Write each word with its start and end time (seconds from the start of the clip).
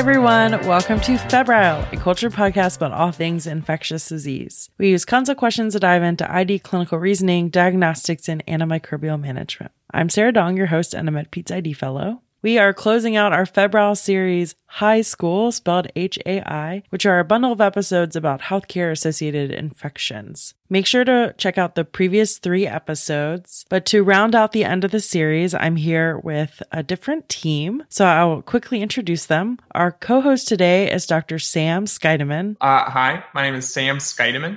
everyone. 0.00 0.52
Welcome 0.66 0.98
to 1.00 1.18
Febrile, 1.18 1.86
a 1.92 1.96
culture 1.98 2.30
podcast 2.30 2.78
about 2.78 2.92
all 2.92 3.12
things 3.12 3.46
infectious 3.46 4.08
disease. 4.08 4.70
We 4.78 4.88
use 4.88 5.04
consult 5.04 5.36
questions 5.36 5.74
to 5.74 5.78
dive 5.78 6.02
into 6.02 6.34
ID 6.34 6.60
clinical 6.60 6.96
reasoning, 6.96 7.50
diagnostics, 7.50 8.26
and 8.26 8.42
antimicrobial 8.46 9.20
management. 9.20 9.72
I'm 9.92 10.08
Sarah 10.08 10.32
Dong, 10.32 10.56
your 10.56 10.68
host 10.68 10.94
and 10.94 11.06
a 11.06 11.12
MedPeds 11.12 11.54
ID 11.54 11.74
fellow. 11.74 12.22
We 12.42 12.56
are 12.56 12.72
closing 12.72 13.16
out 13.16 13.34
our 13.34 13.44
febrile 13.44 13.94
series, 13.94 14.54
High 14.64 15.02
School, 15.02 15.52
spelled 15.52 15.88
H 15.94 16.18
A 16.24 16.40
I, 16.40 16.82
which 16.88 17.04
are 17.04 17.18
a 17.18 17.24
bundle 17.24 17.52
of 17.52 17.60
episodes 17.60 18.16
about 18.16 18.40
healthcare 18.40 18.90
associated 18.90 19.50
infections. 19.50 20.54
Make 20.70 20.86
sure 20.86 21.04
to 21.04 21.34
check 21.36 21.58
out 21.58 21.74
the 21.74 21.84
previous 21.84 22.38
three 22.38 22.66
episodes. 22.66 23.66
But 23.68 23.84
to 23.86 24.02
round 24.02 24.34
out 24.34 24.52
the 24.52 24.64
end 24.64 24.84
of 24.84 24.90
the 24.90 25.00
series, 25.00 25.52
I'm 25.52 25.76
here 25.76 26.18
with 26.18 26.62
a 26.72 26.82
different 26.82 27.28
team. 27.28 27.82
So 27.90 28.06
I'll 28.06 28.40
quickly 28.40 28.80
introduce 28.80 29.26
them. 29.26 29.58
Our 29.72 29.92
co 29.92 30.22
host 30.22 30.48
today 30.48 30.90
is 30.90 31.06
Dr. 31.06 31.38
Sam 31.38 31.84
Scheidemann. 31.84 32.56
Uh, 32.58 32.84
hi, 32.84 33.22
my 33.34 33.42
name 33.42 33.54
is 33.54 33.70
Sam 33.70 33.98
Scheidemann. 33.98 34.56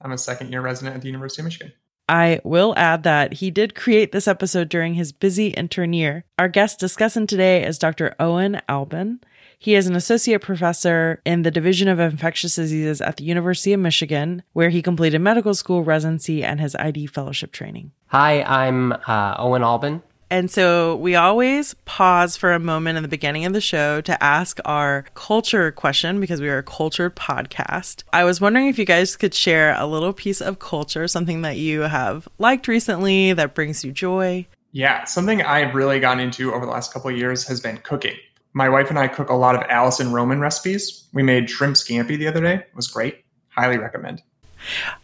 I'm 0.00 0.12
a 0.12 0.18
second 0.18 0.52
year 0.52 0.60
resident 0.60 0.94
at 0.94 1.02
the 1.02 1.08
University 1.08 1.42
of 1.42 1.46
Michigan. 1.46 1.72
I 2.08 2.40
will 2.44 2.74
add 2.76 3.02
that 3.04 3.34
he 3.34 3.50
did 3.50 3.74
create 3.74 4.12
this 4.12 4.28
episode 4.28 4.68
during 4.68 4.94
his 4.94 5.12
busy 5.12 5.48
intern 5.48 5.92
year. 5.92 6.24
Our 6.38 6.48
guest 6.48 6.78
discussing 6.78 7.26
today 7.26 7.64
is 7.64 7.78
Dr. 7.78 8.14
Owen 8.20 8.60
Albin. 8.68 9.20
He 9.58 9.74
is 9.74 9.86
an 9.86 9.96
associate 9.96 10.42
professor 10.42 11.22
in 11.24 11.42
the 11.42 11.50
Division 11.50 11.88
of 11.88 11.98
Infectious 11.98 12.56
Diseases 12.56 13.00
at 13.00 13.16
the 13.16 13.24
University 13.24 13.72
of 13.72 13.80
Michigan, 13.80 14.42
where 14.52 14.68
he 14.68 14.82
completed 14.82 15.20
medical 15.20 15.54
school 15.54 15.82
residency 15.82 16.44
and 16.44 16.60
his 16.60 16.76
ID 16.76 17.06
fellowship 17.06 17.52
training. 17.52 17.92
Hi, 18.08 18.42
I'm 18.42 18.92
uh, 18.92 19.36
Owen 19.38 19.62
Albin. 19.62 20.02
And 20.34 20.50
so 20.50 20.96
we 20.96 21.14
always 21.14 21.74
pause 21.84 22.36
for 22.36 22.52
a 22.52 22.58
moment 22.58 22.96
in 22.96 23.04
the 23.04 23.08
beginning 23.08 23.44
of 23.44 23.52
the 23.52 23.60
show 23.60 24.00
to 24.00 24.20
ask 24.20 24.58
our 24.64 25.04
culture 25.14 25.70
question 25.70 26.18
because 26.18 26.40
we 26.40 26.48
are 26.48 26.58
a 26.58 26.62
cultured 26.64 27.14
podcast. 27.14 28.02
I 28.12 28.24
was 28.24 28.40
wondering 28.40 28.66
if 28.66 28.76
you 28.76 28.84
guys 28.84 29.16
could 29.16 29.32
share 29.32 29.76
a 29.78 29.86
little 29.86 30.12
piece 30.12 30.40
of 30.40 30.58
culture, 30.58 31.06
something 31.06 31.42
that 31.42 31.58
you 31.58 31.82
have 31.82 32.26
liked 32.38 32.66
recently 32.66 33.32
that 33.32 33.54
brings 33.54 33.84
you 33.84 33.92
joy. 33.92 34.44
Yeah, 34.72 35.04
something 35.04 35.40
I've 35.40 35.72
really 35.72 36.00
gotten 36.00 36.18
into 36.18 36.52
over 36.52 36.66
the 36.66 36.72
last 36.72 36.92
couple 36.92 37.10
of 37.10 37.16
years 37.16 37.46
has 37.46 37.60
been 37.60 37.76
cooking. 37.76 38.16
My 38.54 38.68
wife 38.68 38.90
and 38.90 38.98
I 38.98 39.06
cook 39.06 39.30
a 39.30 39.34
lot 39.34 39.54
of 39.54 39.62
Alison 39.68 40.12
Roman 40.12 40.40
recipes. 40.40 41.06
We 41.12 41.22
made 41.22 41.48
shrimp 41.48 41.76
scampi 41.76 42.18
the 42.18 42.26
other 42.26 42.40
day. 42.40 42.54
It 42.54 42.74
was 42.74 42.88
great. 42.88 43.24
Highly 43.50 43.78
recommend. 43.78 44.20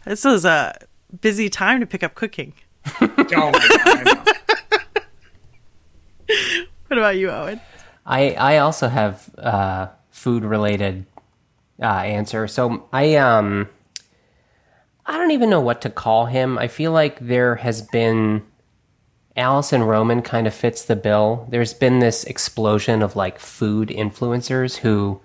This 0.03 0.25
is 0.25 0.43
a 0.43 0.77
busy 1.21 1.47
time 1.49 1.79
to 1.79 1.85
pick 1.85 2.03
up 2.03 2.15
cooking. 2.15 2.51
oh 2.99 4.37
what 6.87 6.97
about 6.97 7.17
you, 7.17 7.29
Owen? 7.29 7.61
I 8.05 8.31
I 8.31 8.57
also 8.57 8.87
have 8.87 9.29
uh, 9.37 9.87
food 10.09 10.43
related 10.43 11.05
uh, 11.81 11.85
answer. 11.85 12.47
So 12.47 12.87
I 12.91 13.15
um 13.15 13.69
I 15.05 15.17
don't 15.17 15.31
even 15.31 15.49
know 15.49 15.61
what 15.61 15.81
to 15.81 15.89
call 15.89 16.25
him. 16.27 16.57
I 16.57 16.67
feel 16.67 16.91
like 16.91 17.19
there 17.19 17.55
has 17.55 17.81
been 17.81 18.43
Alison 19.35 19.83
Roman 19.83 20.21
kind 20.21 20.47
of 20.47 20.53
fits 20.53 20.83
the 20.83 20.95
bill. 20.95 21.47
There's 21.49 21.73
been 21.73 21.99
this 21.99 22.23
explosion 22.25 23.01
of 23.01 23.15
like 23.15 23.39
food 23.39 23.89
influencers 23.89 24.77
who 24.77 25.21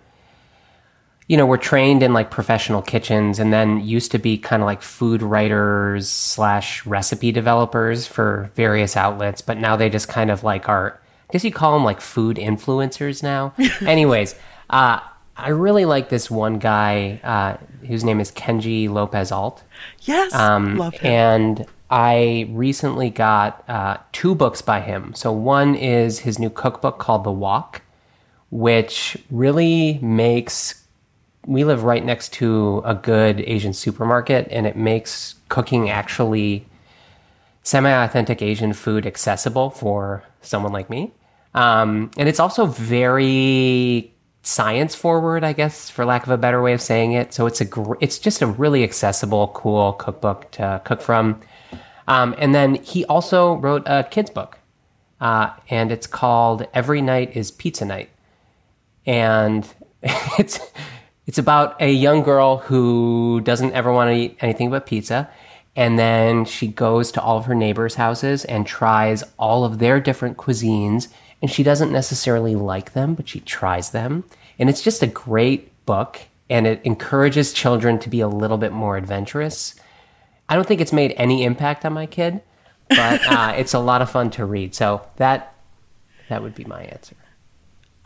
you 1.29 1.37
know, 1.37 1.47
were 1.47 1.59
trained 1.59 2.03
in 2.03 2.13
like 2.13 2.31
professional 2.31 2.83
kitchens 2.83 3.39
and 3.39 3.53
then 3.53 3.85
used 3.85 4.13
to 4.13 4.19
be 4.19 4.39
kind 4.39 4.63
of 4.63 4.67
like 4.67 4.83
food 4.83 5.23
writers 5.23 6.09
slash 6.09 6.87
recipe 6.87 7.33
developers 7.33 8.07
for 8.07 8.51
various 8.55 8.97
outlets, 8.97 9.43
but 9.43 9.59
now 9.59 9.77
they 9.77 9.91
just 9.91 10.09
kind 10.09 10.31
of 10.31 10.45
like 10.45 10.69
are 10.69 11.01
I 11.29 11.33
guess 11.33 11.45
you 11.45 11.51
call 11.51 11.73
them 11.73 11.85
like 11.85 12.01
food 12.01 12.37
influencers 12.37 13.23
now. 13.23 13.53
Anyways, 13.81 14.37
uh, 14.71 15.01
I 15.37 15.49
really 15.49 15.85
like 15.85 16.09
this 16.09 16.31
one 16.31 16.59
guy 16.59 17.21
uh, 17.23 17.57
whose 17.87 18.05
name 18.05 18.21
is 18.21 18.31
Kenji 18.31 18.89
Lopez 18.89 19.33
Alt. 19.33 19.63
Yes, 20.03 20.33
um, 20.35 20.77
love 20.77 20.95
him. 20.95 21.13
And 21.13 21.67
I 21.91 22.49
recently 22.51 23.11
got 23.11 23.69
uh, 23.69 23.99
two 24.13 24.35
books 24.35 24.63
by 24.63 24.81
him. 24.81 25.15
So 25.15 25.33
one 25.33 25.75
is 25.75 26.21
his 26.21 26.39
new 26.39 26.51
cookbook 26.51 26.99
called 26.99 27.25
The 27.25 27.33
Wok, 27.33 27.83
which 28.51 29.19
really 29.31 29.99
makes. 30.01 30.86
We 31.47 31.65
live 31.65 31.85
right 31.85 32.05
next 32.05 32.33
to 32.35 32.83
a 32.85 32.95
good 32.95 33.41
Asian 33.41 33.73
supermarket, 33.73 34.49
and 34.51 34.67
it 34.67 34.77
makes 34.77 35.37
cooking 35.49 35.89
actually 35.89 36.67
semi 37.63 37.91
authentic 37.91 38.43
Asian 38.43 38.73
food 38.73 39.07
accessible 39.07 39.71
for 39.71 40.25
someone 40.41 40.73
like 40.73 40.91
me. 40.91 41.13
Um, 41.55 42.11
and 42.17 42.29
it's 42.29 42.41
also 42.41 42.67
very 42.67 44.13
science 44.43 44.95
forward, 44.95 45.43
I 45.43 45.53
guess, 45.53 45.91
for 45.91 46.05
lack 46.05 46.25
of 46.25 46.31
a 46.31 46.37
better 46.37 46.63
way 46.63 46.73
of 46.73 46.81
saying 46.81 47.13
it. 47.13 47.33
So 47.33 47.47
it's 47.47 47.61
a 47.61 47.65
gr- 47.65 47.97
it's 48.01 48.19
just 48.19 48.43
a 48.43 48.47
really 48.47 48.85
accessible, 48.85 49.49
cool 49.49 49.95
cookbook 49.95 50.51
to 50.53 50.81
cook 50.85 51.01
from. 51.01 51.41
Um, 52.09 52.35
and 52.39 52.55
then 52.55 52.77
he 52.77 53.05
also 53.07 53.55
wrote 53.55 53.83
a 53.87 54.05
kids 54.05 54.31
book, 54.31 54.59
uh, 55.21 55.51
and 55.69 55.91
it's 55.91 56.07
called 56.07 56.67
"Every 56.75 57.03
Night 57.03 57.37
Is 57.37 57.51
Pizza 57.51 57.85
Night," 57.85 58.11
and 59.05 59.67
it's 60.39 60.61
it's 61.27 61.39
about 61.39 61.81
a 61.81 61.91
young 61.91 62.23
girl 62.23 62.59
who 62.59 63.41
doesn't 63.43 63.73
ever 63.73 63.93
want 63.93 64.11
to 64.11 64.15
eat 64.15 64.39
anything 64.41 64.71
but 64.71 64.87
pizza. 64.87 65.29
And 65.75 65.99
then 65.99 66.45
she 66.45 66.69
goes 66.69 67.13
to 67.13 67.21
all 67.21 67.37
of 67.37 67.45
her 67.45 67.55
neighbors' 67.55 67.97
houses 67.97 68.45
and 68.47 68.67
tries 68.67 69.23
all 69.39 69.65
of 69.65 69.79
their 69.79 70.01
different 70.01 70.39
cuisines 70.39 71.09
and 71.43 71.51
she 71.51 71.63
doesn't 71.63 71.93
necessarily 71.93 72.55
like 72.55 72.93
them, 72.93 73.15
but 73.15 73.29
she 73.29 73.41
tries 73.41 73.91
them. 73.91 74.25
And 74.59 74.69
it's 74.69 74.83
just 74.83 75.03
a 75.03 75.07
great 75.07 75.71
book, 75.85 76.21
and 76.49 76.67
it 76.67 76.81
encourages 76.85 77.53
children 77.53 77.99
to 78.01 78.09
be 78.09 78.21
a 78.21 78.29
little 78.29 78.59
bit 78.59 78.73
more 78.73 78.97
adventurous. 78.97 79.75
I 80.49 80.55
don't 80.55 80.67
think 80.67 80.81
it's 80.81 80.93
made 80.93 81.15
any 81.17 81.45
impact 81.45 81.85
on 81.85 81.93
my 81.93 82.07
kid, 82.07 82.41
but 82.89 83.27
uh, 83.27 83.55
it's 83.57 83.75
a 83.75 83.79
lot 83.79 84.03
of 84.03 84.11
fun 84.11 84.31
to 84.31 84.45
read. 84.45 84.75
So 84.75 85.07
that 85.17 85.55
that 86.29 86.43
would 86.43 86.55
be 86.55 86.65
my 86.65 86.83
answer. 86.83 87.17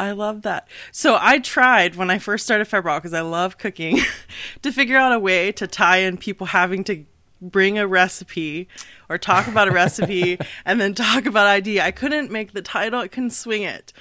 I 0.00 0.12
love 0.12 0.42
that. 0.42 0.66
So 0.92 1.18
I 1.20 1.40
tried 1.40 1.94
when 1.94 2.10
I 2.10 2.18
first 2.18 2.44
started 2.44 2.64
Febrile 2.64 2.96
because 2.96 3.12
I 3.12 3.20
love 3.20 3.58
cooking 3.58 3.98
to 4.62 4.72
figure 4.72 4.96
out 4.96 5.12
a 5.12 5.18
way 5.18 5.52
to 5.52 5.66
tie 5.66 5.98
in 5.98 6.16
people 6.16 6.46
having 6.48 6.84
to 6.84 7.04
bring 7.42 7.78
a 7.78 7.86
recipe 7.86 8.66
or 9.10 9.18
talk 9.18 9.46
about 9.46 9.68
a 9.68 9.70
recipe 9.70 10.38
and 10.64 10.80
then 10.80 10.94
talk 10.94 11.26
about 11.26 11.46
ID. 11.46 11.82
I 11.82 11.90
couldn't 11.90 12.30
make 12.30 12.52
the 12.54 12.62
title; 12.62 13.00
I 13.00 13.08
couldn't 13.08 13.30
swing 13.30 13.62
it. 13.62 13.92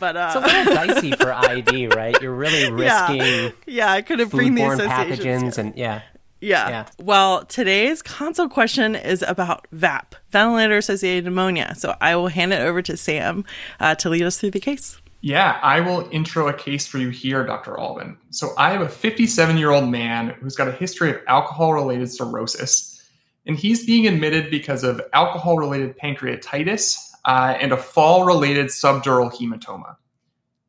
But 0.00 0.16
uh, 0.16 0.32
it's 0.34 0.36
a 0.36 0.40
little 0.40 0.74
dicey 0.74 1.12
for 1.12 1.32
ID, 1.50 1.86
right? 1.88 2.20
You're 2.20 2.34
really 2.34 2.72
risking. 2.72 3.18
Yeah, 3.18 3.50
yeah 3.66 3.92
I 3.92 4.02
couldn't 4.02 4.30
bring 4.30 4.56
the 4.56 4.62
pathogens 4.62 5.56
and 5.56 5.76
yeah. 5.76 6.02
Yeah. 6.40 6.68
yeah. 6.68 6.86
Well, 6.98 7.46
today's 7.46 8.02
console 8.02 8.48
question 8.50 8.96
is 8.96 9.22
about 9.22 9.66
VAP, 9.72 10.14
ventilator 10.28 10.76
associated 10.76 11.24
pneumonia. 11.24 11.74
So 11.74 11.96
I 12.02 12.16
will 12.16 12.28
hand 12.28 12.52
it 12.52 12.60
over 12.60 12.82
to 12.82 12.98
Sam 12.98 13.46
uh, 13.80 13.94
to 13.94 14.10
lead 14.10 14.24
us 14.24 14.38
through 14.38 14.50
the 14.50 14.60
case. 14.60 15.00
Yeah, 15.24 15.58
I 15.62 15.80
will 15.80 16.06
intro 16.12 16.48
a 16.48 16.52
case 16.52 16.86
for 16.86 16.98
you 16.98 17.08
here, 17.08 17.46
Dr. 17.46 17.80
Albin. 17.80 18.18
So 18.28 18.50
I 18.58 18.72
have 18.72 18.82
a 18.82 18.88
57 18.90 19.56
year 19.56 19.70
old 19.70 19.88
man 19.88 20.36
who's 20.38 20.54
got 20.54 20.68
a 20.68 20.72
history 20.72 21.08
of 21.08 21.16
alcohol 21.26 21.72
related 21.72 22.12
cirrhosis, 22.12 23.02
and 23.46 23.56
he's 23.56 23.86
being 23.86 24.06
admitted 24.06 24.50
because 24.50 24.84
of 24.84 25.00
alcohol 25.14 25.56
related 25.56 25.98
pancreatitis 25.98 26.98
uh, 27.24 27.56
and 27.58 27.72
a 27.72 27.76
fall 27.78 28.26
related 28.26 28.66
subdural 28.66 29.32
hematoma. 29.32 29.96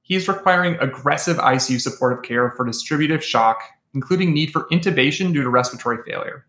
He's 0.04 0.26
requiring 0.30 0.76
aggressive 0.80 1.36
ICU 1.36 1.82
supportive 1.82 2.24
care 2.24 2.52
for 2.52 2.66
distributive 2.66 3.22
shock, 3.22 3.62
including 3.94 4.34
need 4.34 4.54
for 4.54 4.70
intubation 4.72 5.34
due 5.34 5.44
to 5.44 5.50
respiratory 5.50 6.02
failure. 6.10 6.46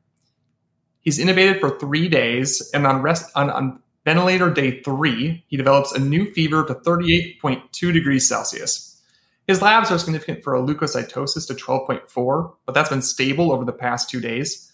He's 1.00 1.18
intubated 1.18 1.58
for 1.58 1.76
three 1.76 2.08
days, 2.08 2.70
and 2.72 2.86
on, 2.86 3.02
rest, 3.02 3.32
on, 3.34 3.50
on 3.50 3.82
Ventilator 4.06 4.50
day 4.50 4.80
three, 4.82 5.44
he 5.48 5.56
develops 5.56 5.90
a 5.90 5.98
new 5.98 6.30
fever 6.30 6.64
to 6.64 6.76
38.2 6.76 7.92
degrees 7.92 8.28
Celsius. 8.28 9.02
His 9.48 9.60
labs 9.60 9.90
are 9.90 9.98
significant 9.98 10.44
for 10.44 10.54
a 10.54 10.62
leukocytosis 10.62 11.44
to 11.48 11.54
12.4, 11.54 12.54
but 12.64 12.72
that's 12.72 12.88
been 12.88 13.02
stable 13.02 13.50
over 13.50 13.64
the 13.64 13.72
past 13.72 14.08
two 14.08 14.20
days. 14.20 14.72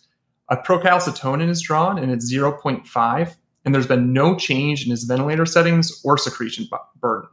A 0.50 0.56
procalcitonin 0.58 1.48
is 1.48 1.62
drawn 1.62 1.98
and 1.98 2.12
it's 2.12 2.30
0.5, 2.30 3.36
and 3.64 3.74
there's 3.74 3.86
been 3.86 4.12
no 4.12 4.36
change 4.36 4.84
in 4.84 4.90
his 4.90 5.04
ventilator 5.04 5.46
settings 5.46 6.02
or 6.04 6.18
secretion 6.18 6.68
burden. 7.00 7.30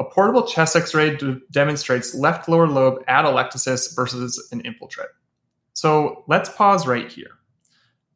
A 0.00 0.04
portable 0.04 0.44
chest 0.44 0.74
x 0.74 0.92
ray 0.92 1.16
d- 1.16 1.38
demonstrates 1.52 2.16
left 2.16 2.48
lower 2.48 2.66
lobe 2.66 3.06
atelectasis 3.06 3.94
versus 3.94 4.48
an 4.50 4.60
infiltrate. 4.62 5.08
So 5.72 6.24
let's 6.26 6.50
pause 6.50 6.84
right 6.84 7.10
here. 7.10 7.35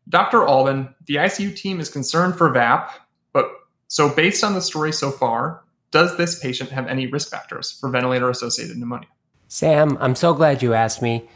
Dr. 0.08 0.46
Albin, 0.46 0.94
the 1.06 1.16
ICU 1.16 1.54
team 1.54 1.80
is 1.80 1.88
concerned 1.88 2.36
for 2.36 2.50
VAP, 2.50 2.90
but 3.32 3.50
so 3.88 4.08
based 4.08 4.42
on 4.42 4.54
the 4.54 4.60
story 4.60 4.92
so 4.92 5.10
far, 5.10 5.62
does 5.90 6.16
this 6.16 6.38
patient 6.38 6.70
have 6.70 6.86
any 6.86 7.06
risk 7.06 7.30
factors 7.30 7.72
for 7.72 7.90
ventilator 7.90 8.30
associated 8.30 8.76
pneumonia? 8.76 9.08
Sam, 9.48 9.98
I'm 10.00 10.14
so 10.14 10.32
glad 10.32 10.62
you 10.62 10.74
asked 10.74 11.02
me. 11.02 11.28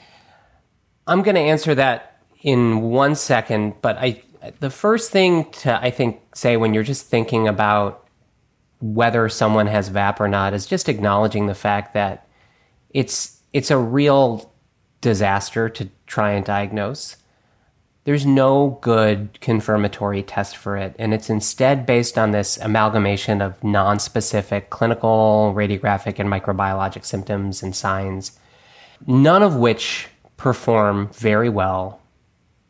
I'm 1.06 1.22
going 1.22 1.34
to 1.34 1.40
answer 1.40 1.74
that 1.74 2.20
in 2.42 2.80
one 2.82 3.14
second, 3.16 3.74
but 3.82 3.96
I 3.98 4.22
the 4.60 4.70
first 4.70 5.10
thing 5.10 5.50
to 5.50 5.82
I 5.82 5.90
think 5.90 6.20
say 6.34 6.56
when 6.56 6.74
you're 6.74 6.82
just 6.82 7.06
thinking 7.06 7.48
about 7.48 8.06
whether 8.80 9.28
someone 9.28 9.66
has 9.66 9.88
VAP 9.88 10.20
or 10.20 10.28
not 10.28 10.52
is 10.52 10.66
just 10.66 10.88
acknowledging 10.88 11.46
the 11.46 11.54
fact 11.54 11.94
that 11.94 12.28
it's 12.90 13.40
it's 13.52 13.70
a 13.70 13.78
real 13.78 14.52
disaster 15.00 15.68
to 15.68 15.88
try 16.06 16.32
and 16.32 16.44
diagnose. 16.44 17.16
There's 18.04 18.26
no 18.26 18.78
good 18.82 19.38
confirmatory 19.40 20.22
test 20.22 20.58
for 20.58 20.76
it, 20.76 20.94
and 20.98 21.14
it's 21.14 21.30
instead 21.30 21.86
based 21.86 22.18
on 22.18 22.32
this 22.32 22.58
amalgamation 22.58 23.40
of 23.40 23.64
non-specific 23.64 24.68
clinical, 24.68 25.54
radiographic, 25.56 26.18
and 26.18 26.28
microbiologic 26.28 27.06
symptoms 27.06 27.62
and 27.62 27.74
signs, 27.74 28.38
none 29.06 29.42
of 29.42 29.56
which 29.56 30.08
perform 30.36 31.08
very 31.14 31.48
well 31.48 32.00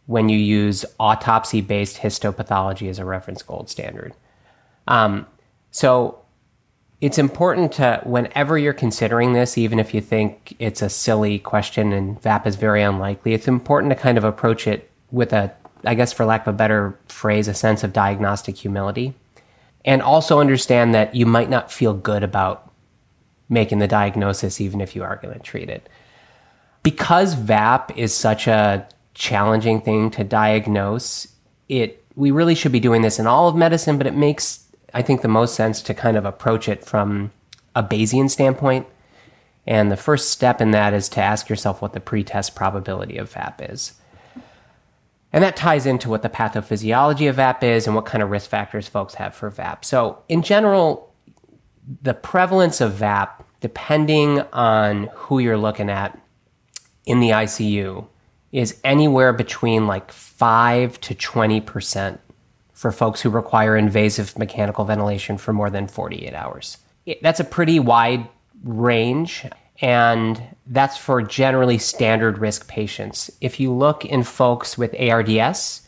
when 0.06 0.28
you 0.28 0.38
use 0.38 0.84
autopsy 1.00 1.60
based 1.60 1.96
histopathology 1.96 2.88
as 2.88 3.00
a 3.00 3.04
reference 3.04 3.42
gold 3.42 3.69
standard. 3.69 4.14
Um, 4.86 5.26
so 5.72 6.20
it's 7.00 7.19
important 7.19 7.72
to, 7.72 8.00
whenever 8.04 8.56
you're 8.56 8.72
considering 8.72 9.32
this, 9.32 9.58
even 9.58 9.81
if 9.81 9.92
you 9.92 10.00
think 10.00 10.54
it's 10.60 10.81
a 10.81 10.88
silly 10.88 11.40
question 11.40 11.92
and 11.92 12.22
VAP 12.22 12.46
is 12.46 12.54
very 12.54 12.82
unlikely, 12.82 13.34
it's 13.34 13.48
important 13.48 13.90
to 13.90 13.96
kind 13.96 14.16
of 14.16 14.22
approach 14.22 14.69
it 14.69 14.90
with 15.14 15.32
a, 15.32 15.52
I 15.84 15.94
guess, 15.94 16.12
for 16.12 16.25
lack 16.25 16.46
of 16.46 16.55
a 16.55 16.56
better 16.56 16.99
phrase, 17.08 17.49
a 17.49 17.55
sense 17.55 17.84
of 17.84 17.93
diagnostic 17.93 18.56
humility. 18.56 19.14
And 19.84 20.02
also 20.02 20.40
understand 20.40 20.94
that 20.94 21.14
you 21.14 21.26
might 21.26 21.50
not 21.50 21.70
feel 21.70 21.94
good 21.94 22.22
about 22.22 22.72
making 23.49 23.78
the 23.78 23.87
diagnosis, 23.87 24.61
even 24.61 24.81
if 24.81 24.96
you 24.96 25.02
are 25.02 25.16
going 25.16 25.34
to 25.34 25.40
treat 25.40 25.69
it. 25.69 25.88
Because 26.82 27.34
VAP 27.34 27.96
is 27.96 28.12
such 28.14 28.46
a 28.46 28.87
challenging 29.14 29.81
thing 29.81 30.11
to 30.11 30.25
diagnose. 30.25 31.28
It 31.69 32.02
we 32.17 32.31
really 32.31 32.55
should 32.55 32.72
be 32.72 32.81
doing 32.81 33.02
this 33.02 33.19
in 33.19 33.26
all 33.26 33.49
of 33.49 33.56
medicine, 33.56 33.99
but 33.99 34.06
it 34.06 34.14
makes 34.14 34.64
I 34.93 35.02
think 35.02 35.22
the 35.22 35.28
most 35.28 35.55
sense 35.55 35.82
to 35.82 35.94
kind 35.94 36.17
of 36.17 36.25
approach 36.25 36.69
it 36.69 36.84
from 36.84 37.32
a 37.75 37.82
Bayesian 37.82 38.31
standpoint. 38.31 38.87
And 39.67 39.90
the 39.90 39.96
first 39.96 40.31
step 40.31 40.60
in 40.60 40.72
that 40.72 40.93
is 40.93 41.08
to 41.10 41.22
ask 41.22 41.49
yourself 41.49 41.81
what 41.81 41.94
the 41.94 42.00
pretest 42.00 42.55
probability 42.55 43.17
of 43.17 43.32
VAP 43.32 43.70
is. 43.70 43.94
And 45.34 45.42
that 45.42 45.56
ties 45.56 45.84
into 45.84 46.08
what 46.08 46.22
the 46.22 46.28
pathophysiology 46.28 47.28
of 47.28 47.34
VAP 47.34 47.64
is 47.64 47.88
and 47.88 47.96
what 47.96 48.06
kind 48.06 48.22
of 48.22 48.31
risk 48.31 48.48
factors 48.48 48.86
folks 48.86 49.14
have 49.14 49.34
for 49.34 49.50
VAP. 49.50 49.84
So, 49.84 50.22
in 50.28 50.42
general, 50.42 51.12
the 52.02 52.14
prevalence 52.14 52.81
of 52.81 52.92
VAP, 52.92 53.44
depending 53.60 54.42
on 54.52 55.10
who 55.12 55.40
you're 55.40 55.58
looking 55.58 55.90
at 55.90 56.16
in 57.04 57.19
the 57.19 57.31
ICU, 57.31 58.06
is 58.52 58.81
anywhere 58.84 59.32
between 59.32 59.88
like 59.88 60.12
5 60.12 61.00
to 61.00 61.16
20% 61.16 62.20
for 62.72 62.92
folks 62.92 63.20
who 63.20 63.28
require 63.28 63.76
invasive 63.76 64.38
mechanical 64.38 64.84
ventilation 64.84 65.36
for 65.36 65.52
more 65.52 65.69
than 65.69 65.88
48 65.88 66.32
hours. 66.32 66.78
That's 67.22 67.40
a 67.40 67.44
pretty 67.44 67.81
wide 67.81 68.28
range, 68.62 69.46
and 69.80 70.40
that's 70.66 70.96
for 70.96 71.22
generally 71.22 71.78
standard 71.78 72.38
risk 72.38 72.68
patients. 72.68 73.30
If 73.40 73.58
you 73.58 73.72
look 73.72 74.04
in 74.04 74.22
folks 74.22 74.78
with 74.78 74.94
ARDS, 74.98 75.82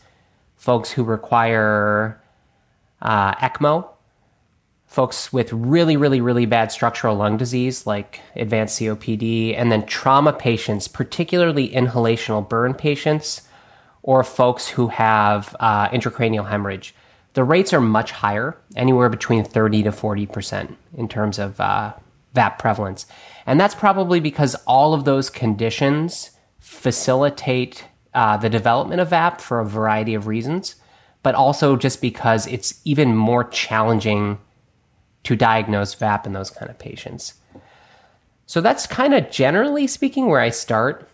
folks 0.55 0.91
who 0.91 1.03
require 1.03 2.21
uh, 3.01 3.33
ECMO, 3.35 3.87
folks 4.87 5.31
with 5.31 5.51
really, 5.53 5.97
really, 5.97 6.21
really 6.21 6.45
bad 6.45 6.71
structural 6.71 7.15
lung 7.15 7.37
disease 7.37 7.85
like 7.85 8.21
advanced 8.35 8.79
COPD, 8.79 9.57
and 9.57 9.71
then 9.71 9.85
trauma 9.85 10.33
patients, 10.33 10.87
particularly 10.87 11.69
inhalational 11.69 12.47
burn 12.47 12.73
patients, 12.73 13.43
or 14.01 14.23
folks 14.23 14.69
who 14.69 14.87
have 14.87 15.55
uh, 15.59 15.89
intracranial 15.89 16.49
hemorrhage. 16.49 16.95
The 17.33 17.43
rates 17.43 17.73
are 17.73 17.81
much 17.81 18.11
higher, 18.11 18.57
anywhere 18.75 19.09
between 19.09 19.43
30 19.43 19.83
to 19.83 19.91
40% 19.91 20.75
in 20.95 21.07
terms 21.07 21.37
of 21.37 21.59
uh, 21.59 21.93
VAP 22.37 22.59
prevalence. 22.59 23.07
And 23.47 23.59
that's 23.59 23.75
probably 23.75 24.19
because 24.19 24.55
all 24.65 24.93
of 24.93 25.05
those 25.05 25.29
conditions 25.29 26.31
facilitate 26.59 27.85
uh, 28.13 28.37
the 28.37 28.49
development 28.49 29.01
of 29.01 29.09
VAP 29.09 29.41
for 29.41 29.59
a 29.59 29.65
variety 29.65 30.13
of 30.13 30.27
reasons, 30.27 30.75
but 31.23 31.33
also 31.33 31.75
just 31.75 31.99
because 31.99 32.45
it's 32.47 32.79
even 32.85 33.15
more 33.15 33.43
challenging 33.43 34.37
to 35.23 35.35
diagnose 35.35 35.95
VAP 35.95 36.27
in 36.27 36.33
those 36.33 36.51
kind 36.51 36.69
of 36.69 36.77
patients. 36.77 37.33
So 38.45 38.61
that's 38.61 38.85
kind 38.85 39.13
of 39.13 39.31
generally 39.31 39.87
speaking 39.87 40.27
where 40.27 40.39
I 40.39 40.49
start. 40.51 41.09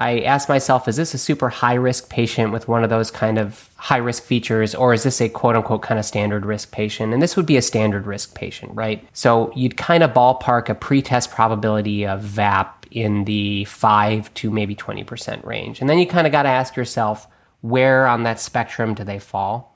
I 0.00 0.20
ask 0.20 0.48
myself, 0.48 0.88
is 0.88 0.96
this 0.96 1.12
a 1.12 1.18
super 1.18 1.50
high 1.50 1.74
risk 1.74 2.08
patient 2.08 2.52
with 2.52 2.66
one 2.66 2.82
of 2.82 2.88
those 2.88 3.10
kind 3.10 3.38
of 3.38 3.68
high 3.76 3.98
risk 3.98 4.22
features, 4.22 4.74
or 4.74 4.94
is 4.94 5.02
this 5.02 5.20
a 5.20 5.28
quote 5.28 5.56
unquote 5.56 5.82
kind 5.82 5.98
of 5.98 6.06
standard 6.06 6.46
risk 6.46 6.72
patient? 6.72 7.12
And 7.12 7.22
this 7.22 7.36
would 7.36 7.44
be 7.44 7.58
a 7.58 7.62
standard 7.62 8.06
risk 8.06 8.34
patient, 8.34 8.74
right? 8.74 9.06
So 9.12 9.52
you'd 9.54 9.76
kind 9.76 10.02
of 10.02 10.12
ballpark 10.12 10.70
a 10.70 10.74
pretest 10.74 11.30
probability 11.30 12.06
of 12.06 12.22
VAP 12.22 12.86
in 12.90 13.24
the 13.24 13.66
5 13.66 14.32
to 14.34 14.50
maybe 14.50 14.74
20% 14.74 15.44
range. 15.44 15.82
And 15.82 15.90
then 15.90 15.98
you 15.98 16.06
kind 16.06 16.26
of 16.26 16.32
got 16.32 16.44
to 16.44 16.48
ask 16.48 16.76
yourself, 16.76 17.26
where 17.60 18.06
on 18.06 18.22
that 18.22 18.40
spectrum 18.40 18.94
do 18.94 19.04
they 19.04 19.18
fall? 19.18 19.69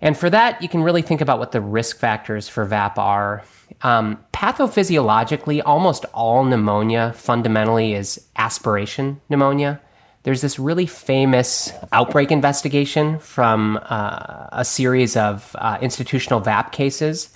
And 0.00 0.16
for 0.16 0.30
that, 0.30 0.62
you 0.62 0.68
can 0.68 0.82
really 0.82 1.02
think 1.02 1.20
about 1.20 1.38
what 1.38 1.52
the 1.52 1.60
risk 1.60 1.98
factors 1.98 2.48
for 2.48 2.64
VAP 2.64 2.98
are. 2.98 3.44
Um, 3.82 4.18
pathophysiologically, 4.32 5.62
almost 5.64 6.06
all 6.14 6.44
pneumonia 6.44 7.12
fundamentally 7.14 7.94
is 7.94 8.26
aspiration 8.36 9.20
pneumonia. 9.28 9.80
There's 10.22 10.42
this 10.42 10.58
really 10.58 10.86
famous 10.86 11.72
outbreak 11.92 12.30
investigation 12.30 13.18
from 13.18 13.78
uh, 13.82 14.48
a 14.52 14.64
series 14.64 15.16
of 15.16 15.54
uh, 15.58 15.78
institutional 15.80 16.40
VAP 16.40 16.72
cases 16.72 17.30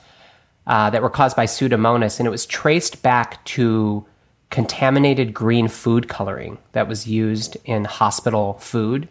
uh, 0.66 0.90
that 0.90 1.02
were 1.02 1.10
caused 1.10 1.36
by 1.36 1.46
Pseudomonas, 1.46 2.18
and 2.18 2.26
it 2.26 2.30
was 2.30 2.46
traced 2.46 3.02
back 3.02 3.42
to 3.44 4.06
contaminated 4.50 5.34
green 5.34 5.68
food 5.68 6.08
coloring 6.08 6.58
that 6.72 6.86
was 6.86 7.06
used 7.06 7.56
in 7.64 7.84
hospital 7.84 8.54
food. 8.54 9.08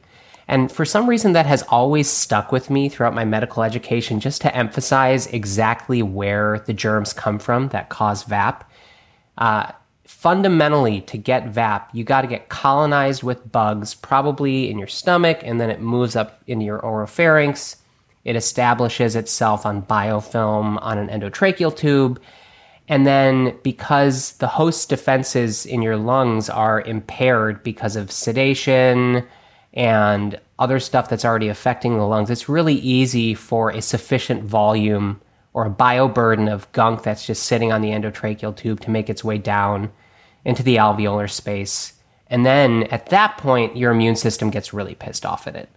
And 0.53 0.71
for 0.71 0.85
some 0.85 1.09
reason, 1.09 1.33
that 1.33 1.47
has 1.47 1.63
always 1.63 2.07
stuck 2.07 2.51
with 2.51 2.69
me 2.69 2.87
throughout 2.87 3.15
my 3.15 3.25
medical 3.25 3.63
education, 3.63 4.19
just 4.19 4.39
to 4.41 4.55
emphasize 4.55 5.25
exactly 5.25 6.03
where 6.03 6.59
the 6.67 6.73
germs 6.73 7.11
come 7.11 7.39
from 7.39 7.69
that 7.69 7.89
cause 7.89 8.21
VAP. 8.21 8.63
Uh, 9.35 9.71
fundamentally, 10.05 11.01
to 11.01 11.17
get 11.17 11.47
VAP, 11.47 11.89
you 11.91 12.03
got 12.03 12.21
to 12.21 12.27
get 12.27 12.49
colonized 12.49 13.23
with 13.23 13.51
bugs, 13.51 13.95
probably 13.95 14.69
in 14.69 14.77
your 14.77 14.87
stomach, 14.87 15.39
and 15.41 15.59
then 15.59 15.71
it 15.71 15.81
moves 15.81 16.15
up 16.15 16.43
into 16.45 16.65
your 16.65 16.81
oropharynx. 16.81 17.77
It 18.23 18.35
establishes 18.35 19.15
itself 19.15 19.65
on 19.65 19.81
biofilm 19.81 20.77
on 20.83 20.99
an 20.99 21.07
endotracheal 21.07 21.75
tube. 21.75 22.21
And 22.87 23.07
then, 23.07 23.57
because 23.63 24.33
the 24.33 24.49
host 24.49 24.87
defenses 24.87 25.65
in 25.65 25.81
your 25.81 25.97
lungs 25.97 26.47
are 26.47 26.79
impaired 26.81 27.63
because 27.63 27.95
of 27.95 28.11
sedation, 28.11 29.25
and 29.73 30.39
other 30.59 30.79
stuff 30.79 31.09
that's 31.09 31.25
already 31.25 31.49
affecting 31.49 31.97
the 31.97 32.05
lungs, 32.05 32.29
it's 32.29 32.47
really 32.47 32.75
easy 32.75 33.33
for 33.33 33.71
a 33.71 33.81
sufficient 33.81 34.43
volume 34.43 35.19
or 35.53 35.65
a 35.65 35.69
bioburden 35.69 36.51
of 36.51 36.71
gunk 36.71 37.03
that's 37.03 37.25
just 37.25 37.43
sitting 37.43 37.71
on 37.71 37.81
the 37.81 37.89
endotracheal 37.89 38.55
tube 38.55 38.79
to 38.81 38.89
make 38.89 39.09
its 39.09 39.23
way 39.23 39.37
down 39.37 39.91
into 40.45 40.63
the 40.63 40.77
alveolar 40.77 41.29
space. 41.29 41.93
And 42.27 42.45
then 42.45 42.83
at 42.83 43.07
that 43.07 43.37
point, 43.37 43.77
your 43.77 43.91
immune 43.91 44.15
system 44.15 44.49
gets 44.49 44.73
really 44.73 44.95
pissed 44.95 45.25
off 45.25 45.47
at 45.47 45.55
it. 45.55 45.69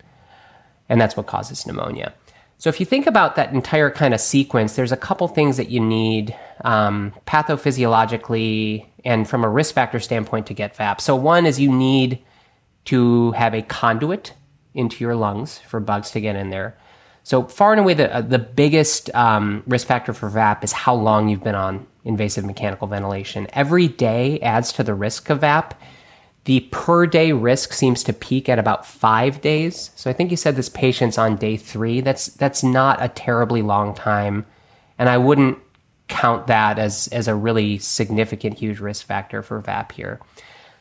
And 0.88 1.00
that's 1.00 1.16
what 1.16 1.26
causes 1.26 1.66
pneumonia. 1.66 2.14
So 2.58 2.70
if 2.70 2.80
you 2.80 2.86
think 2.86 3.06
about 3.06 3.36
that 3.36 3.52
entire 3.52 3.90
kind 3.90 4.14
of 4.14 4.20
sequence, 4.20 4.76
there's 4.76 4.92
a 4.92 4.96
couple 4.96 5.28
things 5.28 5.58
that 5.58 5.68
you 5.68 5.80
need 5.80 6.34
um, 6.64 7.12
pathophysiologically 7.26 8.86
and 9.04 9.28
from 9.28 9.44
a 9.44 9.48
risk 9.48 9.74
factor 9.74 10.00
standpoint 10.00 10.46
to 10.46 10.54
get 10.54 10.74
VAP. 10.74 11.00
So 11.00 11.14
one 11.14 11.44
is 11.44 11.60
you 11.60 11.70
need 11.70 12.24
to 12.86 13.32
have 13.32 13.54
a 13.54 13.62
conduit 13.62 14.32
into 14.74 15.04
your 15.04 15.14
lungs 15.14 15.58
for 15.58 15.80
bugs 15.80 16.10
to 16.12 16.20
get 16.20 16.36
in 16.36 16.50
there. 16.50 16.76
So 17.22 17.42
far 17.42 17.72
and 17.72 17.80
away, 17.80 17.94
the 17.94 18.14
uh, 18.14 18.20
the 18.20 18.38
biggest 18.38 19.12
um, 19.14 19.64
risk 19.66 19.86
factor 19.88 20.12
for 20.12 20.28
VAP 20.28 20.62
is 20.62 20.72
how 20.72 20.94
long 20.94 21.28
you've 21.28 21.42
been 21.42 21.56
on 21.56 21.86
invasive 22.04 22.44
mechanical 22.44 22.86
ventilation. 22.86 23.48
Every 23.52 23.88
day 23.88 24.38
adds 24.40 24.72
to 24.74 24.84
the 24.84 24.94
risk 24.94 25.28
of 25.28 25.40
VAP. 25.40 25.74
The 26.44 26.60
per 26.70 27.04
day 27.06 27.32
risk 27.32 27.72
seems 27.72 28.04
to 28.04 28.12
peak 28.12 28.48
at 28.48 28.60
about 28.60 28.86
five 28.86 29.40
days. 29.40 29.90
So 29.96 30.08
I 30.08 30.12
think 30.12 30.30
you 30.30 30.36
said 30.36 30.54
this 30.54 30.68
patient's 30.68 31.18
on 31.18 31.34
day 31.34 31.56
three. 31.56 32.00
That's 32.00 32.26
that's 32.26 32.62
not 32.62 33.02
a 33.02 33.08
terribly 33.08 33.62
long 33.62 33.92
time, 33.92 34.46
and 34.96 35.08
I 35.08 35.18
wouldn't 35.18 35.58
count 36.06 36.46
that 36.46 36.78
as 36.78 37.08
as 37.08 37.26
a 37.26 37.34
really 37.34 37.78
significant, 37.78 38.58
huge 38.58 38.78
risk 38.78 39.04
factor 39.04 39.42
for 39.42 39.58
VAP 39.58 39.90
here. 39.90 40.20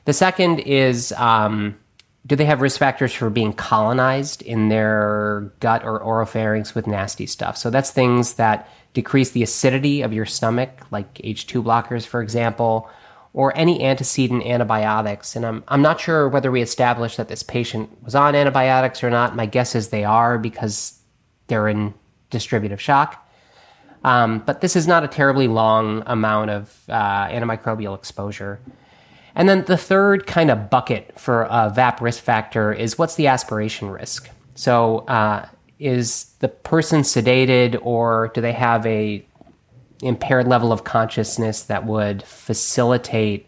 The 0.03 0.13
second 0.13 0.59
is 0.59 1.11
um, 1.13 1.79
do 2.25 2.35
they 2.35 2.45
have 2.45 2.61
risk 2.61 2.79
factors 2.79 3.13
for 3.13 3.29
being 3.29 3.53
colonized 3.53 4.41
in 4.41 4.69
their 4.69 5.51
gut 5.59 5.83
or 5.83 5.99
oropharynx 5.99 6.73
with 6.73 6.87
nasty 6.87 7.27
stuff? 7.27 7.57
So 7.57 7.69
that's 7.69 7.91
things 7.91 8.35
that 8.35 8.67
decrease 8.93 9.31
the 9.31 9.43
acidity 9.43 10.01
of 10.01 10.13
your 10.13 10.25
stomach, 10.25 10.87
like 10.89 11.13
H2 11.15 11.63
blockers, 11.63 12.05
for 12.05 12.21
example, 12.21 12.89
or 13.33 13.55
any 13.55 13.83
antecedent 13.83 14.43
antibiotics. 14.45 15.35
And 15.35 15.45
I'm, 15.45 15.63
I'm 15.67 15.81
not 15.81 15.99
sure 15.99 16.27
whether 16.27 16.49
we 16.49 16.61
established 16.61 17.17
that 17.17 17.27
this 17.27 17.43
patient 17.43 17.89
was 18.01 18.15
on 18.15 18.33
antibiotics 18.33 19.03
or 19.03 19.09
not. 19.09 19.35
My 19.35 19.45
guess 19.45 19.75
is 19.75 19.89
they 19.89 20.05
are 20.05 20.39
because 20.39 20.97
they're 21.47 21.67
in 21.67 21.93
distributive 22.29 22.81
shock. 22.81 23.21
Um, 24.03 24.39
but 24.39 24.61
this 24.61 24.75
is 24.75 24.87
not 24.87 25.03
a 25.03 25.07
terribly 25.07 25.47
long 25.47 26.03
amount 26.05 26.51
of 26.51 26.83
uh, 26.89 27.27
antimicrobial 27.27 27.95
exposure. 27.95 28.59
And 29.35 29.49
then 29.49 29.65
the 29.65 29.77
third 29.77 30.25
kind 30.25 30.49
of 30.49 30.69
bucket 30.69 31.19
for 31.19 31.43
a 31.43 31.69
VAP 31.69 32.01
risk 32.01 32.23
factor 32.23 32.71
is 32.71 32.97
what's 32.97 33.15
the 33.15 33.27
aspiration 33.27 33.89
risk? 33.89 34.29
So, 34.55 34.99
uh, 34.99 35.47
is 35.77 36.31
the 36.39 36.47
person 36.47 37.01
sedated 37.01 37.77
or 37.81 38.31
do 38.33 38.39
they 38.39 38.53
have 38.53 38.85
a 38.85 39.25
impaired 40.01 40.47
level 40.47 40.71
of 40.71 40.83
consciousness 40.83 41.63
that 41.63 41.85
would 41.85 42.23
facilitate 42.23 43.47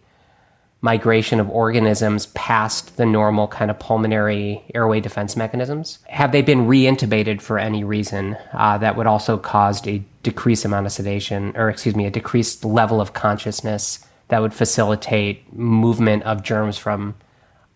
migration 0.81 1.39
of 1.39 1.49
organisms 1.49 2.27
past 2.27 2.97
the 2.97 3.05
normal 3.05 3.47
kind 3.47 3.71
of 3.71 3.79
pulmonary 3.79 4.63
airway 4.75 4.99
defense 4.99 5.35
mechanisms? 5.35 5.99
Have 6.07 6.31
they 6.31 6.41
been 6.41 6.67
reintubated 6.67 7.41
for 7.41 7.57
any 7.57 7.83
reason 7.83 8.37
uh, 8.53 8.77
that 8.77 8.95
would 8.95 9.07
also 9.07 9.37
cause 9.37 9.85
a 9.87 10.03
decreased 10.23 10.65
amount 10.65 10.85
of 10.85 10.91
sedation, 10.91 11.53
or 11.55 11.69
excuse 11.69 11.95
me, 11.95 12.05
a 12.05 12.11
decreased 12.11 12.63
level 12.63 13.01
of 13.01 13.13
consciousness 13.13 14.05
that 14.29 14.41
would 14.41 14.53
facilitate 14.53 15.53
movement 15.53 16.23
of 16.23 16.43
germs 16.43 16.77
from 16.77 17.15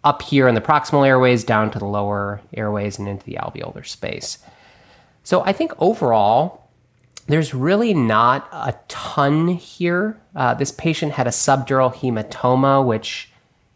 up 0.04 0.22
here 0.22 0.48
in 0.48 0.56
the 0.56 0.62
proximal 0.62 1.08
airways 1.08 1.44
down 1.44 1.72
to 1.72 1.80
the 1.80 1.86
lower 1.86 2.42
airways 2.54 2.98
and 2.98 3.08
into 3.08 3.26
the 3.26 3.36
alveolar 3.36 3.86
space. 3.86 4.40
So 5.24 5.42
I 5.42 5.54
think 5.54 5.74
overall, 5.80 6.70
there's 7.28 7.54
really 7.54 7.94
not 7.94 8.50
a 8.52 8.76
ton 8.88 9.50
here. 9.50 10.20
Uh, 10.36 10.54
this 10.56 10.72
patient 10.72 11.14
had 11.14 11.28
a 11.28 11.32
subdural 11.32 11.94
hematoma, 11.94 12.86
which 12.86 13.32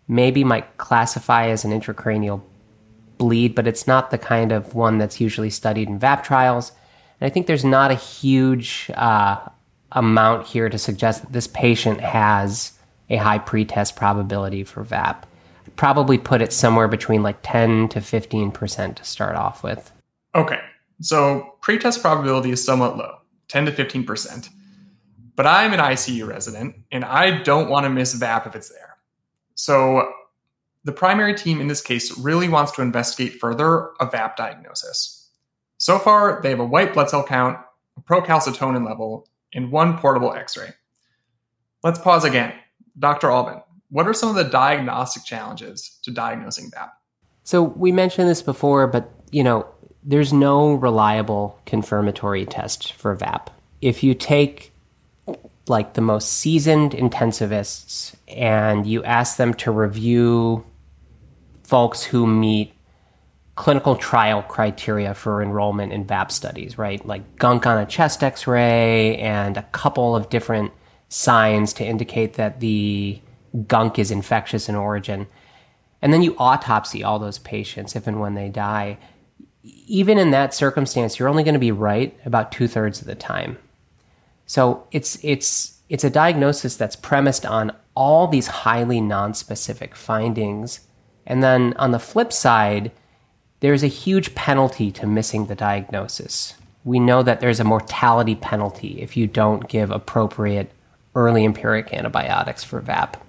maybe 0.08 0.44
might 0.44 0.78
classify 0.78 1.48
as 1.48 1.64
an 1.64 1.72
intracranial 1.72 2.42
bleed, 3.18 3.56
but 3.56 3.68
it's 3.68 3.88
not 3.88 4.12
the 4.12 4.18
kind 4.18 4.52
of 4.52 4.76
one 4.76 4.98
that's 4.98 5.22
usually 5.22 5.50
studied 5.50 5.88
in 5.88 6.00
VAP 6.00 6.24
trials. 6.24 6.72
And 7.20 7.28
I 7.28 7.30
think 7.30 7.48
there's 7.48 7.64
not 7.64 7.92
a 7.92 7.96
huge 7.96 8.92
uh, 8.96 9.38
amount 9.96 10.48
here 10.48 10.70
to 10.70 10.78
suggest 10.78 11.22
that 11.22 11.32
this 11.34 11.48
patient 11.48 12.02
has 12.02 12.74
a 13.10 13.18
high 13.18 13.40
pretest 13.40 13.96
probability 13.96 14.64
for 14.64 14.84
VAP. 14.84 15.26
I'd 15.66 15.76
probably 15.76 16.18
put 16.18 16.42
it 16.42 16.54
somewhere 16.54 16.88
between 16.88 17.24
like 17.24 17.38
10 17.42 17.90
to 17.90 18.00
15% 18.00 18.96
to 18.96 19.04
start 19.04 19.36
off 19.36 19.64
with. 19.64 19.92
Okay, 20.34 20.60
so 21.02 21.56
pretest 21.62 22.02
probability 22.02 22.52
is 22.52 22.64
somewhat 22.64 22.98
low. 22.98 23.18
10 23.48 23.66
to 23.66 23.72
15%. 23.72 24.50
But 25.36 25.48
I'm 25.48 25.74
an 25.74 25.80
ICU 25.80 26.28
resident 26.28 26.76
and 26.92 27.04
I 27.04 27.42
don't 27.44 27.70
want 27.70 27.86
to 27.86 27.90
miss 27.90 28.14
VAP 28.14 28.48
if 28.48 28.56
it's 28.56 28.70
there. 28.70 28.98
So 29.56 30.12
the 30.84 30.92
primary 30.92 31.34
team 31.34 31.60
in 31.60 31.68
this 31.68 31.82
case 31.82 32.18
really 32.18 32.48
wants 32.48 32.72
to 32.74 32.82
investigate 32.82 33.40
further 33.40 33.90
a 34.00 34.06
VAP 34.06 34.38
diagnosis. 34.38 35.30
So 35.78 36.00
far, 36.00 36.42
they 36.42 36.50
have 36.52 36.60
a 36.60 36.66
white 36.66 36.94
blood 36.94 37.10
cell 37.10 37.24
count, 37.24 37.58
a 37.98 38.02
procalcitonin 38.02 38.86
level, 38.86 39.28
and 39.56 39.72
one 39.72 39.98
portable 39.98 40.34
x 40.34 40.56
ray. 40.56 40.74
Let's 41.84 41.98
pause 41.98 42.24
again. 42.24 42.54
Dr. 43.00 43.32
Albin, 43.32 43.62
what 43.90 44.08
are 44.08 44.14
some 44.14 44.30
of 44.30 44.36
the 44.36 44.44
diagnostic 44.44 45.24
challenges 45.24 45.98
to 46.04 46.12
diagnosing 46.12 46.70
VAP? 46.70 46.94
So 47.44 47.64
we 47.64 47.92
mentioned 47.92 48.30
this 48.30 48.42
before, 48.42 48.86
but 48.86 49.10
you 49.32 49.44
know, 49.44 49.68
there's 50.04 50.32
no 50.32 50.74
reliable 50.74 51.60
confirmatory 51.66 52.46
test 52.46 52.94
for 52.94 53.16
VAP. 53.16 53.50
If 53.82 54.04
you 54.04 54.14
take 54.14 54.72
like 55.68 55.94
the 55.94 56.02
most 56.02 56.32
seasoned 56.32 56.92
intensivists 56.92 58.14
and 58.28 58.86
you 58.86 59.04
ask 59.04 59.38
them 59.38 59.54
to 59.56 59.72
review 59.72 60.64
folks 61.64 62.04
who 62.04 62.28
meet 62.28 62.75
clinical 63.56 63.96
trial 63.96 64.42
criteria 64.44 65.14
for 65.14 65.42
enrollment 65.42 65.94
in 65.94 66.06
VAP 66.06 66.32
studies, 66.32 66.78
right? 66.78 67.06
Like 67.06 67.38
gunk 67.38 67.66
on 67.66 67.78
a 67.78 67.86
chest 67.86 68.24
x 68.24 68.48
ray 68.48 69.18
and 69.18 69.58
a 69.58 69.64
couple 69.64 70.16
of 70.16 70.30
different 70.30 70.72
signs 71.08 71.72
to 71.74 71.86
indicate 71.86 72.34
that 72.34 72.60
the 72.60 73.22
gunk 73.68 73.98
is 73.98 74.12
infectious 74.12 74.68
in 74.68 74.76
origin. 74.76 75.28
And 76.02 76.12
then 76.12 76.22
you 76.22 76.36
autopsy 76.38 77.04
all 77.04 77.20
those 77.20 77.40
patients 77.40 77.96
if 77.96 78.08
and 78.08 78.20
when 78.20 78.36
they 78.36 78.50
die 78.50 78.98
even 79.88 80.18
in 80.18 80.32
that 80.32 80.54
circumstance, 80.54 81.18
you're 81.18 81.30
only 81.30 81.44
going 81.44 81.54
to 81.54 81.60
be 81.60 81.72
right 81.72 82.18
about 82.26 82.52
two 82.52 82.68
thirds 82.68 83.02
of 83.02 83.08
the 83.08 83.16
time. 83.16 83.58
So 84.46 84.88
it's 84.92 85.18
it's 85.24 85.82
it's 85.90 86.04
a 86.04 86.10
diagnosis 86.10 86.76
that's 86.76 86.96
premised 86.96 87.46
on 87.46 87.72
all 87.96 88.28
these 88.28 88.48
highly 88.48 89.02
non-specific 89.02 89.96
findings, 89.96 90.82
and 91.26 91.42
then 91.42 91.74
on 91.78 91.92
the 91.92 92.00
flip 92.00 92.32
side, 92.32 92.92
there's 93.60 93.84
a 93.84 93.88
huge 93.88 94.36
penalty 94.36 94.92
to 94.92 95.08
missing 95.08 95.48
the 95.48 95.56
diagnosis. 95.56 96.56
We 96.84 97.00
know 97.00 97.24
that 97.24 97.40
there's 97.40 97.60
a 97.60 97.64
mortality 97.64 98.36
penalty 98.36 99.02
if 99.02 99.18
you 99.18 99.28
don't 99.28 99.68
give 99.68 99.92
appropriate 99.92 100.72
early 101.16 101.46
empiric 101.46 101.94
antibiotics 101.94 102.64
for 102.64 102.80
VAP. 102.82 103.24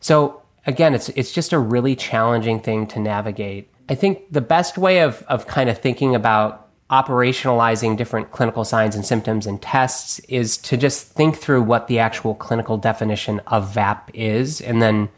So 0.00 0.42
again, 0.66 0.94
it's 0.94 1.08
it's 1.10 1.32
just 1.32 1.52
a 1.52 1.58
really 1.58 1.94
challenging 1.94 2.60
thing 2.60 2.86
to 2.88 2.98
navigate 2.98 3.70
I 3.88 3.94
think 3.94 4.30
the 4.30 4.40
best 4.40 4.76
way 4.76 5.00
of, 5.00 5.22
of 5.28 5.46
kind 5.46 5.70
of 5.70 5.78
thinking 5.78 6.14
about 6.14 6.66
operationalizing 6.90 7.96
different 7.96 8.30
clinical 8.32 8.64
signs 8.64 8.94
and 8.94 9.04
symptoms 9.04 9.46
and 9.46 9.60
tests 9.60 10.18
is 10.20 10.56
to 10.56 10.76
just 10.76 11.08
think 11.12 11.36
through 11.36 11.62
what 11.62 11.86
the 11.86 11.98
actual 11.98 12.34
clinical 12.34 12.78
definition 12.78 13.40
of 13.46 13.72
VAP 13.72 14.10
is 14.14 14.60
and 14.60 14.80
then 14.80 15.08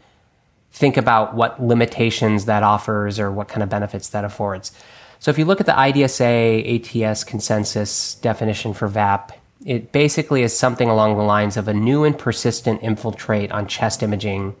think 0.71 0.97
about 0.97 1.35
what 1.35 1.61
limitations 1.61 2.45
that 2.45 2.63
offers 2.63 3.19
or 3.19 3.31
what 3.31 3.47
kind 3.47 3.63
of 3.63 3.69
benefits 3.69 4.09
that 4.09 4.23
affords. 4.23 4.71
So 5.19 5.29
if 5.29 5.37
you 5.37 5.45
look 5.45 5.59
at 5.59 5.65
the 5.65 5.73
IDSA 5.73 7.05
ATS 7.05 7.23
consensus 7.23 8.15
definition 8.15 8.73
for 8.73 8.87
VAP, 8.87 9.33
it 9.65 9.91
basically 9.91 10.41
is 10.41 10.57
something 10.57 10.89
along 10.89 11.17
the 11.17 11.23
lines 11.23 11.57
of 11.57 11.67
a 11.67 11.73
new 11.73 12.03
and 12.03 12.17
persistent 12.17 12.81
infiltrate 12.81 13.51
on 13.51 13.67
chest 13.67 14.01
imaging 14.01 14.55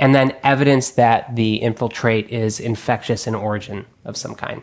and 0.00 0.14
then 0.14 0.34
evidence 0.42 0.92
that 0.92 1.36
the 1.36 1.56
infiltrate 1.56 2.30
is 2.30 2.58
infectious 2.58 3.26
in 3.26 3.34
origin 3.34 3.84
of 4.04 4.16
some 4.16 4.34
kind, 4.34 4.62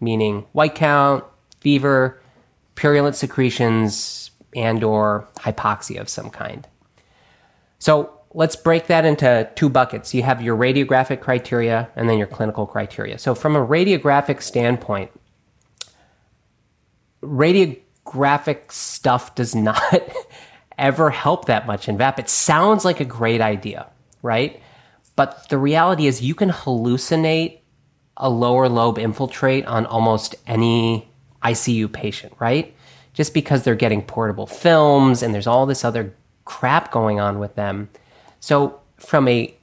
meaning 0.00 0.46
white 0.52 0.74
count, 0.74 1.24
fever, 1.60 2.20
purulent 2.74 3.14
secretions, 3.14 4.30
and 4.56 4.82
or 4.82 5.28
hypoxia 5.36 6.00
of 6.00 6.08
some 6.08 6.30
kind. 6.30 6.66
So 7.78 8.17
let's 8.34 8.56
break 8.56 8.86
that 8.86 9.04
into 9.04 9.50
two 9.54 9.68
buckets. 9.68 10.14
You 10.14 10.22
have 10.22 10.42
your 10.42 10.56
radiographic 10.56 11.20
criteria 11.20 11.88
and 11.96 12.08
then 12.08 12.18
your 12.18 12.26
clinical 12.26 12.66
criteria. 12.66 13.18
So 13.18 13.34
from 13.34 13.56
a 13.56 13.66
radiographic 13.66 14.42
standpoint, 14.42 15.10
radiographic 17.22 18.70
stuff 18.70 19.34
does 19.34 19.54
not 19.54 19.82
ever 20.78 21.10
help 21.10 21.46
that 21.46 21.66
much 21.66 21.88
in 21.88 21.98
VAP. 21.98 22.18
It 22.18 22.28
sounds 22.28 22.84
like 22.84 23.00
a 23.00 23.04
great 23.04 23.40
idea, 23.40 23.88
right? 24.22 24.60
But 25.16 25.48
the 25.48 25.58
reality 25.58 26.06
is, 26.06 26.22
you 26.22 26.34
can 26.34 26.50
hallucinate 26.50 27.58
a 28.16 28.30
lower 28.30 28.68
lobe 28.68 28.98
infiltrate 28.98 29.66
on 29.66 29.84
almost 29.86 30.36
any 30.46 31.08
ICU 31.42 31.92
patient, 31.92 32.34
right? 32.38 32.74
Just 33.14 33.34
because 33.34 33.64
they're 33.64 33.74
getting 33.74 34.02
portable 34.02 34.46
films 34.46 35.22
and 35.22 35.34
there's 35.34 35.46
all 35.46 35.66
this 35.66 35.84
other 35.84 36.14
crap 36.44 36.92
going 36.92 37.18
on 37.18 37.38
with 37.38 37.56
them. 37.56 37.88
So, 38.40 38.80
from 38.96 39.28
a 39.28 39.54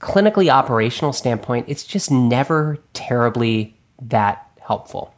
clinically 0.00 0.50
operational 0.50 1.12
standpoint, 1.12 1.66
it's 1.68 1.84
just 1.84 2.10
never 2.10 2.78
terribly 2.92 3.76
that 4.00 4.48
helpful. 4.60 5.14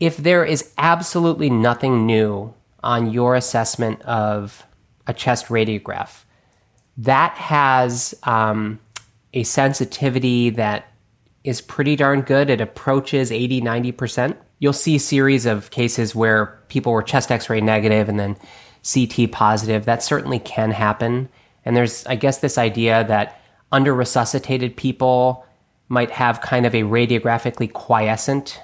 If 0.00 0.16
there 0.16 0.44
is 0.44 0.72
absolutely 0.78 1.50
nothing 1.50 2.06
new 2.06 2.54
on 2.82 3.12
your 3.12 3.36
assessment 3.36 4.02
of 4.02 4.66
a 5.06 5.14
chest 5.14 5.46
radiograph, 5.46 6.24
that 6.96 7.34
has 7.34 8.14
um, 8.24 8.80
a 9.32 9.42
sensitivity 9.44 10.50
that 10.50 10.92
is 11.44 11.60
pretty 11.60 11.96
darn 11.96 12.22
good. 12.22 12.50
It 12.50 12.60
approaches 12.60 13.32
80, 13.32 13.60
90%. 13.60 14.36
You'll 14.58 14.72
see 14.72 14.96
a 14.96 15.00
series 15.00 15.46
of 15.46 15.70
cases 15.70 16.14
where 16.14 16.60
people 16.68 16.92
were 16.92 17.02
chest 17.02 17.32
x 17.32 17.50
ray 17.50 17.60
negative 17.60 18.08
and 18.08 18.18
then 18.18 18.36
CT 18.92 19.32
positive. 19.32 19.84
That 19.84 20.02
certainly 20.02 20.38
can 20.38 20.70
happen. 20.70 21.28
And 21.64 21.76
there's, 21.76 22.06
I 22.06 22.16
guess, 22.16 22.38
this 22.38 22.58
idea 22.58 23.04
that 23.04 23.40
under 23.70 23.94
resuscitated 23.94 24.76
people 24.76 25.46
might 25.88 26.10
have 26.10 26.40
kind 26.40 26.66
of 26.66 26.74
a 26.74 26.82
radiographically 26.82 27.72
quiescent 27.72 28.62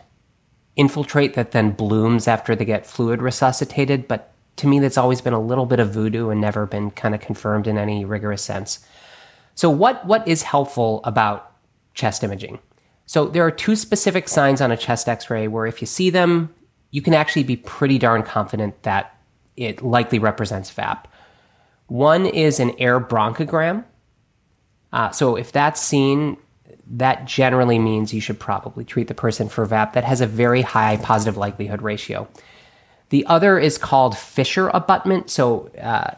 infiltrate 0.76 1.34
that 1.34 1.50
then 1.50 1.72
blooms 1.72 2.28
after 2.28 2.54
they 2.54 2.64
get 2.64 2.86
fluid 2.86 3.20
resuscitated. 3.20 4.08
But 4.08 4.32
to 4.56 4.66
me, 4.66 4.78
that's 4.78 4.98
always 4.98 5.20
been 5.20 5.32
a 5.32 5.40
little 5.40 5.66
bit 5.66 5.80
of 5.80 5.92
voodoo 5.92 6.30
and 6.30 6.40
never 6.40 6.66
been 6.66 6.90
kind 6.90 7.14
of 7.14 7.20
confirmed 7.20 7.66
in 7.66 7.78
any 7.78 8.04
rigorous 8.04 8.42
sense. 8.42 8.80
So, 9.54 9.68
what, 9.70 10.04
what 10.06 10.26
is 10.26 10.42
helpful 10.42 11.00
about 11.04 11.52
chest 11.94 12.22
imaging? 12.22 12.60
So, 13.06 13.26
there 13.26 13.44
are 13.44 13.50
two 13.50 13.74
specific 13.74 14.28
signs 14.28 14.60
on 14.60 14.70
a 14.70 14.76
chest 14.76 15.08
x 15.08 15.28
ray 15.30 15.48
where 15.48 15.66
if 15.66 15.80
you 15.80 15.86
see 15.86 16.10
them, 16.10 16.54
you 16.90 17.02
can 17.02 17.12
actually 17.14 17.42
be 17.42 17.56
pretty 17.56 17.98
darn 17.98 18.22
confident 18.22 18.82
that 18.84 19.16
it 19.56 19.82
likely 19.82 20.18
represents 20.18 20.70
VAP. 20.70 21.08
One 21.88 22.24
is 22.26 22.60
an 22.60 22.72
air 22.78 23.00
bronchogram. 23.00 23.84
Uh, 24.92 25.10
so, 25.10 25.36
if 25.36 25.52
that's 25.52 25.80
seen, 25.80 26.38
that 26.90 27.26
generally 27.26 27.78
means 27.78 28.14
you 28.14 28.20
should 28.20 28.40
probably 28.40 28.84
treat 28.84 29.08
the 29.08 29.14
person 29.14 29.48
for 29.48 29.64
VAP 29.66 29.92
that 29.92 30.04
has 30.04 30.20
a 30.20 30.26
very 30.26 30.62
high 30.62 30.96
positive 30.96 31.36
likelihood 31.36 31.82
ratio. 31.82 32.28
The 33.10 33.26
other 33.26 33.58
is 33.58 33.78
called 33.78 34.16
fissure 34.16 34.68
abutment. 34.68 35.30
So 35.30 35.68
uh, 35.80 36.14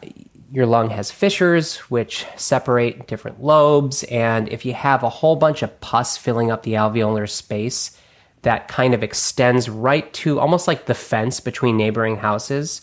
your 0.51 0.65
lung 0.65 0.89
has 0.89 1.11
fissures 1.11 1.77
which 1.89 2.25
separate 2.35 3.07
different 3.07 3.41
lobes. 3.41 4.03
And 4.03 4.49
if 4.49 4.65
you 4.65 4.73
have 4.73 5.03
a 5.03 5.09
whole 5.09 5.35
bunch 5.35 5.61
of 5.61 5.79
pus 5.81 6.17
filling 6.17 6.51
up 6.51 6.63
the 6.63 6.73
alveolar 6.73 7.29
space, 7.29 7.97
that 8.41 8.67
kind 8.67 8.93
of 8.93 9.03
extends 9.03 9.69
right 9.69 10.11
to 10.13 10.39
almost 10.39 10.67
like 10.67 10.85
the 10.85 10.93
fence 10.93 11.39
between 11.39 11.77
neighboring 11.77 12.17
houses 12.17 12.81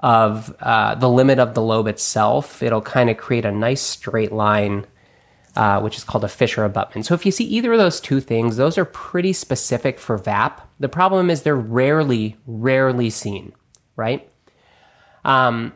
of 0.00 0.54
uh, 0.60 0.94
the 0.94 1.08
limit 1.08 1.38
of 1.38 1.54
the 1.54 1.62
lobe 1.62 1.88
itself. 1.88 2.62
It'll 2.62 2.82
kind 2.82 3.10
of 3.10 3.16
create 3.16 3.44
a 3.44 3.52
nice 3.52 3.80
straight 3.80 4.32
line, 4.32 4.86
uh, 5.56 5.80
which 5.80 5.96
is 5.96 6.04
called 6.04 6.24
a 6.24 6.28
fissure 6.28 6.64
abutment. 6.64 7.06
So 7.06 7.14
if 7.14 7.26
you 7.26 7.32
see 7.32 7.44
either 7.44 7.72
of 7.72 7.78
those 7.78 8.00
two 8.00 8.20
things, 8.20 8.56
those 8.56 8.78
are 8.78 8.84
pretty 8.84 9.32
specific 9.32 9.98
for 9.98 10.16
VAP. 10.16 10.60
The 10.78 10.88
problem 10.88 11.30
is 11.30 11.42
they're 11.42 11.56
rarely, 11.56 12.36
rarely 12.46 13.10
seen, 13.10 13.52
right? 13.96 14.30
Um, 15.24 15.72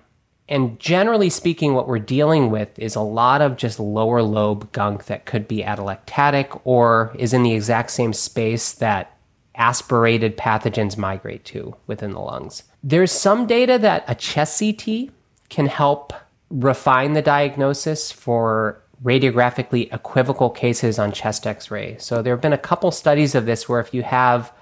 and 0.49 0.79
generally 0.79 1.31
speaking, 1.31 1.75
what 1.75 1.89
we're 1.89 1.99
dealing 1.99 2.51
with 2.51 2.79
is 2.79 2.95
a 2.95 3.01
lot 3.01 3.41
of 3.41 3.57
just 3.57 3.81
lower 3.81 4.23
lobe 4.23 4.71
gunk 4.73 5.07
that 5.07 5.25
could 5.25 5.49
be 5.49 5.63
atelectatic 5.63 6.61
or 6.65 7.15
is 7.19 7.33
in 7.33 7.43
the 7.43 7.55
exact 7.55 7.91
same 7.91 8.13
space 8.13 8.73
that 8.73 9.12
aspirated 9.55 10.37
pathogens 10.37 10.97
migrate 10.97 11.45
to 11.45 11.77
within 11.87 12.13
the 12.13 12.21
lungs. 12.21 12.63
There's 12.83 13.13
some 13.13 13.47
data 13.47 13.79
that 13.79 14.05
a 14.09 14.15
chest 14.15 14.59
CT 14.59 15.11
can 15.49 15.67
help 15.67 16.13
refine 16.51 17.13
the 17.13 17.23
diagnosis 17.23 18.11
for 18.11 18.83
radiographically 19.05 19.93
equivocal 19.93 20.49
cases 20.49 20.99
on 20.99 21.13
chest 21.13 21.47
x 21.47 21.71
ray. 21.71 21.97
So 21.99 22.23
there 22.23 22.33
have 22.33 22.41
been 22.41 22.53
a 22.53 22.59
couple 22.59 22.91
studies 22.91 23.35
of 23.35 23.47
this 23.47 23.69
where 23.69 23.81
if 23.81 23.93
you 23.93 24.03
have 24.03 24.53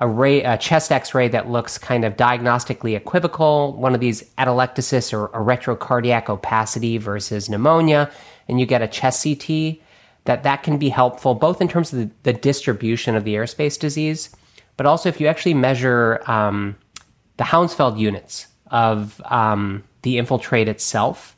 a, 0.00 0.08
ray, 0.08 0.42
a 0.42 0.56
chest 0.56 0.90
x-ray 0.90 1.28
that 1.28 1.50
looks 1.50 1.76
kind 1.76 2.04
of 2.04 2.16
diagnostically 2.16 2.96
equivocal, 2.96 3.74
one 3.74 3.94
of 3.94 4.00
these 4.00 4.22
atelectasis 4.38 5.12
or 5.12 5.26
a 5.26 5.44
retrocardiac 5.44 6.28
opacity 6.28 6.96
versus 6.96 7.48
pneumonia, 7.48 8.10
and 8.48 8.58
you 8.58 8.66
get 8.66 8.80
a 8.82 8.88
chest 8.88 9.22
CT, 9.22 9.78
that 10.24 10.42
that 10.42 10.62
can 10.62 10.78
be 10.78 10.88
helpful 10.88 11.34
both 11.34 11.60
in 11.60 11.68
terms 11.68 11.92
of 11.92 11.98
the, 11.98 12.10
the 12.24 12.32
distribution 12.32 13.16
of 13.16 13.24
the 13.24 13.34
airspace 13.34 13.78
disease, 13.78 14.34
but 14.76 14.86
also 14.86 15.08
if 15.08 15.20
you 15.20 15.26
actually 15.26 15.54
measure 15.54 16.22
um, 16.26 16.76
the 17.36 17.44
Hounsfield 17.44 17.98
units 17.98 18.46
of 18.70 19.20
um, 19.26 19.82
the 20.02 20.18
infiltrate 20.18 20.68
itself, 20.68 21.36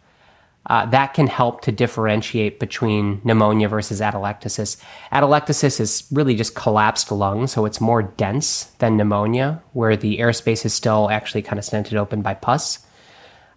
uh, 0.67 0.87
that 0.87 1.13
can 1.13 1.27
help 1.27 1.61
to 1.63 1.73
differentiate 1.73 2.61
between 2.61 3.21
pneumonia 3.25 3.69
versus 3.69 4.01
atelectasis. 4.01 4.81
Atelectasis 5.11 5.81
is 5.81 6.05
really 6.13 6.37
just 6.37 6.55
collapsed 6.55 7.11
lung, 7.11 7.49
so 7.49 7.65
it's 7.65 7.81
more 7.81 8.03
dense 8.03 8.65
than 8.79 8.97
pneumonia, 8.97 9.61
where 9.73 9.97
the 9.97 10.19
airspace 10.19 10.65
is 10.65 10.73
still 10.73 11.11
actually 11.11 11.43
kind 11.43 11.59
of 11.59 11.65
stented 11.65 11.95
open 11.95 12.23
by 12.23 12.35
pus. 12.35 12.79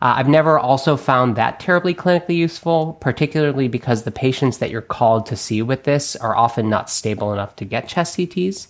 Uh, 0.05 0.17
I've 0.17 0.29
never 0.29 0.59
also 0.59 0.97
found 0.97 1.35
that 1.35 1.59
terribly 1.59 1.95
clinically 1.95 2.35
useful, 2.35 2.95
particularly 3.01 3.67
because 3.67 4.03
the 4.03 4.11
patients 4.11 4.59
that 4.59 4.69
you're 4.69 4.83
called 4.83 5.25
to 5.25 5.35
see 5.35 5.63
with 5.63 5.83
this 5.83 6.15
are 6.15 6.35
often 6.35 6.69
not 6.69 6.91
stable 6.91 7.33
enough 7.33 7.55
to 7.55 7.65
get 7.65 7.87
chest 7.87 8.15
CTs. 8.15 8.67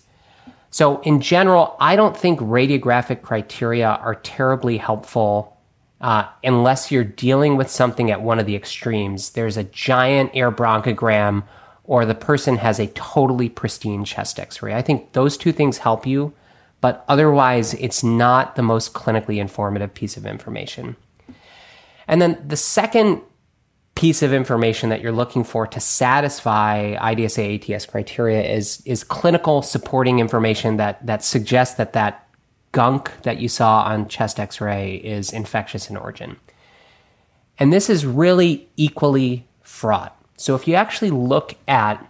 So, 0.72 1.02
in 1.02 1.20
general, 1.20 1.76
I 1.78 1.98
don't 1.98 2.16
think 2.16 2.40
radiographic 2.40 3.22
criteria 3.22 3.86
are 3.90 4.16
terribly 4.16 4.78
helpful 4.78 5.58
uh, 6.00 6.24
unless 6.42 6.90
you're 6.90 7.04
dealing 7.04 7.58
with 7.58 7.70
something 7.70 8.10
at 8.10 8.22
one 8.22 8.40
of 8.40 8.46
the 8.46 8.56
extremes. 8.56 9.32
There's 9.32 9.58
a 9.58 9.66
giant 9.66 10.32
air 10.34 10.54
bronchogram, 10.54 11.44
or 11.84 12.06
the 12.06 12.16
person 12.16 12.56
has 12.60 12.80
a 12.80 12.88
totally 12.88 13.50
pristine 13.50 14.06
chest 14.06 14.40
x 14.40 14.62
ray. 14.62 14.74
I 14.74 14.82
think 14.82 15.12
those 15.12 15.36
two 15.36 15.52
things 15.52 15.80
help 15.80 16.08
you, 16.08 16.34
but 16.80 17.04
otherwise, 17.10 17.74
it's 17.74 18.06
not 18.06 18.56
the 18.56 18.64
most 18.64 18.94
clinically 18.94 19.36
informative 19.36 19.94
piece 19.94 20.16
of 20.16 20.26
information. 20.26 20.96
And 22.08 22.22
then 22.22 22.44
the 22.48 22.58
second 22.58 23.22
piece 23.96 24.22
of 24.22 24.34
information 24.34 24.90
that 24.90 25.02
you're 25.02 25.14
looking 25.14 25.44
for 25.44 25.66
to 25.66 25.80
satisfy 25.80 26.96
IDSA 26.96 27.74
ATS 27.74 27.86
criteria 27.86 28.44
is, 28.44 28.82
is 28.86 29.04
clinical 29.04 29.62
supporting 29.62 30.20
information 30.20 30.78
that, 30.78 31.06
that 31.06 31.24
suggests 31.24 31.76
that 31.76 31.94
that 31.94 32.28
gunk 32.74 33.10
that 33.24 33.38
you 33.40 33.48
saw 33.48 33.84
on 33.84 34.08
chest 34.10 34.38
x 34.38 34.60
ray 34.60 34.96
is 34.96 35.32
infectious 35.32 35.90
in 35.90 35.96
origin. 35.96 36.36
And 37.58 37.72
this 37.72 37.90
is 37.90 38.06
really 38.06 38.68
equally 38.76 39.48
fraught. 39.64 40.14
So 40.36 40.56
if 40.56 40.68
you 40.68 40.76
actually 40.76 41.12
look 41.12 41.56
at 41.68 42.06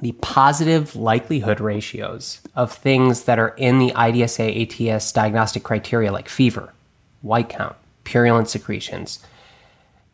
the 0.00 0.12
positive 0.22 0.96
likelihood 0.96 1.60
ratios 1.60 2.40
of 2.56 2.72
things 2.72 3.24
that 3.24 3.38
are 3.38 3.54
in 3.58 3.78
the 3.78 3.90
IDSA 3.90 4.94
ATS 4.94 5.12
diagnostic 5.12 5.62
criteria, 5.62 6.10
like 6.10 6.30
fever, 6.30 6.72
white 7.20 7.50
count, 7.50 7.76
purulent 8.04 8.48
secretions, 8.48 9.20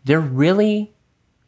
they're 0.04 0.20
really 0.20 0.92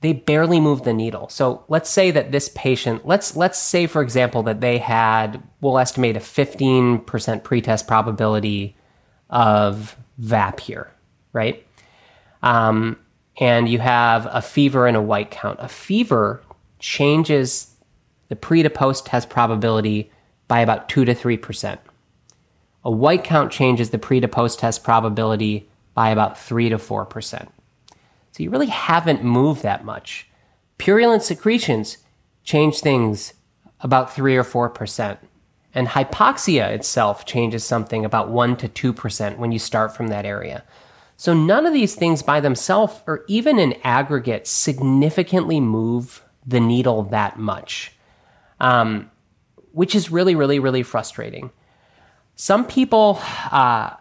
they 0.00 0.12
barely 0.12 0.60
move 0.60 0.84
the 0.84 0.92
needle. 0.92 1.28
So 1.28 1.64
let's 1.66 1.90
say 1.90 2.12
that 2.12 2.30
this 2.30 2.48
patient, 2.54 3.06
let's 3.06 3.34
let's 3.36 3.58
say 3.58 3.86
for 3.86 4.00
example 4.02 4.42
that 4.44 4.60
they 4.60 4.78
had, 4.78 5.42
we'll 5.60 5.78
estimate 5.78 6.16
a 6.16 6.20
15% 6.20 7.42
pretest 7.42 7.86
probability 7.88 8.76
of 9.28 9.96
VAP 10.18 10.60
here, 10.60 10.92
right? 11.32 11.66
Um, 12.42 12.98
and 13.40 13.68
you 13.68 13.78
have 13.80 14.28
a 14.30 14.42
fever 14.42 14.86
and 14.86 14.96
a 14.96 15.02
white 15.02 15.30
count. 15.30 15.58
A 15.60 15.68
fever 15.68 16.42
changes 16.78 17.74
the 18.28 18.36
pre 18.36 18.62
to 18.62 18.70
post 18.70 19.06
test 19.06 19.28
probability 19.30 20.10
by 20.46 20.60
about 20.60 20.88
two 20.88 21.04
to 21.04 21.14
three 21.14 21.36
percent. 21.36 21.80
A 22.84 22.90
white 22.90 23.24
count 23.24 23.50
changes 23.52 23.90
the 23.90 23.98
pre 23.98 24.20
to 24.20 24.28
post 24.28 24.60
test 24.60 24.84
probability 24.84 25.67
by 25.98 26.10
about 26.10 26.38
three 26.38 26.68
to 26.68 26.78
four 26.78 27.04
percent. 27.04 27.50
So 28.30 28.44
you 28.44 28.50
really 28.50 28.66
haven't 28.66 29.24
moved 29.24 29.64
that 29.64 29.84
much. 29.84 30.28
Purulent 30.78 31.24
secretions 31.24 31.98
change 32.44 32.78
things 32.78 33.34
about 33.80 34.14
3 34.14 34.36
or 34.36 34.44
4%. 34.44 35.18
And 35.74 35.88
hypoxia 35.88 36.68
itself 36.68 37.26
changes 37.26 37.64
something 37.64 38.04
about 38.04 38.30
1 38.30 38.56
to 38.58 38.68
2% 38.92 39.38
when 39.38 39.50
you 39.50 39.58
start 39.58 39.96
from 39.96 40.06
that 40.06 40.24
area. 40.24 40.62
So 41.16 41.34
none 41.34 41.66
of 41.66 41.72
these 41.72 41.96
things 41.96 42.22
by 42.22 42.38
themselves 42.38 42.94
or 43.08 43.24
even 43.26 43.58
in 43.58 43.74
aggregate 43.82 44.46
significantly 44.46 45.58
move 45.58 46.22
the 46.46 46.60
needle 46.60 47.02
that 47.10 47.40
much, 47.40 47.92
um, 48.60 49.10
which 49.72 49.96
is 49.96 50.12
really, 50.12 50.36
really, 50.36 50.60
really 50.60 50.84
frustrating. 50.84 51.50
Some 52.36 52.64
people 52.64 53.20
uh, 53.50 53.94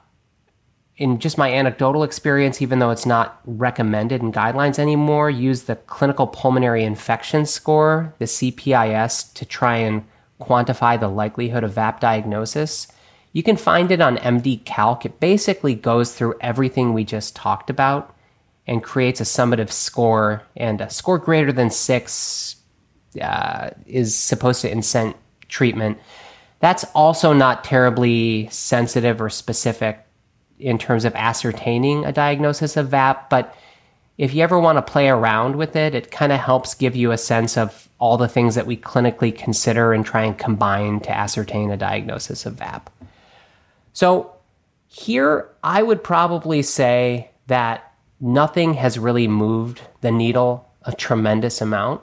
in 0.97 1.19
just 1.19 1.37
my 1.37 1.51
anecdotal 1.51 2.03
experience, 2.03 2.61
even 2.61 2.79
though 2.79 2.89
it's 2.89 3.05
not 3.05 3.39
recommended 3.45 4.21
in 4.21 4.31
guidelines 4.31 4.79
anymore, 4.79 5.29
use 5.29 5.63
the 5.63 5.75
clinical 5.75 6.25
pulmonary 6.25 6.83
infection 6.83 7.45
score, 7.45 8.13
the 8.17 8.25
CPIS, 8.25 9.31
to 9.33 9.45
try 9.45 9.77
and 9.77 10.03
quantify 10.41 10.99
the 10.99 11.07
likelihood 11.07 11.63
of 11.63 11.73
VAP 11.73 11.99
diagnosis. 11.99 12.87
You 13.31 13.43
can 13.43 13.57
find 13.57 13.91
it 13.91 14.01
on 14.01 14.17
MD 14.17 14.65
Calc. 14.65 15.05
It 15.05 15.19
basically 15.19 15.75
goes 15.75 16.15
through 16.15 16.35
everything 16.41 16.93
we 16.93 17.03
just 17.03 17.35
talked 17.35 17.69
about 17.69 18.15
and 18.65 18.83
creates 18.83 19.21
a 19.21 19.23
summative 19.23 19.71
score, 19.71 20.43
and 20.55 20.81
a 20.81 20.89
score 20.89 21.19
greater 21.19 21.53
than 21.53 21.69
six 21.69 22.57
uh, 23.21 23.69
is 23.85 24.15
supposed 24.15 24.61
to 24.61 24.69
incent 24.69 25.15
treatment. 25.47 25.99
That's 26.59 26.83
also 26.95 27.33
not 27.33 27.63
terribly 27.63 28.49
sensitive 28.49 29.21
or 29.21 29.29
specific 29.29 30.06
in 30.59 30.77
terms 30.77 31.05
of 31.05 31.15
ascertaining 31.15 32.05
a 32.05 32.11
diagnosis 32.11 32.77
of 32.77 32.89
VAP, 32.89 33.29
but 33.29 33.55
if 34.17 34.33
you 34.33 34.41
ever 34.41 34.59
want 34.59 34.77
to 34.77 34.91
play 34.91 35.07
around 35.07 35.55
with 35.55 35.75
it, 35.75 35.93
it 35.93 36.09
kind 36.11 36.31
of 36.31 36.39
helps 36.39 36.73
give 36.73 36.95
you 36.95 37.11
a 37.11 37.17
sense 37.17 37.57
of 37.57 37.87
all 37.99 38.17
the 38.17 38.27
things 38.27 38.55
that 38.55 38.65
we 38.65 38.75
clinically 38.75 39.35
consider 39.35 39.93
and 39.93 40.05
try 40.05 40.23
and 40.23 40.37
combine 40.37 40.99
to 41.01 41.11
ascertain 41.11 41.69
a 41.69 41.77
diagnosis 41.77 42.45
of 42.45 42.55
VAP. 42.55 42.89
So, 43.93 44.33
here 44.87 45.49
I 45.63 45.83
would 45.83 46.03
probably 46.03 46.61
say 46.61 47.29
that 47.47 47.91
nothing 48.19 48.73
has 48.75 48.97
really 48.97 49.27
moved 49.27 49.81
the 50.01 50.11
needle 50.11 50.67
a 50.83 50.93
tremendous 50.93 51.61
amount. 51.61 52.01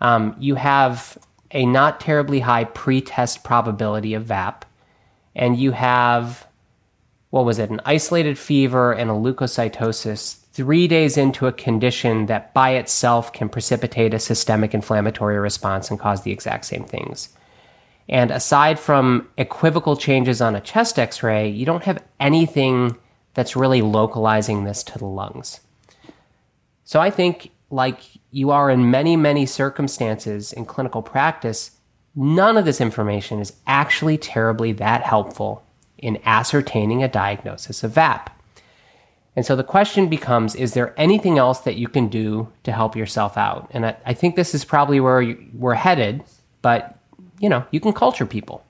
Um, 0.00 0.36
you 0.38 0.54
have 0.54 1.18
a 1.50 1.66
not 1.66 2.00
terribly 2.00 2.40
high 2.40 2.64
pre 2.64 3.00
test 3.00 3.44
probability 3.44 4.14
of 4.14 4.24
VAP, 4.24 4.64
and 5.34 5.58
you 5.58 5.72
have 5.72 6.46
what 7.34 7.44
was 7.44 7.58
it, 7.58 7.68
an 7.68 7.80
isolated 7.84 8.38
fever 8.38 8.92
and 8.92 9.10
a 9.10 9.12
leukocytosis 9.12 10.36
three 10.52 10.86
days 10.86 11.16
into 11.16 11.48
a 11.48 11.52
condition 11.52 12.26
that 12.26 12.54
by 12.54 12.70
itself 12.70 13.32
can 13.32 13.48
precipitate 13.48 14.14
a 14.14 14.20
systemic 14.20 14.72
inflammatory 14.72 15.36
response 15.36 15.90
and 15.90 15.98
cause 15.98 16.22
the 16.22 16.30
exact 16.30 16.64
same 16.64 16.84
things. 16.84 17.30
And 18.08 18.30
aside 18.30 18.78
from 18.78 19.28
equivocal 19.36 19.96
changes 19.96 20.40
on 20.40 20.54
a 20.54 20.60
chest 20.60 20.96
x 20.96 21.24
ray, 21.24 21.48
you 21.48 21.66
don't 21.66 21.82
have 21.82 22.04
anything 22.20 22.96
that's 23.34 23.56
really 23.56 23.82
localizing 23.82 24.62
this 24.62 24.84
to 24.84 24.98
the 24.98 25.04
lungs. 25.04 25.58
So 26.84 27.00
I 27.00 27.10
think, 27.10 27.50
like 27.68 27.98
you 28.30 28.52
are 28.52 28.70
in 28.70 28.92
many, 28.92 29.16
many 29.16 29.44
circumstances 29.44 30.52
in 30.52 30.66
clinical 30.66 31.02
practice, 31.02 31.72
none 32.14 32.56
of 32.56 32.64
this 32.64 32.80
information 32.80 33.40
is 33.40 33.54
actually 33.66 34.18
terribly 34.18 34.70
that 34.74 35.02
helpful 35.02 35.64
in 35.98 36.20
ascertaining 36.24 37.02
a 37.02 37.08
diagnosis 37.08 37.84
of 37.84 37.92
VAP. 37.92 38.30
And 39.36 39.44
so 39.44 39.56
the 39.56 39.64
question 39.64 40.08
becomes 40.08 40.54
is 40.54 40.74
there 40.74 40.94
anything 40.96 41.38
else 41.38 41.60
that 41.60 41.76
you 41.76 41.88
can 41.88 42.08
do 42.08 42.52
to 42.62 42.72
help 42.72 42.96
yourself 42.96 43.36
out? 43.36 43.68
And 43.72 43.86
I, 43.86 43.96
I 44.06 44.14
think 44.14 44.36
this 44.36 44.54
is 44.54 44.64
probably 44.64 45.00
where 45.00 45.20
you, 45.20 45.50
we're 45.52 45.74
headed, 45.74 46.22
but 46.62 46.98
you 47.40 47.48
know, 47.48 47.64
you 47.70 47.80
can 47.80 47.92
culture 47.92 48.26
people. 48.26 48.64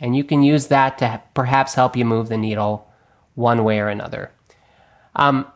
And 0.00 0.16
you 0.16 0.22
can 0.22 0.42
use 0.42 0.68
that 0.68 0.98
to 0.98 1.22
perhaps 1.34 1.74
help 1.74 1.96
you 1.96 2.04
move 2.04 2.28
the 2.28 2.36
needle 2.36 2.88
one 3.34 3.64
way 3.64 3.80
or 3.80 3.88
another. 3.88 4.30
Um, 5.16 5.46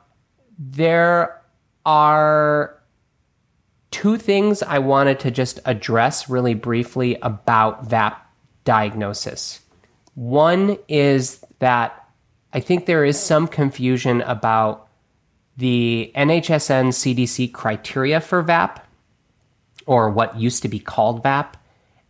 there 0.59 1.41
are 1.85 2.83
two 3.91 4.17
things 4.17 4.63
I 4.63 4.79
wanted 4.79 5.21
to 5.21 5.31
just 5.31 5.61
address 5.65 6.29
really 6.29 6.55
briefly 6.55 7.17
about 7.23 7.87
VAP 7.87 8.19
diagnosis. 8.65 9.61
One 10.15 10.79
is 10.89 11.45
that 11.59 12.09
I 12.53 12.61
think 12.61 12.87
there 12.87 13.05
is 13.05 13.19
some 13.19 13.49
confusion 13.49 14.21
about 14.23 14.89
the 15.57 16.13
NHSN 16.15 16.89
CDC 16.89 17.53
criteria 17.53 18.21
for 18.21 18.43
VAP, 18.43 18.87
or 19.87 20.11
what 20.11 20.39
used 20.39 20.63
to 20.63 20.69
be 20.69 20.79
called 20.79 21.23
VAP, 21.23 21.57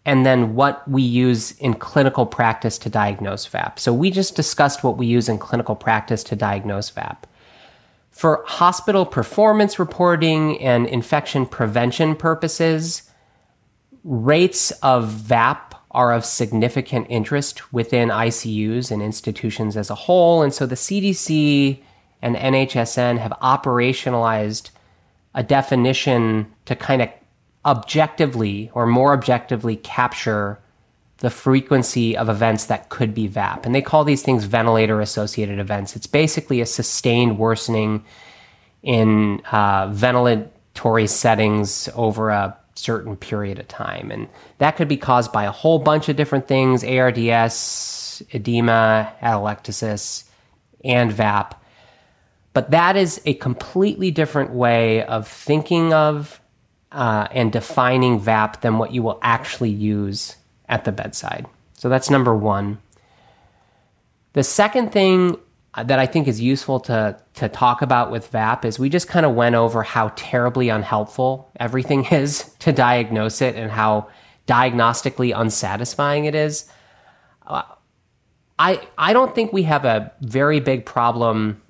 and 0.05 0.27
then 0.27 0.55
what 0.55 0.87
we 0.89 1.03
use 1.03 1.53
in 1.53 1.75
clinical 1.75 2.27
practice 2.27 2.77
to 2.79 2.91
diagnose 2.91 3.47
VAP. 3.47 3.79
So 3.79 3.93
we 3.93 4.11
just 4.11 4.35
discussed 4.35 4.83
what 4.83 4.97
we 4.97 5.07
use 5.07 5.29
in 5.29 5.39
clinical 5.39 5.77
practice 5.77 6.25
to 6.25 6.37
diagnose 6.37 6.91
VAP. 6.91 7.27
For 8.11 8.45
hospital 8.47 9.07
performance 9.07 9.79
reporting 9.79 10.61
and 10.61 10.87
infection 10.87 11.47
prevention 11.47 12.15
purposes, 12.15 13.11
rates 14.05 14.71
of 14.83 15.09
VAP 15.09 15.75
are 15.93 16.13
of 16.13 16.25
significant 16.25 17.07
interest 17.11 17.73
within 17.73 18.09
ICUs 18.09 18.91
and 18.91 19.03
institutions 19.03 19.77
as 19.77 19.91
a 19.91 19.95
whole. 19.95 20.43
And 20.43 20.53
so 20.53 20.67
the 20.67 20.75
CDC 20.75 21.79
and 22.23 22.35
NHSN 22.35 23.19
have 23.19 23.33
operationalized 23.43 24.71
a 25.35 25.43
definition 25.43 26.53
to 26.65 26.75
kind 26.75 27.03
of 27.03 27.09
objectively 27.65 28.71
or 28.75 28.87
more 28.87 29.13
objectively 29.13 29.77
capture 29.77 30.59
the 31.19 31.31
frequency 31.31 32.17
of 32.17 32.29
events 32.29 32.67
that 32.67 32.89
could 32.89 33.15
be 33.15 33.29
VAP. 33.29 33.65
And 33.65 33.75
they 33.75 33.83
call 33.83 34.03
these 34.03 34.23
things 34.23 34.45
ventilator 34.45 35.01
associated 35.01 35.61
events. 35.61 35.95
It's 35.95 36.07
basically 36.07 36.61
a 36.61 36.67
sustained 36.67 37.39
worsening 37.39 38.05
in 38.83 39.41
uh, 39.53 39.87
ventilatory 39.89 41.09
settings 41.09 41.89
over 41.95 42.31
a 42.31 42.57
certain 42.83 43.17
period 43.17 43.59
of 43.59 43.69
time. 43.69 44.11
And 44.11 44.29
that 44.59 44.77
could 44.77 44.89
be 44.89 44.97
caused 44.97 45.33
by 45.33 45.45
a 45.45 45.51
whole 45.51 45.79
bunch 45.79 46.09
of 46.09 46.17
different 46.17 46.49
things 46.49 46.85
ARDS, 46.85 48.23
edema, 48.31 49.13
atelectasis, 49.23 50.25
and 50.85 51.13
VAP. 51.13 51.61
But 52.53 52.71
that 52.71 52.97
is 52.97 53.21
a 53.25 53.35
completely 53.35 54.11
different 54.11 54.51
way 54.51 55.03
of 55.05 55.27
thinking 55.27 55.93
of 55.93 56.41
uh, 56.91 57.29
and 57.31 57.51
defining 57.51 58.21
VAP 58.21 58.61
than 58.61 58.79
what 58.79 58.93
you 58.93 59.03
will 59.03 59.19
actually 59.23 59.71
use 59.71 60.37
at 60.69 60.85
the 60.85 60.93
bedside. 60.93 61.47
So 61.79 61.89
that's 61.89 62.11
number 62.11 62.35
one. 62.37 62.79
The 64.35 64.43
second 64.43 64.93
thing 64.93 65.39
that 65.77 65.99
I 65.99 66.07
think 66.07 66.29
is 66.29 66.41
useful 66.41 66.81
to, 66.81 67.19
to 67.35 67.49
talk 67.49 67.81
about 67.81 68.11
with 68.11 68.29
VAP 68.29 68.65
is 68.65 68.79
we 68.79 68.91
just 68.91 69.09
kind 69.09 69.25
of 69.25 69.35
went 69.35 69.55
over 69.55 69.83
how 69.83 70.13
terribly 70.17 70.69
unhelpful 70.69 71.51
everything 71.59 72.05
is 72.11 72.55
to 72.61 72.73
diagnose 72.73 73.41
it 73.41 73.57
and 73.57 73.71
how 73.71 74.09
diagnostically 74.47 75.35
unsatisfying 75.35 76.27
it 76.27 76.35
is. 76.35 76.69
Uh, 77.47 77.63
I, 78.59 78.87
I 78.99 79.13
don't 79.13 79.35
think 79.35 79.53
we 79.53 79.63
have 79.63 79.85
a 79.85 80.13
very 80.21 80.61
big 80.61 80.85
problem 80.85 81.63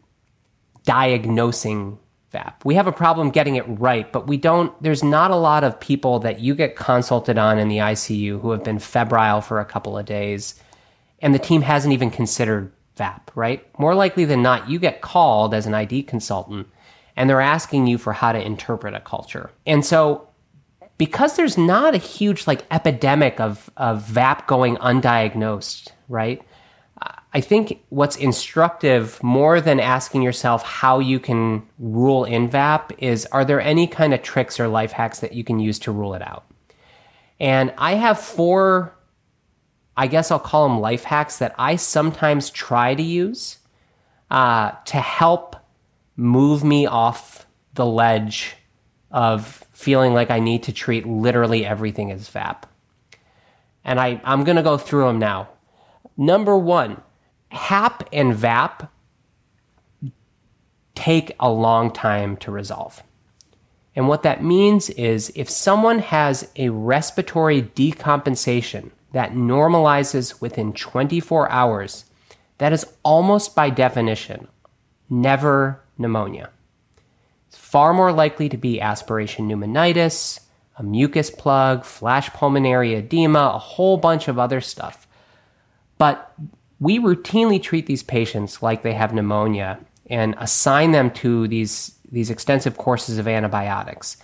diagnosing 0.84 1.98
VAP. 2.32 2.64
We 2.64 2.74
have 2.74 2.88
a 2.88 2.92
problem 2.92 3.30
getting 3.30 3.54
it 3.54 3.64
right, 3.68 4.10
but 4.10 4.26
we 4.26 4.36
don't, 4.36 4.82
there's 4.82 5.04
not 5.04 5.30
a 5.30 5.36
lot 5.36 5.62
of 5.62 5.78
people 5.78 6.18
that 6.20 6.40
you 6.40 6.56
get 6.56 6.74
consulted 6.74 7.38
on 7.38 7.58
in 7.58 7.68
the 7.68 7.78
ICU 7.78 8.40
who 8.40 8.50
have 8.50 8.64
been 8.64 8.80
febrile 8.80 9.40
for 9.40 9.60
a 9.60 9.64
couple 9.64 9.96
of 9.96 10.06
days 10.06 10.60
and 11.20 11.32
the 11.32 11.38
team 11.38 11.62
hasn't 11.62 11.92
even 11.92 12.10
considered 12.10 12.72
VAP, 13.02 13.30
right? 13.34 13.78
More 13.78 13.94
likely 13.94 14.24
than 14.24 14.42
not, 14.42 14.70
you 14.70 14.78
get 14.78 15.00
called 15.00 15.54
as 15.54 15.66
an 15.66 15.74
ID 15.74 16.04
consultant 16.04 16.68
and 17.16 17.28
they're 17.28 17.40
asking 17.40 17.86
you 17.88 17.98
for 17.98 18.12
how 18.12 18.32
to 18.32 18.40
interpret 18.40 18.94
a 18.94 19.00
culture. 19.00 19.50
And 19.66 19.84
so, 19.84 20.28
because 20.98 21.36
there's 21.36 21.58
not 21.58 21.94
a 21.94 21.98
huge 21.98 22.46
like 22.46 22.64
epidemic 22.70 23.40
of, 23.40 23.70
of 23.76 24.02
VAP 24.04 24.46
going 24.46 24.76
undiagnosed, 24.76 25.88
right? 26.08 26.40
I 27.34 27.40
think 27.40 27.82
what's 27.88 28.16
instructive 28.16 29.20
more 29.22 29.60
than 29.60 29.80
asking 29.80 30.22
yourself 30.22 30.62
how 30.62 30.98
you 30.98 31.18
can 31.18 31.66
rule 31.78 32.24
in 32.24 32.48
VAP 32.48 32.92
is 32.98 33.26
are 33.26 33.44
there 33.44 33.60
any 33.60 33.86
kind 33.86 34.12
of 34.12 34.22
tricks 34.22 34.60
or 34.60 34.68
life 34.68 34.92
hacks 34.92 35.20
that 35.20 35.32
you 35.32 35.42
can 35.42 35.58
use 35.58 35.78
to 35.80 35.92
rule 35.92 36.14
it 36.14 36.22
out? 36.22 36.44
And 37.40 37.72
I 37.78 37.94
have 37.94 38.20
four, 38.20 38.94
I 39.96 40.06
guess 40.06 40.30
I'll 40.30 40.38
call 40.38 40.68
them 40.68 40.80
life 40.80 41.04
hacks 41.04 41.38
that 41.38 41.54
I 41.58 41.76
sometimes 41.76 42.50
try 42.50 42.94
to 42.94 43.02
use 43.02 43.58
uh, 44.30 44.72
to 44.86 44.96
help 44.96 45.56
move 46.16 46.64
me 46.64 46.86
off 46.86 47.46
the 47.74 47.86
ledge 47.86 48.56
of 49.10 49.64
feeling 49.72 50.14
like 50.14 50.30
I 50.30 50.40
need 50.40 50.62
to 50.64 50.72
treat 50.72 51.06
literally 51.06 51.66
everything 51.66 52.10
as 52.10 52.28
VAP. 52.28 52.66
And 53.84 54.00
I, 54.00 54.20
I'm 54.24 54.44
going 54.44 54.56
to 54.56 54.62
go 54.62 54.78
through 54.78 55.06
them 55.06 55.18
now. 55.18 55.48
Number 56.16 56.56
one, 56.56 57.02
HAP 57.50 58.08
and 58.12 58.34
VAP 58.34 58.90
take 60.94 61.32
a 61.40 61.50
long 61.50 61.90
time 61.90 62.36
to 62.38 62.50
resolve. 62.50 63.02
And 63.94 64.08
what 64.08 64.22
that 64.22 64.42
means 64.42 64.88
is 64.90 65.32
if 65.34 65.50
someone 65.50 65.98
has 65.98 66.50
a 66.56 66.70
respiratory 66.70 67.62
decompensation 67.62 68.90
that 69.12 69.32
normalizes 69.32 70.40
within 70.40 70.72
24 70.72 71.50
hours, 71.50 72.04
that 72.58 72.72
is 72.72 72.86
almost 73.02 73.54
by 73.54 73.70
definition 73.70 74.48
never 75.10 75.82
pneumonia. 75.98 76.50
It's 77.48 77.58
far 77.58 77.92
more 77.92 78.12
likely 78.12 78.48
to 78.48 78.56
be 78.56 78.80
aspiration 78.80 79.48
pneumonitis, 79.48 80.40
a 80.78 80.82
mucus 80.82 81.30
plug, 81.30 81.84
flash 81.84 82.30
pulmonary 82.30 82.94
edema, 82.94 83.52
a 83.54 83.58
whole 83.58 83.98
bunch 83.98 84.26
of 84.28 84.38
other 84.38 84.60
stuff. 84.60 85.06
But 85.98 86.32
we 86.80 86.98
routinely 86.98 87.62
treat 87.62 87.86
these 87.86 88.02
patients 88.02 88.62
like 88.62 88.82
they 88.82 88.94
have 88.94 89.12
pneumonia 89.12 89.78
and 90.06 90.34
assign 90.38 90.92
them 90.92 91.10
to 91.10 91.46
these, 91.46 91.96
these 92.10 92.30
extensive 92.30 92.76
courses 92.76 93.18
of 93.18 93.28
antibiotics. 93.28 94.16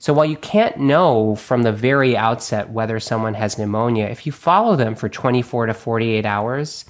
So 0.00 0.14
while 0.14 0.24
you 0.24 0.38
can't 0.38 0.78
know 0.78 1.34
from 1.34 1.62
the 1.62 1.72
very 1.72 2.16
outset 2.16 2.70
whether 2.70 2.98
someone 2.98 3.34
has 3.34 3.58
pneumonia, 3.58 4.06
if 4.06 4.24
you 4.24 4.32
follow 4.32 4.74
them 4.74 4.94
for 4.94 5.10
24 5.10 5.66
to 5.66 5.74
48 5.74 6.24
hours, 6.24 6.86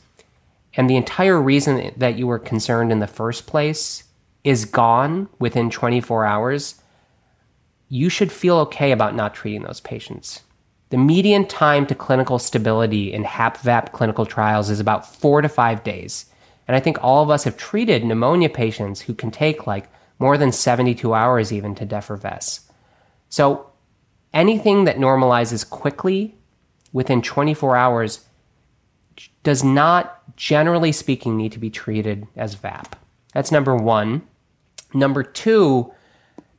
and 0.74 0.88
the 0.88 0.94
entire 0.94 1.42
reason 1.42 1.92
that 1.96 2.16
you 2.16 2.28
were 2.28 2.38
concerned 2.38 2.92
in 2.92 3.00
the 3.00 3.08
first 3.08 3.48
place 3.48 4.04
is 4.44 4.64
gone 4.64 5.28
within 5.40 5.70
24 5.70 6.24
hours, 6.24 6.80
you 7.88 8.08
should 8.08 8.30
feel 8.30 8.58
okay 8.58 8.92
about 8.92 9.16
not 9.16 9.34
treating 9.34 9.64
those 9.64 9.80
patients. 9.80 10.42
The 10.90 10.96
median 10.96 11.48
time 11.48 11.88
to 11.88 11.96
clinical 11.96 12.38
stability 12.38 13.12
in 13.12 13.24
HAP-VAP 13.24 13.90
clinical 13.90 14.24
trials 14.24 14.70
is 14.70 14.78
about 14.78 15.16
four 15.16 15.42
to 15.42 15.48
five 15.48 15.82
days. 15.82 16.26
And 16.68 16.76
I 16.76 16.80
think 16.80 17.02
all 17.02 17.24
of 17.24 17.30
us 17.30 17.42
have 17.42 17.56
treated 17.56 18.04
pneumonia 18.04 18.50
patients 18.50 19.00
who 19.00 19.14
can 19.14 19.32
take 19.32 19.66
like 19.66 19.88
more 20.20 20.38
than 20.38 20.52
72 20.52 21.12
hours 21.12 21.52
even 21.52 21.74
to 21.74 21.84
defervesce. 21.84 22.69
So 23.30 23.70
anything 24.34 24.84
that 24.84 24.98
normalizes 24.98 25.68
quickly 25.68 26.34
within 26.92 27.22
24 27.22 27.76
hours 27.76 28.26
does 29.42 29.64
not, 29.64 30.36
generally 30.36 30.92
speaking, 30.92 31.36
need 31.36 31.52
to 31.52 31.58
be 31.58 31.70
treated 31.70 32.26
as 32.36 32.54
VAP. 32.54 32.96
That's 33.32 33.50
number 33.52 33.74
one. 33.74 34.22
Number 34.92 35.22
two, 35.22 35.92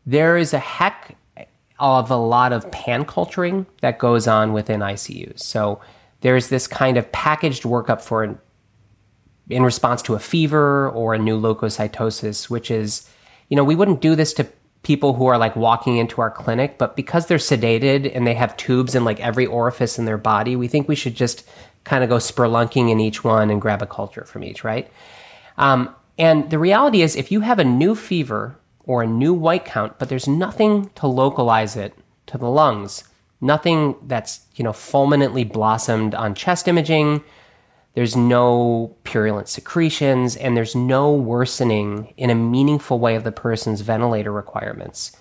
there 0.05 0.37
is 0.37 0.53
a 0.53 0.59
heck 0.59 1.17
of 1.79 2.09
a 2.11 2.15
lot 2.15 2.53
of 2.53 2.71
pan 2.71 3.05
culturing 3.05 3.65
that 3.81 3.99
goes 3.99 4.27
on 4.27 4.53
within 4.53 4.79
ICUs. 4.79 5.39
So 5.39 5.81
there's 6.21 6.49
this 6.49 6.67
kind 6.67 6.97
of 6.97 7.11
packaged 7.11 7.63
workup 7.63 8.01
for 8.01 8.39
in 9.49 9.63
response 9.63 10.01
to 10.03 10.13
a 10.13 10.19
fever 10.19 10.89
or 10.89 11.13
a 11.13 11.19
new 11.19 11.39
leukocytosis, 11.39 12.49
which 12.49 12.71
is, 12.71 13.09
you 13.49 13.57
know, 13.57 13.63
we 13.63 13.75
wouldn't 13.75 13.99
do 13.99 14.15
this 14.15 14.31
to 14.33 14.47
people 14.83 15.13
who 15.13 15.27
are 15.27 15.37
like 15.37 15.55
walking 15.55 15.97
into 15.97 16.21
our 16.21 16.31
clinic, 16.31 16.77
but 16.77 16.95
because 16.95 17.27
they're 17.27 17.37
sedated 17.37 18.11
and 18.15 18.25
they 18.25 18.33
have 18.33 18.57
tubes 18.57 18.95
in 18.95 19.05
like 19.05 19.19
every 19.19 19.45
orifice 19.45 19.99
in 19.99 20.05
their 20.05 20.17
body, 20.17 20.55
we 20.55 20.67
think 20.67 20.87
we 20.87 20.95
should 20.95 21.15
just 21.15 21.47
kind 21.83 22.03
of 22.03 22.09
go 22.09 22.17
spelunking 22.17 22.89
in 22.89 22.99
each 22.99 23.23
one 23.23 23.49
and 23.49 23.61
grab 23.61 23.81
a 23.81 23.87
culture 23.87 24.25
from 24.25 24.43
each, 24.43 24.63
right? 24.63 24.91
Um, 25.57 25.95
and 26.17 26.49
the 26.49 26.59
reality 26.59 27.01
is, 27.01 27.15
if 27.15 27.31
you 27.31 27.41
have 27.41 27.59
a 27.59 27.63
new 27.63 27.95
fever 27.95 28.57
or 28.85 29.03
a 29.03 29.07
new 29.07 29.33
white 29.33 29.65
count, 29.65 29.97
but 29.99 30.09
there's 30.09 30.27
nothing 30.27 30.89
to 30.95 31.07
localize 31.07 31.75
it 31.75 31.93
to 32.27 32.37
the 32.37 32.49
lungs. 32.49 33.03
Nothing 33.39 33.95
that's, 34.03 34.41
you 34.55 34.63
know, 34.63 34.73
fulminantly 34.73 35.43
blossomed 35.43 36.13
on 36.13 36.35
chest 36.35 36.67
imaging. 36.67 37.23
There's 37.93 38.15
no 38.15 38.95
purulent 39.03 39.49
secretions, 39.49 40.35
and 40.37 40.55
there's 40.55 40.75
no 40.75 41.11
worsening 41.11 42.13
in 42.15 42.29
a 42.29 42.35
meaningful 42.35 42.99
way 42.99 43.15
of 43.15 43.23
the 43.23 43.31
person's 43.31 43.81
ventilator 43.81 44.31
requirements. 44.31 45.11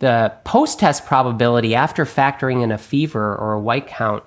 The 0.00 0.34
post 0.44 0.80
test 0.80 1.06
probability 1.06 1.74
after 1.74 2.04
factoring 2.04 2.62
in 2.62 2.72
a 2.72 2.78
fever 2.78 3.34
or 3.34 3.52
a 3.52 3.60
white 3.60 3.86
count 3.86 4.24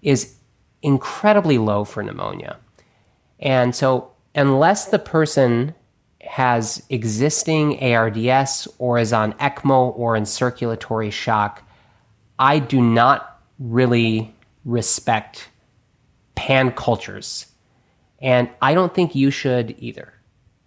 is 0.00 0.36
incredibly 0.80 1.58
low 1.58 1.84
for 1.84 2.02
pneumonia. 2.02 2.58
And 3.40 3.74
so, 3.74 4.12
unless 4.34 4.86
the 4.86 4.98
person 4.98 5.74
has 6.20 6.84
existing 6.88 7.82
ARDS 7.82 8.68
or 8.78 8.98
is 8.98 9.12
on 9.12 9.32
ECMO 9.34 9.98
or 9.98 10.16
in 10.16 10.24
circulatory 10.24 11.10
shock, 11.10 11.64
I 12.38 12.60
do 12.60 12.80
not 12.80 13.40
really 13.58 14.34
respect 14.64 15.48
pan 16.42 16.72
cultures. 16.72 17.46
And 18.20 18.50
I 18.60 18.74
don't 18.74 18.92
think 18.92 19.14
you 19.14 19.30
should 19.30 19.76
either. 19.78 20.12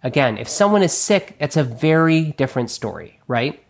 Again, 0.02 0.38
if 0.38 0.48
someone 0.48 0.82
is 0.82 0.96
sick, 0.96 1.36
it's 1.38 1.58
a 1.58 1.62
very 1.62 2.32
different 2.32 2.70
story, 2.70 3.20
right? 3.28 3.62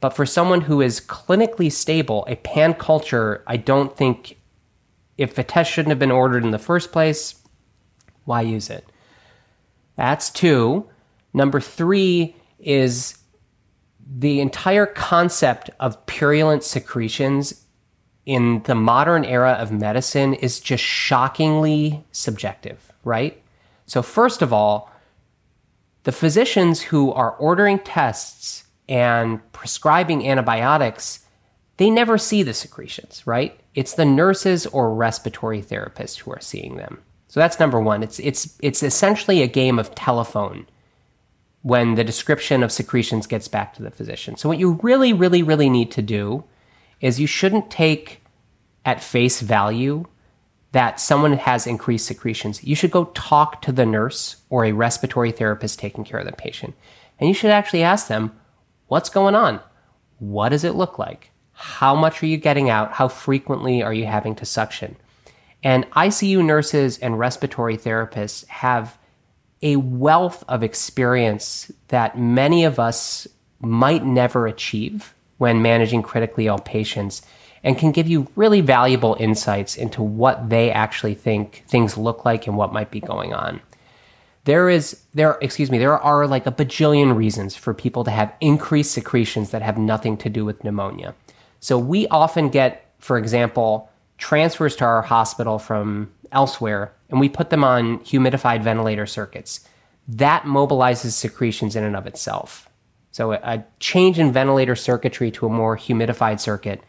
But 0.00 0.16
for 0.16 0.24
someone 0.24 0.62
who 0.62 0.80
is 0.80 1.02
clinically 1.02 1.70
stable, 1.70 2.24
a 2.30 2.36
pan 2.36 2.72
culture, 2.72 3.44
I 3.46 3.58
don't 3.58 3.94
think 3.94 4.38
if 5.18 5.36
a 5.36 5.42
test 5.42 5.70
shouldn't 5.70 5.90
have 5.90 5.98
been 5.98 6.10
ordered 6.10 6.44
in 6.44 6.50
the 6.50 6.58
first 6.58 6.92
place, 6.92 7.42
why 8.24 8.40
use 8.40 8.70
it? 8.70 8.86
That's 9.96 10.30
two. 10.30 10.88
Number 11.34 11.60
three 11.60 12.36
is 12.58 13.18
the 14.10 14.40
entire 14.40 14.86
concept 14.86 15.68
of 15.78 16.06
purulent 16.06 16.64
secretions 16.64 17.66
in 18.26 18.62
the 18.64 18.74
modern 18.74 19.24
era 19.24 19.52
of 19.52 19.72
medicine 19.72 20.34
is 20.34 20.60
just 20.60 20.84
shockingly 20.84 22.04
subjective, 22.12 22.92
right? 23.04 23.42
So, 23.86 24.02
first 24.02 24.42
of 24.42 24.52
all, 24.52 24.90
the 26.04 26.12
physicians 26.12 26.82
who 26.82 27.12
are 27.12 27.32
ordering 27.32 27.78
tests 27.80 28.64
and 28.88 29.40
prescribing 29.52 30.26
antibiotics, 30.26 31.20
they 31.76 31.90
never 31.90 32.18
see 32.18 32.42
the 32.42 32.54
secretions, 32.54 33.26
right? 33.26 33.58
It's 33.74 33.94
the 33.94 34.04
nurses 34.04 34.66
or 34.66 34.94
respiratory 34.94 35.62
therapists 35.62 36.18
who 36.18 36.32
are 36.32 36.40
seeing 36.40 36.76
them. 36.76 37.02
So 37.28 37.38
that's 37.40 37.60
number 37.60 37.80
one. 37.80 38.02
It's 38.02 38.18
it's 38.18 38.58
it's 38.60 38.82
essentially 38.82 39.42
a 39.42 39.46
game 39.46 39.78
of 39.78 39.94
telephone 39.94 40.66
when 41.62 41.94
the 41.94 42.04
description 42.04 42.62
of 42.62 42.72
secretions 42.72 43.26
gets 43.26 43.46
back 43.46 43.74
to 43.74 43.82
the 43.82 43.90
physician. 43.90 44.36
So 44.36 44.48
what 44.48 44.58
you 44.58 44.80
really, 44.82 45.12
really, 45.12 45.42
really 45.42 45.70
need 45.70 45.90
to 45.92 46.02
do 46.02 46.44
is 47.00 47.20
you 47.20 47.26
shouldn't 47.26 47.70
take 47.70 48.22
at 48.84 49.02
face 49.02 49.40
value 49.40 50.06
that 50.72 51.00
someone 51.00 51.32
has 51.32 51.66
increased 51.66 52.06
secretions. 52.06 52.62
You 52.62 52.76
should 52.76 52.90
go 52.90 53.06
talk 53.06 53.60
to 53.62 53.72
the 53.72 53.86
nurse 53.86 54.36
or 54.48 54.64
a 54.64 54.72
respiratory 54.72 55.32
therapist 55.32 55.78
taking 55.78 56.04
care 56.04 56.20
of 56.20 56.26
the 56.26 56.32
patient. 56.32 56.74
And 57.18 57.28
you 57.28 57.34
should 57.34 57.50
actually 57.50 57.82
ask 57.82 58.06
them, 58.06 58.32
what's 58.86 59.08
going 59.10 59.34
on? 59.34 59.60
What 60.18 60.50
does 60.50 60.64
it 60.64 60.74
look 60.74 60.98
like? 60.98 61.30
How 61.52 61.94
much 61.94 62.22
are 62.22 62.26
you 62.26 62.36
getting 62.36 62.70
out? 62.70 62.92
How 62.92 63.08
frequently 63.08 63.82
are 63.82 63.92
you 63.92 64.06
having 64.06 64.34
to 64.36 64.46
suction? 64.46 64.96
And 65.62 65.90
ICU 65.90 66.44
nurses 66.44 66.98
and 66.98 67.18
respiratory 67.18 67.76
therapists 67.76 68.46
have 68.46 68.96
a 69.62 69.76
wealth 69.76 70.42
of 70.48 70.62
experience 70.62 71.70
that 71.88 72.18
many 72.18 72.64
of 72.64 72.78
us 72.78 73.28
might 73.60 74.04
never 74.04 74.46
achieve 74.46 75.14
when 75.40 75.62
managing 75.62 76.02
critically 76.02 76.48
ill 76.48 76.58
patients 76.58 77.22
and 77.64 77.78
can 77.78 77.92
give 77.92 78.06
you 78.06 78.26
really 78.36 78.60
valuable 78.60 79.16
insights 79.18 79.74
into 79.74 80.02
what 80.02 80.50
they 80.50 80.70
actually 80.70 81.14
think 81.14 81.64
things 81.66 81.96
look 81.96 82.26
like 82.26 82.46
and 82.46 82.58
what 82.58 82.74
might 82.74 82.90
be 82.90 83.00
going 83.00 83.32
on. 83.32 83.58
There 84.44 84.68
is 84.68 85.02
there 85.14 85.38
excuse 85.40 85.70
me, 85.70 85.78
there 85.78 85.98
are 85.98 86.26
like 86.26 86.46
a 86.46 86.52
bajillion 86.52 87.16
reasons 87.16 87.56
for 87.56 87.72
people 87.72 88.04
to 88.04 88.10
have 88.10 88.34
increased 88.42 88.92
secretions 88.92 89.50
that 89.50 89.62
have 89.62 89.78
nothing 89.78 90.18
to 90.18 90.28
do 90.28 90.44
with 90.44 90.62
pneumonia. 90.62 91.14
So 91.58 91.78
we 91.78 92.06
often 92.08 92.50
get, 92.50 92.92
for 92.98 93.16
example, 93.16 93.90
transfers 94.18 94.76
to 94.76 94.84
our 94.84 95.00
hospital 95.00 95.58
from 95.58 96.12
elsewhere 96.32 96.92
and 97.08 97.18
we 97.18 97.30
put 97.30 97.48
them 97.48 97.64
on 97.64 98.00
humidified 98.00 98.62
ventilator 98.62 99.06
circuits. 99.06 99.66
That 100.06 100.42
mobilizes 100.42 101.12
secretions 101.12 101.76
in 101.76 101.84
and 101.84 101.96
of 101.96 102.06
itself. 102.06 102.69
So 103.10 103.32
a 103.32 103.64
change 103.80 104.18
in 104.18 104.32
ventilator 104.32 104.76
circuitry 104.76 105.30
to 105.32 105.46
a 105.46 105.50
more 105.50 105.76
humidified 105.76 106.40
circuit 106.40 106.82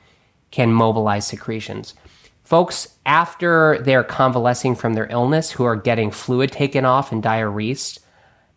can 0.51 0.71
mobilize 0.71 1.25
secretions. 1.25 1.95
Folks, 2.43 2.97
after 3.05 3.79
they're 3.81 4.03
convalescing 4.03 4.75
from 4.75 4.93
their 4.93 5.07
illness, 5.09 5.51
who 5.51 5.63
are 5.63 5.75
getting 5.75 6.11
fluid 6.11 6.51
taken 6.51 6.85
off 6.85 7.11
and 7.11 7.23
diuresed 7.23 7.99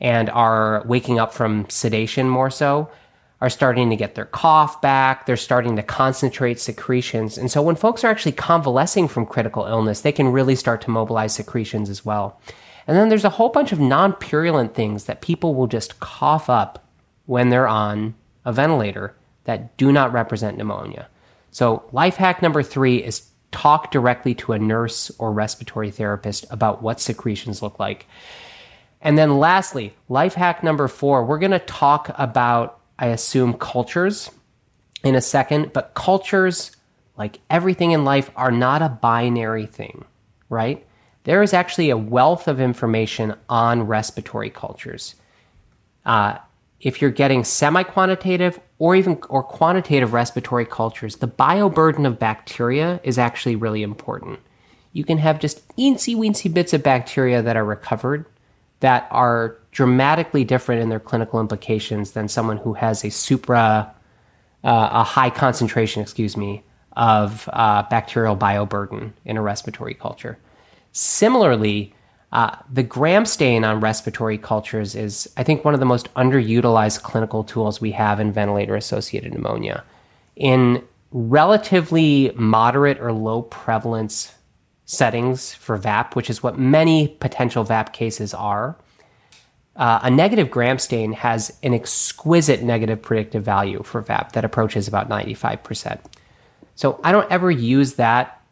and 0.00 0.28
are 0.30 0.82
waking 0.86 1.18
up 1.18 1.32
from 1.32 1.68
sedation 1.70 2.28
more 2.28 2.50
so, 2.50 2.90
are 3.40 3.50
starting 3.50 3.90
to 3.90 3.96
get 3.96 4.14
their 4.14 4.24
cough 4.24 4.80
back. 4.80 5.26
They're 5.26 5.36
starting 5.36 5.76
to 5.76 5.82
concentrate 5.82 6.58
secretions. 6.58 7.38
And 7.38 7.50
so 7.50 7.62
when 7.62 7.76
folks 7.76 8.02
are 8.02 8.10
actually 8.10 8.32
convalescing 8.32 9.06
from 9.06 9.26
critical 9.26 9.66
illness, 9.66 10.00
they 10.00 10.12
can 10.12 10.28
really 10.28 10.56
start 10.56 10.80
to 10.82 10.90
mobilize 10.90 11.34
secretions 11.34 11.88
as 11.88 12.04
well. 12.04 12.40
And 12.86 12.96
then 12.96 13.08
there's 13.08 13.24
a 13.24 13.30
whole 13.30 13.48
bunch 13.48 13.72
of 13.72 13.80
non 13.80 14.14
purulent 14.14 14.74
things 14.74 15.04
that 15.04 15.20
people 15.20 15.54
will 15.54 15.66
just 15.66 16.00
cough 16.00 16.50
up 16.50 16.83
when 17.26 17.48
they're 17.48 17.68
on 17.68 18.14
a 18.44 18.52
ventilator 18.52 19.14
that 19.44 19.76
do 19.76 19.92
not 19.92 20.12
represent 20.12 20.56
pneumonia. 20.56 21.08
So, 21.50 21.84
life 21.92 22.16
hack 22.16 22.42
number 22.42 22.62
three 22.62 22.96
is 22.96 23.28
talk 23.52 23.92
directly 23.92 24.34
to 24.34 24.52
a 24.52 24.58
nurse 24.58 25.12
or 25.18 25.32
respiratory 25.32 25.90
therapist 25.90 26.44
about 26.50 26.82
what 26.82 27.00
secretions 27.00 27.62
look 27.62 27.78
like. 27.78 28.06
And 29.00 29.16
then, 29.16 29.38
lastly, 29.38 29.94
life 30.08 30.34
hack 30.34 30.64
number 30.64 30.88
four, 30.88 31.24
we're 31.24 31.38
going 31.38 31.52
to 31.52 31.58
talk 31.60 32.10
about, 32.18 32.80
I 32.98 33.08
assume, 33.08 33.54
cultures 33.54 34.30
in 35.04 35.14
a 35.14 35.20
second, 35.20 35.72
but 35.72 35.94
cultures, 35.94 36.74
like 37.16 37.38
everything 37.50 37.92
in 37.92 38.04
life, 38.04 38.30
are 38.34 38.50
not 38.50 38.82
a 38.82 38.88
binary 38.88 39.66
thing, 39.66 40.04
right? 40.48 40.84
There 41.24 41.42
is 41.42 41.52
actually 41.52 41.90
a 41.90 41.96
wealth 41.96 42.48
of 42.48 42.60
information 42.60 43.34
on 43.48 43.86
respiratory 43.86 44.50
cultures. 44.50 45.14
Uh, 46.04 46.38
if 46.80 47.00
you're 47.00 47.10
getting 47.10 47.44
semi-quantitative 47.44 48.60
or 48.78 48.94
even 48.94 49.18
or 49.28 49.42
quantitative 49.42 50.12
respiratory 50.12 50.66
cultures, 50.66 51.16
the 51.16 51.28
bioburden 51.28 52.06
of 52.06 52.18
bacteria 52.18 53.00
is 53.02 53.18
actually 53.18 53.56
really 53.56 53.82
important. 53.82 54.40
You 54.92 55.04
can 55.04 55.18
have 55.18 55.38
just 55.40 55.66
eensy 55.76 56.14
weensy 56.14 56.52
bits 56.52 56.72
of 56.72 56.82
bacteria 56.82 57.42
that 57.42 57.56
are 57.56 57.64
recovered 57.64 58.26
that 58.80 59.08
are 59.10 59.56
dramatically 59.72 60.44
different 60.44 60.82
in 60.82 60.88
their 60.88 61.00
clinical 61.00 61.40
implications 61.40 62.10
than 62.10 62.28
someone 62.28 62.58
who 62.58 62.74
has 62.74 63.04
a 63.04 63.10
supra 63.10 63.94
uh, 64.62 64.88
a 64.92 65.04
high 65.04 65.30
concentration, 65.30 66.00
excuse 66.00 66.36
me, 66.36 66.62
of 66.96 67.48
uh, 67.52 67.82
bacterial 67.90 68.36
bioburden 68.36 69.12
in 69.24 69.36
a 69.36 69.42
respiratory 69.42 69.94
culture. 69.94 70.38
Similarly, 70.92 71.94
uh, 72.34 72.56
the 72.68 72.82
gram 72.82 73.24
stain 73.24 73.62
on 73.62 73.78
respiratory 73.78 74.36
cultures 74.36 74.96
is, 74.96 75.32
I 75.36 75.44
think, 75.44 75.64
one 75.64 75.72
of 75.72 75.78
the 75.78 75.86
most 75.86 76.12
underutilized 76.14 77.02
clinical 77.02 77.44
tools 77.44 77.80
we 77.80 77.92
have 77.92 78.18
in 78.18 78.32
ventilator 78.32 78.74
associated 78.74 79.32
pneumonia. 79.32 79.84
In 80.34 80.82
relatively 81.12 82.32
moderate 82.34 82.98
or 83.00 83.12
low 83.12 83.42
prevalence 83.42 84.34
settings 84.84 85.54
for 85.54 85.76
VAP, 85.76 86.16
which 86.16 86.28
is 86.28 86.42
what 86.42 86.58
many 86.58 87.06
potential 87.06 87.62
VAP 87.62 87.92
cases 87.92 88.34
are, 88.34 88.76
uh, 89.76 90.00
a 90.02 90.10
negative 90.10 90.50
gram 90.50 90.80
stain 90.80 91.12
has 91.12 91.56
an 91.62 91.72
exquisite 91.72 92.64
negative 92.64 93.00
predictive 93.00 93.44
value 93.44 93.84
for 93.84 94.00
VAP 94.00 94.32
that 94.32 94.44
approaches 94.44 94.88
about 94.88 95.08
95%. 95.08 96.00
So 96.74 97.00
I 97.04 97.12
don't 97.12 97.30
ever 97.30 97.52
use 97.52 97.94
that 97.94 98.42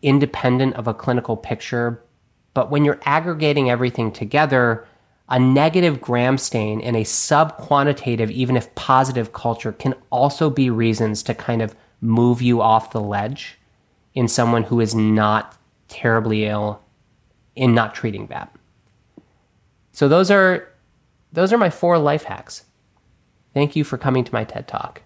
independent 0.00 0.76
of 0.76 0.88
a 0.88 0.94
clinical 0.94 1.36
picture 1.36 2.02
but 2.58 2.72
when 2.72 2.84
you're 2.84 2.98
aggregating 3.04 3.70
everything 3.70 4.10
together, 4.10 4.84
a 5.28 5.38
negative 5.38 6.00
gram 6.00 6.36
stain 6.36 6.80
in 6.80 6.96
a 6.96 7.04
sub-quantitative, 7.04 8.32
even 8.32 8.56
if 8.56 8.74
positive 8.74 9.32
culture 9.32 9.70
can 9.70 9.94
also 10.10 10.50
be 10.50 10.68
reasons 10.68 11.22
to 11.22 11.34
kind 11.34 11.62
of 11.62 11.76
move 12.00 12.42
you 12.42 12.60
off 12.60 12.90
the 12.90 13.00
ledge 13.00 13.60
in 14.12 14.26
someone 14.26 14.64
who 14.64 14.80
is 14.80 14.92
not 14.92 15.56
terribly 15.86 16.46
ill 16.46 16.82
in 17.54 17.76
not 17.76 17.94
treating 17.94 18.26
that. 18.26 18.52
So 19.92 20.08
those 20.08 20.28
are 20.28 20.68
those 21.32 21.52
are 21.52 21.58
my 21.58 21.70
four 21.70 21.96
life 21.96 22.24
hacks. 22.24 22.64
Thank 23.54 23.76
you 23.76 23.84
for 23.84 23.98
coming 23.98 24.24
to 24.24 24.34
my 24.34 24.42
TED 24.42 24.66
Talk. 24.66 25.02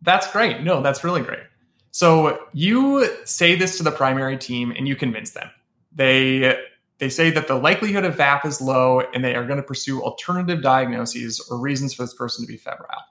That's 0.00 0.32
great. 0.32 0.64
No, 0.64 0.82
that's 0.82 1.04
really 1.04 1.22
great. 1.22 1.44
So 1.92 2.40
you 2.52 3.08
say 3.24 3.54
this 3.54 3.76
to 3.76 3.84
the 3.84 3.92
primary 3.92 4.36
team 4.36 4.72
and 4.76 4.88
you 4.88 4.96
convince 4.96 5.30
them. 5.30 5.48
They 5.94 6.58
they 7.02 7.08
say 7.08 7.30
that 7.30 7.48
the 7.48 7.56
likelihood 7.56 8.04
of 8.04 8.14
VAP 8.14 8.46
is 8.46 8.60
low 8.60 9.00
and 9.00 9.24
they 9.24 9.34
are 9.34 9.44
going 9.44 9.56
to 9.56 9.62
pursue 9.64 10.00
alternative 10.00 10.62
diagnoses 10.62 11.44
or 11.50 11.58
reasons 11.58 11.92
for 11.92 12.04
this 12.04 12.14
person 12.14 12.44
to 12.44 12.46
be 12.46 12.56
febrile. 12.56 13.02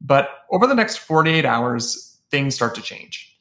But 0.00 0.28
over 0.50 0.66
the 0.66 0.74
next 0.74 0.96
48 0.96 1.44
hours, 1.44 2.18
things 2.32 2.56
start 2.56 2.74
to 2.74 2.82
change. 2.82 3.32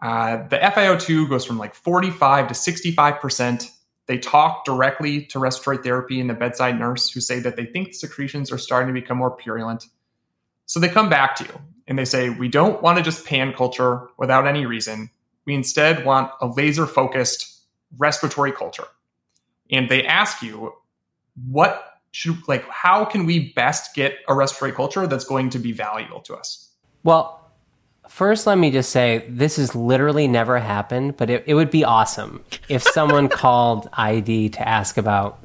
Uh, 0.00 0.48
the 0.48 0.56
FiO2 0.56 1.28
goes 1.28 1.44
from 1.44 1.58
like 1.58 1.74
45 1.74 2.48
to 2.48 2.54
65%. 2.54 3.70
They 4.06 4.16
talk 4.16 4.64
directly 4.64 5.26
to 5.26 5.38
respiratory 5.38 5.84
therapy 5.84 6.18
and 6.18 6.30
the 6.30 6.34
bedside 6.34 6.78
nurse 6.78 7.10
who 7.10 7.20
say 7.20 7.38
that 7.40 7.54
they 7.56 7.66
think 7.66 7.88
the 7.88 7.94
secretions 7.94 8.50
are 8.50 8.56
starting 8.56 8.94
to 8.94 8.98
become 8.98 9.18
more 9.18 9.32
purulent. 9.32 9.88
So 10.64 10.80
they 10.80 10.88
come 10.88 11.10
back 11.10 11.36
to 11.36 11.44
you 11.44 11.60
and 11.86 11.98
they 11.98 12.06
say, 12.06 12.30
We 12.30 12.48
don't 12.48 12.80
want 12.80 12.96
to 12.96 13.04
just 13.04 13.26
pan 13.26 13.52
culture 13.52 14.08
without 14.16 14.46
any 14.46 14.64
reason. 14.64 15.10
We 15.44 15.54
instead 15.54 16.06
want 16.06 16.32
a 16.40 16.46
laser 16.46 16.86
focused 16.86 17.60
respiratory 17.98 18.52
culture. 18.52 18.86
And 19.72 19.88
they 19.88 20.06
ask 20.06 20.42
you, 20.42 20.74
What 21.50 22.00
should, 22.12 22.46
like, 22.46 22.68
how 22.68 23.04
can 23.04 23.26
we 23.26 23.52
best 23.54 23.94
get 23.94 24.18
a 24.28 24.34
respiratory 24.34 24.72
culture 24.72 25.06
that's 25.06 25.24
going 25.24 25.50
to 25.50 25.58
be 25.58 25.72
valuable 25.72 26.20
to 26.20 26.34
us? 26.34 26.68
Well, 27.02 27.42
First, 28.08 28.46
let 28.46 28.58
me 28.58 28.70
just 28.70 28.90
say 28.90 29.24
this 29.26 29.56
has 29.56 29.74
literally 29.74 30.28
never 30.28 30.58
happened, 30.58 31.16
but 31.16 31.30
it, 31.30 31.44
it 31.46 31.54
would 31.54 31.70
be 31.70 31.82
awesome 31.82 32.44
if 32.68 32.82
someone 32.82 33.26
called 33.30 33.88
ID 33.94 34.50
to 34.50 34.68
ask 34.68 34.98
about 34.98 35.38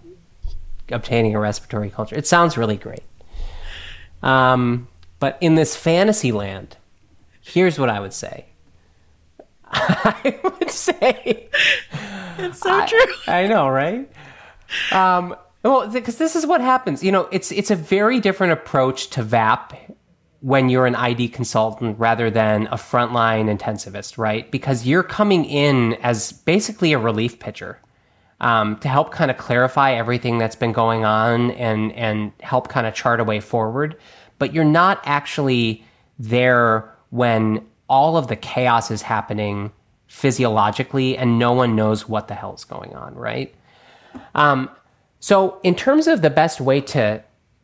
obtaining 0.90 1.34
a 1.34 1.40
respiratory 1.40 1.90
culture. 1.90 2.18
It 2.18 2.28
sounds 2.28 2.58
really 2.58 2.76
great. 2.76 3.04
Um, 4.22 4.90
but 5.20 5.38
in 5.40 5.56
this 5.56 5.78
fantasy 5.78 6.34
land, 6.34 6.76
here's 7.42 7.80
what 7.80 7.90
I 7.90 8.02
would 8.02 8.14
say. 8.14 8.48
I 9.72 10.40
would 10.44 10.72
say 10.72 11.50
it's 12.38 12.60
so 12.60 12.80
I, 12.80 12.86
true. 12.86 13.14
I 13.28 13.48
know, 13.48 13.70
right? 13.70 14.10
Um, 14.92 15.36
well, 15.64 15.90
because 15.90 16.18
this 16.18 16.36
is 16.36 16.46
what 16.46 16.62
happens. 16.62 17.04
You 17.04 17.12
know, 17.12 17.28
it's 17.32 17.52
it's 17.52 17.72
a 17.72 17.76
very 17.76 18.20
different 18.20 18.54
approach 18.54 19.10
to 19.12 19.24
VAP 19.24 19.74
when 20.42 20.70
you're 20.70 20.86
an 20.86 20.96
ID 20.96 21.30
consultant 21.30 21.98
rather 22.00 22.30
than 22.30 22.68
a 22.68 22.76
frontline 22.76 23.56
intensivist, 23.56 24.18
right? 24.18 24.50
Because 24.52 24.86
you're 24.86 25.04
coming 25.04 25.46
in 25.46 25.94
as 25.96 26.32
basically 26.32 26.94
a 26.94 27.00
relief 27.00 27.40
pitcher 27.40 27.80
um, 28.40 28.78
to 28.78 28.88
help 28.88 29.12
kind 29.12 29.32
of 29.32 29.38
clarify 29.38 29.94
everything 29.94 30.38
that's 30.38 30.56
been 30.56 30.74
going 30.74 31.06
on 31.06 31.52
and 31.52 31.92
and 31.94 32.32
help 32.40 32.70
kind 32.70 32.86
of 32.86 32.94
chart 32.94 33.20
a 33.20 33.24
way 33.24 33.40
forward. 33.40 33.98
But 34.40 34.54
you're 34.54 34.64
not 34.64 35.02
actually 35.04 35.84
there 36.20 36.94
when 37.10 37.66
all 37.90 38.18
of 38.18 38.28
the 38.28 38.36
chaos 38.36 38.92
is 38.92 39.02
happening 39.02 39.72
physiologically 40.08 41.18
and 41.18 41.38
no 41.38 41.54
one 41.54 41.76
knows 41.76 42.08
what 42.08 42.28
the 42.28 42.34
hell 42.34 42.54
is 42.54 42.64
going 42.64 42.96
on, 42.96 43.16
right? 43.16 43.54
Um, 44.36 44.70
so, 45.20 45.60
in 45.64 45.76
terms 45.76 46.08
of 46.08 46.22
the 46.22 46.30
best 46.30 46.62
way 46.62 46.82
to 46.82 47.24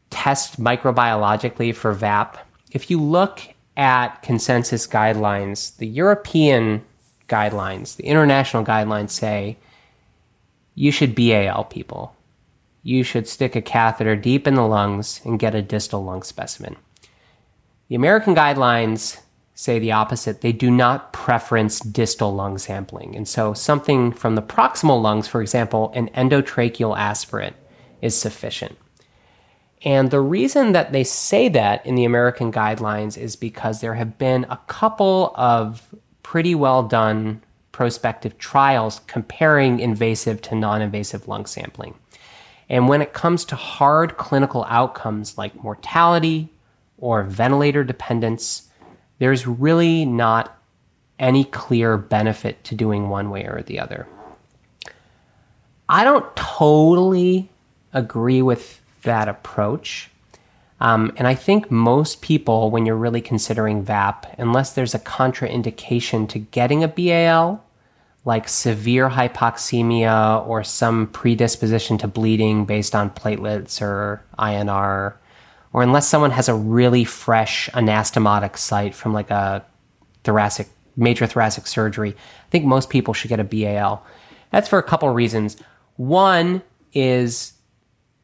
test 0.09 0.59
microbiologically 0.59 1.73
for 1.75 1.93
VAP, 1.93 2.37
if 2.71 2.89
you 2.89 3.01
look 3.01 3.41
at 3.77 4.21
consensus 4.21 4.87
guidelines, 4.87 5.75
the 5.77 5.87
European 5.87 6.83
guidelines, 7.27 7.95
the 7.95 8.05
international 8.05 8.63
guidelines 8.63 9.11
say 9.11 9.57
you 10.75 10.91
should 10.91 11.15
BAL 11.15 11.65
people. 11.65 12.15
You 12.81 13.03
should 13.03 13.27
stick 13.27 13.55
a 13.55 13.61
catheter 13.61 14.15
deep 14.15 14.47
in 14.47 14.55
the 14.55 14.67
lungs 14.67 15.21
and 15.23 15.39
get 15.39 15.55
a 15.55 15.61
distal 15.61 16.03
lung 16.03 16.23
specimen. 16.23 16.75
The 17.87 17.95
American 17.95 18.35
guidelines 18.35 19.21
say 19.55 19.79
the 19.79 19.91
opposite. 19.91 20.41
They 20.41 20.51
do 20.51 20.71
not 20.71 21.13
preference 21.13 21.79
distal 21.79 22.33
lung 22.33 22.57
sampling. 22.57 23.15
And 23.15 23.27
so, 23.27 23.53
something 23.53 24.11
from 24.11 24.35
the 24.35 24.41
proximal 24.41 25.01
lungs, 25.01 25.27
for 25.27 25.41
example, 25.41 25.91
an 25.95 26.09
endotracheal 26.09 26.97
aspirate, 26.97 27.53
is 28.01 28.17
sufficient. 28.17 28.77
And 29.83 30.11
the 30.11 30.21
reason 30.21 30.71
that 30.71 30.91
they 30.91 31.03
say 31.03 31.49
that 31.49 31.85
in 31.85 31.95
the 31.95 32.05
American 32.05 32.51
guidelines 32.51 33.17
is 33.17 33.35
because 33.35 33.81
there 33.81 33.95
have 33.95 34.17
been 34.17 34.45
a 34.49 34.59
couple 34.67 35.33
of 35.35 35.93
pretty 36.23 36.55
well 36.55 36.83
done 36.83 37.43
prospective 37.73 38.37
trials 38.37 39.01
comparing 39.07 39.79
invasive 39.79 40.41
to 40.43 40.55
non 40.55 40.81
invasive 40.81 41.27
lung 41.27 41.45
sampling. 41.45 41.95
And 42.69 42.87
when 42.87 43.01
it 43.01 43.13
comes 43.13 43.43
to 43.45 43.55
hard 43.55 44.17
clinical 44.17 44.65
outcomes 44.69 45.37
like 45.37 45.61
mortality 45.61 46.49
or 46.97 47.23
ventilator 47.23 47.83
dependence, 47.83 48.69
there's 49.19 49.47
really 49.47 50.05
not 50.05 50.57
any 51.19 51.43
clear 51.45 51.97
benefit 51.97 52.63
to 52.65 52.75
doing 52.75 53.09
one 53.09 53.29
way 53.29 53.45
or 53.45 53.61
the 53.61 53.79
other. 53.79 54.07
I 55.87 56.03
don't 56.03 56.35
totally 56.35 57.49
agree 57.93 58.41
with 58.41 58.81
that 59.03 59.27
approach. 59.27 60.09
Um, 60.79 61.13
and 61.15 61.27
I 61.27 61.35
think 61.35 61.71
most 61.71 62.21
people, 62.21 62.71
when 62.71 62.85
you're 62.85 62.95
really 62.95 63.21
considering 63.21 63.83
VAP, 63.83 64.25
unless 64.37 64.73
there's 64.73 64.93
a 64.93 64.99
contraindication 64.99 66.27
to 66.29 66.39
getting 66.39 66.83
a 66.83 66.87
BAL, 66.87 67.63
like 68.25 68.47
severe 68.49 69.09
hypoxemia 69.09 70.45
or 70.47 70.63
some 70.63 71.07
predisposition 71.07 71.97
to 71.99 72.07
bleeding 72.07 72.65
based 72.65 72.95
on 72.95 73.09
platelets 73.09 73.81
or 73.81 74.23
INR, 74.39 75.13
or 75.73 75.81
unless 75.81 76.07
someone 76.07 76.31
has 76.31 76.47
a 76.47 76.53
really 76.53 77.03
fresh 77.03 77.69
anastomotic 77.73 78.57
site 78.57 78.93
from 78.93 79.11
like 79.11 79.31
a 79.31 79.65
thoracic, 80.23 80.67
major 80.95 81.25
thoracic 81.25 81.65
surgery, 81.65 82.11
I 82.11 82.49
think 82.51 82.65
most 82.65 82.89
people 82.91 83.13
should 83.13 83.29
get 83.29 83.39
a 83.39 83.43
BAL. 83.43 84.05
That's 84.51 84.69
for 84.69 84.77
a 84.77 84.83
couple 84.83 85.09
of 85.09 85.15
reasons. 85.15 85.57
One 85.97 86.61
is 86.93 87.53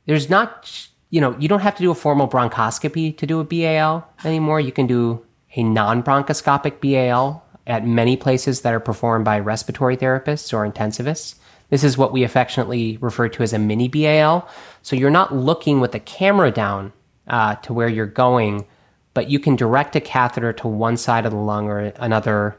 there's 0.06 0.30
not, 0.30 0.88
you 1.10 1.20
know, 1.20 1.36
you 1.40 1.48
don't 1.48 1.62
have 1.62 1.76
to 1.76 1.84
do 1.84 1.92
a 1.92 1.96
formal 1.96 2.28
bronchoscopy 2.28 3.18
to 3.18 3.26
do 3.26 3.40
a 3.40 3.44
BAL 3.44 4.08
anymore. 4.24 4.60
You 4.60 4.72
can 4.72 4.86
do 4.86 5.26
a 5.56 5.64
non 5.64 6.04
bronchoscopic 6.04 6.80
BAL 6.80 7.44
at 7.66 7.86
many 7.86 8.16
places 8.16 8.62
that 8.62 8.74
are 8.74 8.80
performed 8.80 9.26
by 9.26 9.40
respiratory 9.40 9.98
therapists 9.98 10.54
or 10.54 10.70
intensivists. 10.70 11.36
This 11.70 11.84
is 11.84 11.98
what 11.98 12.12
we 12.12 12.24
affectionately 12.24 12.98
refer 12.98 13.30
to 13.30 13.44
as 13.44 13.54
a 13.54 13.60
mini 13.60 13.88
BAL. 13.88 14.48
So 14.82 14.96
you're 14.96 15.10
not 15.10 15.36
looking 15.36 15.80
with 15.80 15.92
the 15.92 16.00
camera 16.00 16.52
down 16.52 16.94
uh, 17.30 17.56
to 17.56 17.74
where 17.74 17.88
you're 17.88 18.06
going, 18.06 18.66
but 19.14 19.30
you 19.30 19.40
can 19.40 19.56
direct 19.56 19.96
a 19.96 20.02
catheter 20.02 20.54
to 20.54 20.68
one 20.68 20.98
side 20.98 21.26
of 21.26 21.32
the 21.32 21.38
lung 21.38 21.68
or 21.68 21.80
another, 21.98 22.58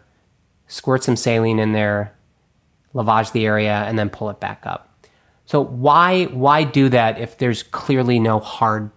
squirt 0.69 1.05
some 1.05 1.17
saline 1.17 1.59
in 1.59 1.73
there, 1.73 2.15
lavage 2.95 3.33
the 3.33 3.47
area, 3.47 3.85
and 3.87 3.99
then 3.99 4.11
pull 4.11 4.31
it 4.31 4.41
back 4.41 4.61
up. 4.65 4.87
So 5.47 5.61
why 5.61 6.27
why 6.27 6.63
do 6.63 6.89
that 6.91 7.19
if 7.19 7.39
there's 7.39 7.65
clearly 7.65 8.21
no 8.21 8.39
hard 8.39 8.91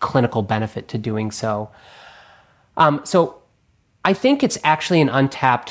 clinical 0.00 0.42
benefit 0.42 0.88
to 0.88 0.98
doing 0.98 1.30
so? 1.30 1.70
Um, 2.76 3.00
so 3.04 3.42
I 4.04 4.14
think 4.14 4.42
it's 4.42 4.58
actually 4.64 5.00
an 5.00 5.08
untapped 5.08 5.70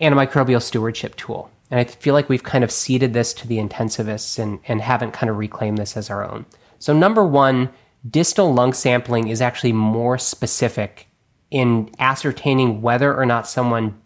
antimicrobial 0.00 0.62
stewardship 0.62 1.16
tool. 1.16 1.50
And 1.70 1.80
I 1.80 1.84
feel 1.84 2.14
like 2.14 2.28
we've 2.28 2.42
kind 2.42 2.62
of 2.62 2.70
ceded 2.70 3.14
this 3.14 3.32
to 3.34 3.48
the 3.48 3.58
intensivists 3.58 4.38
and, 4.38 4.60
and 4.68 4.80
haven't 4.80 5.12
kind 5.12 5.28
of 5.28 5.38
reclaimed 5.38 5.78
this 5.78 5.96
as 5.96 6.10
our 6.10 6.24
own. 6.24 6.46
So, 6.78 6.92
number 6.92 7.24
one, 7.24 7.70
distal 8.08 8.52
lung 8.52 8.72
sampling 8.72 9.28
is 9.28 9.40
actually 9.40 9.72
more 9.72 10.18
specific 10.18 11.06
in 11.50 11.90
ascertaining 11.98 12.82
whether 12.82 13.14
or 13.14 13.24
not 13.24 13.48
someone 13.48 13.98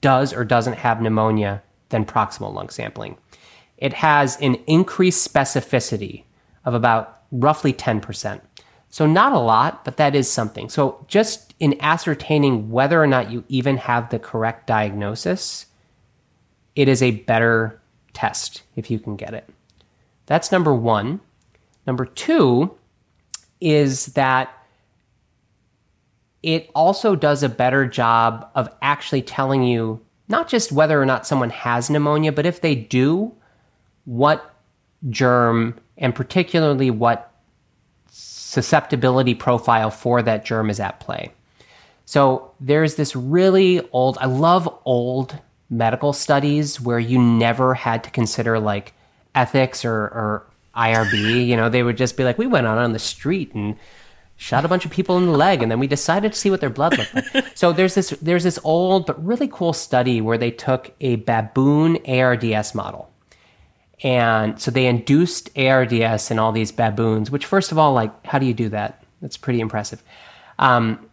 does 0.00 0.32
or 0.32 0.44
doesn't 0.44 0.74
have 0.74 1.00
pneumonia 1.00 1.62
than 1.90 2.04
proximal 2.04 2.52
lung 2.52 2.68
sampling 2.68 3.16
it 3.80 3.94
has 3.94 4.36
an 4.40 4.56
increased 4.66 5.32
specificity 5.32 6.24
of 6.64 6.74
about 6.74 7.22
roughly 7.32 7.72
10%. 7.72 8.40
So, 8.90 9.06
not 9.06 9.32
a 9.32 9.38
lot, 9.38 9.84
but 9.84 9.96
that 9.96 10.14
is 10.14 10.30
something. 10.30 10.68
So, 10.68 11.04
just 11.08 11.54
in 11.60 11.80
ascertaining 11.80 12.70
whether 12.70 13.02
or 13.02 13.06
not 13.06 13.30
you 13.30 13.44
even 13.48 13.78
have 13.78 14.10
the 14.10 14.18
correct 14.18 14.66
diagnosis, 14.66 15.66
it 16.74 16.88
is 16.88 17.02
a 17.02 17.12
better 17.12 17.80
test 18.12 18.62
if 18.76 18.90
you 18.90 18.98
can 18.98 19.16
get 19.16 19.32
it. 19.32 19.48
That's 20.26 20.52
number 20.52 20.74
one. 20.74 21.20
Number 21.86 22.04
two 22.04 22.76
is 23.60 24.06
that 24.06 24.52
it 26.42 26.70
also 26.74 27.14
does 27.14 27.42
a 27.42 27.48
better 27.48 27.86
job 27.86 28.50
of 28.54 28.68
actually 28.80 29.22
telling 29.22 29.62
you 29.62 30.00
not 30.28 30.48
just 30.48 30.72
whether 30.72 31.00
or 31.00 31.04
not 31.04 31.26
someone 31.26 31.50
has 31.50 31.90
pneumonia, 31.90 32.32
but 32.32 32.46
if 32.46 32.60
they 32.60 32.74
do, 32.74 33.34
what 34.04 34.54
germ 35.08 35.78
and 35.98 36.14
particularly 36.14 36.90
what 36.90 37.32
susceptibility 38.10 39.34
profile 39.34 39.90
for 39.90 40.22
that 40.22 40.44
germ 40.44 40.70
is 40.70 40.80
at 40.80 41.00
play. 41.00 41.32
So 42.04 42.52
there's 42.58 42.96
this 42.96 43.14
really 43.14 43.88
old, 43.92 44.18
I 44.20 44.26
love 44.26 44.68
old 44.84 45.38
medical 45.68 46.12
studies 46.12 46.80
where 46.80 46.98
you 46.98 47.20
never 47.20 47.74
had 47.74 48.02
to 48.04 48.10
consider 48.10 48.58
like 48.58 48.94
ethics 49.34 49.84
or, 49.84 49.94
or 49.94 50.49
IRB. 50.76 51.46
You 51.46 51.56
know, 51.56 51.68
they 51.68 51.82
would 51.82 51.96
just 51.96 52.16
be 52.16 52.24
like, 52.24 52.38
we 52.38 52.46
went 52.46 52.66
out 52.66 52.78
on 52.78 52.92
the 52.92 52.98
street 52.98 53.54
and 53.54 53.76
shot 54.36 54.64
a 54.64 54.68
bunch 54.68 54.84
of 54.84 54.90
people 54.90 55.18
in 55.18 55.26
the 55.26 55.32
leg 55.32 55.62
and 55.62 55.70
then 55.70 55.78
we 55.78 55.86
decided 55.86 56.32
to 56.32 56.38
see 56.38 56.50
what 56.50 56.60
their 56.60 56.70
blood 56.70 56.96
looked 56.96 57.14
like. 57.14 57.46
so 57.54 57.72
there's 57.74 57.94
this 57.94 58.08
there's 58.22 58.44
this 58.44 58.58
old 58.64 59.04
but 59.04 59.22
really 59.22 59.46
cool 59.48 59.74
study 59.74 60.22
where 60.22 60.38
they 60.38 60.50
took 60.50 60.94
a 61.00 61.16
baboon 61.16 61.98
ARDS 62.06 62.74
model 62.74 63.10
and 64.02 64.60
so 64.60 64.70
they 64.70 64.86
induced 64.86 65.56
ARDS 65.58 66.30
in 66.30 66.38
all 66.38 66.52
these 66.52 66.72
baboons, 66.72 67.30
which, 67.30 67.44
first 67.44 67.70
of 67.70 67.78
all, 67.78 67.92
like, 67.92 68.26
how 68.26 68.38
do 68.38 68.46
you 68.46 68.54
do 68.54 68.70
that? 68.70 69.04
That's 69.20 69.36
pretty 69.36 69.60
impressive. 69.60 70.02
Um, 70.58 71.06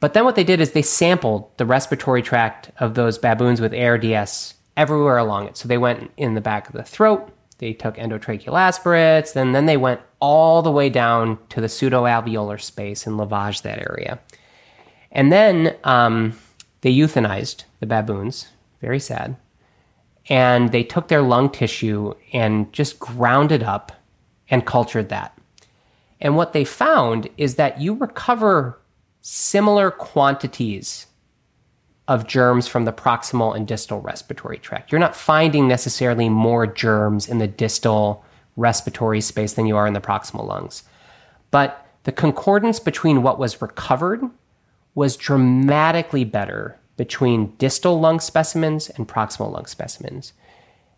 but 0.00 0.14
then 0.14 0.24
what 0.24 0.34
they 0.34 0.42
did 0.42 0.60
is 0.60 0.72
they 0.72 0.82
sampled 0.82 1.56
the 1.58 1.66
respiratory 1.66 2.22
tract 2.22 2.72
of 2.78 2.94
those 2.94 3.18
baboons 3.18 3.60
with 3.60 3.72
ARDS 3.72 4.54
everywhere 4.76 5.18
along 5.18 5.46
it. 5.46 5.56
So 5.56 5.68
they 5.68 5.78
went 5.78 6.10
in 6.16 6.34
the 6.34 6.40
back 6.40 6.68
of 6.68 6.74
the 6.74 6.82
throat, 6.82 7.30
they 7.62 7.72
took 7.72 7.94
endotracheal 7.94 8.58
aspirates, 8.58 9.36
and 9.36 9.54
then 9.54 9.66
they 9.66 9.76
went 9.76 10.00
all 10.18 10.62
the 10.62 10.72
way 10.72 10.90
down 10.90 11.38
to 11.48 11.60
the 11.60 11.68
pseudoalveolar 11.68 12.60
space 12.60 13.06
and 13.06 13.16
lavaged 13.16 13.62
that 13.62 13.78
area. 13.78 14.18
And 15.12 15.30
then 15.30 15.76
um, 15.84 16.36
they 16.80 16.92
euthanized 16.92 17.62
the 17.78 17.86
baboons, 17.86 18.48
very 18.80 18.98
sad. 18.98 19.36
And 20.28 20.72
they 20.72 20.82
took 20.82 21.06
their 21.06 21.22
lung 21.22 21.50
tissue 21.50 22.14
and 22.32 22.72
just 22.72 22.98
ground 22.98 23.52
it 23.52 23.62
up 23.62 23.92
and 24.50 24.66
cultured 24.66 25.08
that. 25.10 25.38
And 26.20 26.34
what 26.34 26.54
they 26.54 26.64
found 26.64 27.28
is 27.36 27.54
that 27.54 27.80
you 27.80 27.94
recover 27.94 28.80
similar 29.20 29.92
quantities 29.92 31.06
of 32.08 32.26
germs 32.26 32.66
from 32.66 32.84
the 32.84 32.92
proximal 32.92 33.54
and 33.54 33.66
distal 33.66 34.00
respiratory 34.00 34.58
tract. 34.58 34.90
You're 34.90 34.98
not 34.98 35.16
finding 35.16 35.68
necessarily 35.68 36.28
more 36.28 36.66
germs 36.66 37.28
in 37.28 37.38
the 37.38 37.46
distal 37.46 38.24
respiratory 38.56 39.20
space 39.20 39.54
than 39.54 39.66
you 39.66 39.76
are 39.76 39.86
in 39.86 39.94
the 39.94 40.00
proximal 40.00 40.46
lungs. 40.46 40.82
But 41.50 41.86
the 42.04 42.12
concordance 42.12 42.80
between 42.80 43.22
what 43.22 43.38
was 43.38 43.62
recovered 43.62 44.22
was 44.94 45.16
dramatically 45.16 46.24
better 46.24 46.78
between 46.96 47.54
distal 47.56 47.98
lung 48.00 48.20
specimens 48.20 48.90
and 48.90 49.08
proximal 49.08 49.52
lung 49.52 49.66
specimens. 49.66 50.32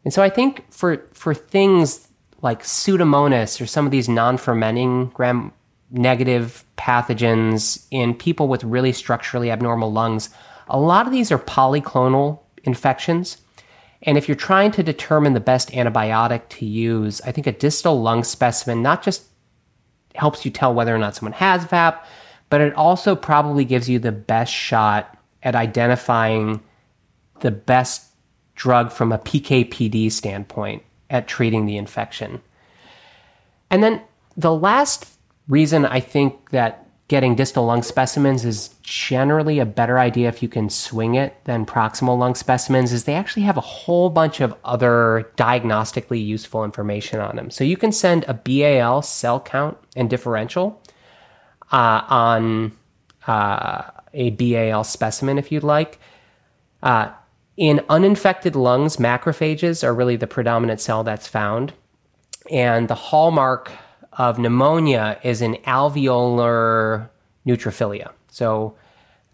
And 0.05 0.13
so 0.13 0.23
I 0.23 0.31
think 0.31 0.71
for, 0.73 1.07
for 1.13 1.35
things 1.35 2.09
like 2.43 2.63
Pseudomonas 2.63 3.61
or 3.61 3.67
some 3.67 3.87
of 3.87 3.93
these 3.93 4.09
non 4.09 4.37
fermenting 4.37 5.07
gram 5.11 5.53
negative 5.91 6.65
pathogens 6.77 7.87
in 7.91 8.15
people 8.15 8.49
with 8.49 8.65
really 8.65 8.93
structurally 8.93 9.51
abnormal 9.51 9.93
lungs, 9.93 10.31
a 10.69 10.79
lot 10.79 11.07
of 11.07 11.13
these 11.13 11.31
are 11.31 11.39
polyclonal 11.39 12.41
infections. 12.63 13.39
And 14.03 14.19
if 14.19 14.29
you're 14.29 14.37
trying 14.37 14.71
to 14.73 14.83
determine 14.83 15.33
the 15.33 15.41
best 15.41 15.71
antibiotic 15.71 16.49
to 16.51 16.67
use, 16.67 17.21
I 17.23 17.33
think 17.33 17.47
a 17.47 17.53
distal 17.53 18.01
lung 18.03 18.25
specimen 18.25 18.83
not 18.83 19.03
just 19.03 19.25
helps 20.15 20.45
you 20.45 20.51
tell 20.51 20.75
whether 20.75 20.95
or 20.95 20.99
not 20.99 21.15
someone 21.15 21.33
has 21.33 21.65
VAP, 21.65 22.07
but 22.51 22.61
it 22.61 22.75
also 22.75 23.17
probably 23.17 23.65
gives 23.65 23.89
you 23.89 23.99
the 23.99 24.13
best 24.13 24.53
shot 24.53 25.19
at 25.43 25.55
identifying 25.55 26.63
the 27.41 27.51
best 27.51 28.13
drug 28.55 28.93
from 28.93 29.13
a 29.13 29.19
PKPD 29.19 30.13
standpoint 30.13 30.83
at 31.11 31.27
treating 31.27 31.67
the 31.67 31.77
infection. 31.77 32.41
And 33.71 33.83
then 33.83 34.03
the 34.37 34.55
last 34.55 35.19
reason 35.49 35.85
I 35.85 36.01
think 36.01 36.51
that 36.51 36.84
getting 37.09 37.35
distal 37.35 37.67
lung 37.67 37.83
specimens 37.83 38.45
is 38.45 38.71
generally 38.83 39.59
a 39.59 39.67
better 39.67 39.99
idea 39.99 40.29
if 40.29 40.43
you 40.43 40.49
can 40.49 40.71
swing 40.71 41.15
it 41.15 41.37
than 41.45 41.67
proximal 41.67 42.19
lung 42.19 42.35
specimens 42.35 42.93
is 42.93 43.05
they 43.05 43.15
actually 43.15 43.43
have 43.43 43.59
a 43.59 43.63
whole 43.63 44.09
bunch 44.09 44.41
of 44.41 44.55
other 44.65 45.31
diagnostically 45.37 46.25
useful 46.25 46.65
information 46.65 47.21
on 47.21 47.37
them. 47.37 47.51
So 47.51 47.63
you 47.63 47.77
can 47.77 47.93
send 47.93 48.25
a 48.27 48.35
BAL 48.35 49.03
cell 49.03 49.39
count 49.39 49.77
and 49.95 50.09
differential 50.09 50.81
uh, 51.71 52.03
on 52.09 52.73
uh, 53.27 53.83
a 54.15 54.31
BAL 54.31 54.85
specimen 54.85 55.37
if 55.37 55.53
you'd 55.53 55.63
like. 55.63 55.99
Uh, 56.83 57.11
in 57.57 57.83
uninfected 57.89 58.57
lungs, 58.57 58.97
macrophages 58.97 59.85
are 59.85 59.95
really 59.95 60.17
the 60.17 60.27
predominant 60.27 60.81
cell 60.81 61.05
that's 61.05 61.29
found. 61.29 61.75
And 62.51 62.89
the 62.89 62.95
hallmark 62.95 63.71
of 64.19 64.39
pneumonia 64.39 65.19
is 65.23 65.43
an 65.43 65.55
alveolar 65.67 67.09
neutrophilia. 67.47 68.13
So 68.31 68.77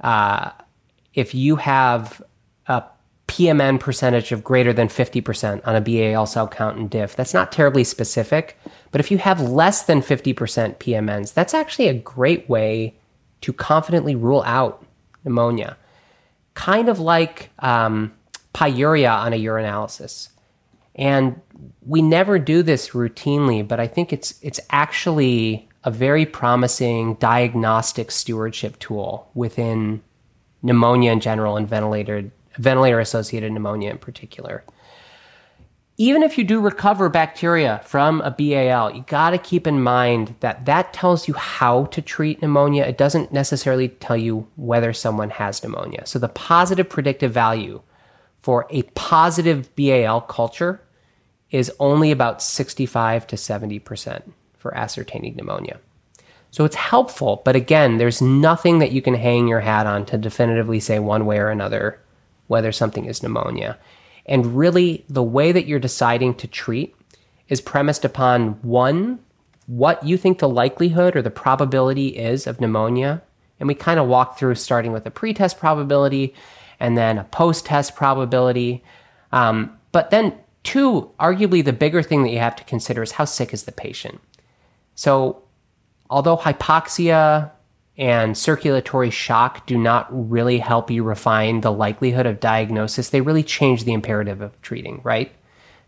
uh, 0.00 0.50
if 1.14 1.34
you 1.34 1.56
have 1.56 2.22
a 2.66 2.84
PMN 3.28 3.78
percentage 3.78 4.32
of 4.32 4.42
greater 4.42 4.72
than 4.72 4.88
50% 4.88 5.66
on 5.66 5.76
a 5.76 5.80
BAL 5.80 6.26
cell 6.26 6.48
count 6.48 6.78
and 6.78 6.90
diff, 6.90 7.14
that's 7.16 7.34
not 7.34 7.52
terribly 7.52 7.84
specific. 7.84 8.58
But 8.90 9.00
if 9.00 9.10
you 9.10 9.18
have 9.18 9.40
less 9.40 9.84
than 9.84 10.00
50% 10.00 10.34
PMNs, 10.76 11.32
that's 11.34 11.54
actually 11.54 11.88
a 11.88 11.94
great 11.94 12.48
way 12.48 12.94
to 13.42 13.52
confidently 13.52 14.14
rule 14.14 14.42
out 14.44 14.84
pneumonia. 15.24 15.76
Kind 16.54 16.88
of 16.88 16.98
like 16.98 17.50
um, 17.60 18.12
pyuria 18.52 19.12
on 19.12 19.32
a 19.32 19.40
urinalysis. 19.40 20.30
And 21.00 21.40
we 21.84 22.02
never 22.02 22.38
do 22.38 22.62
this 22.62 22.90
routinely, 22.90 23.66
but 23.66 23.80
I 23.80 23.86
think 23.86 24.12
it's 24.12 24.38
it's 24.42 24.60
actually 24.70 25.68
a 25.82 25.90
very 25.90 26.26
promising 26.26 27.14
diagnostic 27.14 28.10
stewardship 28.10 28.78
tool 28.78 29.30
within 29.34 30.02
pneumonia 30.62 31.10
in 31.10 31.20
general 31.20 31.56
and 31.56 31.66
ventilator 31.66 32.30
ventilator 32.58 33.00
associated 33.00 33.50
pneumonia 33.52 33.90
in 33.90 33.98
particular. 33.98 34.62
Even 35.96 36.22
if 36.22 36.36
you 36.36 36.44
do 36.44 36.60
recover 36.60 37.08
bacteria 37.08 37.80
from 37.84 38.20
a 38.22 38.30
BAL, 38.30 38.94
you 38.94 39.04
got 39.06 39.30
to 39.30 39.38
keep 39.38 39.66
in 39.66 39.82
mind 39.82 40.34
that 40.40 40.64
that 40.66 40.92
tells 40.92 41.28
you 41.28 41.34
how 41.34 41.84
to 41.86 42.00
treat 42.00 42.40
pneumonia. 42.40 42.84
It 42.84 42.96
doesn't 42.96 43.32
necessarily 43.32 43.88
tell 43.88 44.16
you 44.16 44.46
whether 44.56 44.92
someone 44.92 45.30
has 45.30 45.62
pneumonia. 45.62 46.06
So 46.06 46.18
the 46.18 46.28
positive 46.28 46.88
predictive 46.88 47.32
value 47.32 47.82
for 48.40 48.66
a 48.70 48.82
positive 48.82 49.74
BAL 49.76 50.22
culture 50.22 50.80
is 51.50 51.72
only 51.80 52.10
about 52.10 52.42
65 52.42 53.26
to 53.26 53.36
70% 53.36 54.22
for 54.56 54.76
ascertaining 54.76 55.36
pneumonia. 55.36 55.80
So 56.50 56.64
it's 56.64 56.76
helpful, 56.76 57.42
but 57.44 57.56
again, 57.56 57.98
there's 57.98 58.20
nothing 58.20 58.80
that 58.80 58.92
you 58.92 59.02
can 59.02 59.14
hang 59.14 59.46
your 59.46 59.60
hat 59.60 59.86
on 59.86 60.04
to 60.06 60.18
definitively 60.18 60.80
say 60.80 60.98
one 60.98 61.26
way 61.26 61.38
or 61.38 61.48
another 61.48 62.00
whether 62.48 62.72
something 62.72 63.04
is 63.04 63.22
pneumonia. 63.22 63.78
And 64.26 64.58
really, 64.58 65.04
the 65.08 65.22
way 65.22 65.52
that 65.52 65.66
you're 65.66 65.78
deciding 65.78 66.34
to 66.36 66.48
treat 66.48 66.96
is 67.48 67.60
premised 67.60 68.04
upon 68.04 68.52
one, 68.62 69.20
what 69.66 70.04
you 70.04 70.16
think 70.16 70.38
the 70.38 70.48
likelihood 70.48 71.14
or 71.14 71.22
the 71.22 71.30
probability 71.30 72.08
is 72.08 72.48
of 72.48 72.60
pneumonia. 72.60 73.22
And 73.60 73.68
we 73.68 73.74
kind 73.74 74.00
of 74.00 74.08
walk 74.08 74.36
through 74.36 74.56
starting 74.56 74.90
with 74.90 75.06
a 75.06 75.10
pretest 75.12 75.58
probability 75.58 76.34
and 76.80 76.98
then 76.98 77.18
a 77.18 77.24
post 77.24 77.66
test 77.66 77.94
probability. 77.94 78.82
Um, 79.30 79.78
but 79.92 80.10
then 80.10 80.34
Two, 80.62 81.10
arguably 81.18 81.64
the 81.64 81.72
bigger 81.72 82.02
thing 82.02 82.22
that 82.22 82.30
you 82.30 82.38
have 82.38 82.56
to 82.56 82.64
consider 82.64 83.02
is 83.02 83.12
how 83.12 83.24
sick 83.24 83.52
is 83.54 83.64
the 83.64 83.72
patient. 83.72 84.20
So, 84.94 85.42
although 86.10 86.36
hypoxia 86.36 87.50
and 87.96 88.36
circulatory 88.36 89.10
shock 89.10 89.66
do 89.66 89.78
not 89.78 90.08
really 90.10 90.58
help 90.58 90.90
you 90.90 91.02
refine 91.02 91.60
the 91.60 91.72
likelihood 91.72 92.26
of 92.26 92.40
diagnosis, 92.40 93.10
they 93.10 93.20
really 93.20 93.42
change 93.42 93.84
the 93.84 93.92
imperative 93.92 94.40
of 94.40 94.60
treating, 94.62 95.00
right? 95.02 95.32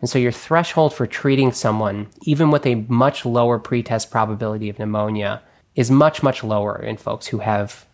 And 0.01 0.11
so 0.11 0.19
your 0.19 0.33
threshold 0.33 0.93
for 0.93 1.07
treating 1.07 1.53
someone, 1.53 2.09
even 2.23 2.51
with 2.51 2.67
a 2.67 2.75
much 2.75 3.25
lower 3.25 3.59
pretest 3.59 4.11
probability 4.11 4.69
of 4.69 4.79
pneumonia, 4.79 5.43
is 5.75 5.91
much, 5.91 6.23
much 6.23 6.43
lower 6.43 6.77
in 6.83 6.97
folks 6.97 7.29
who 7.29 7.39
have 7.39 7.87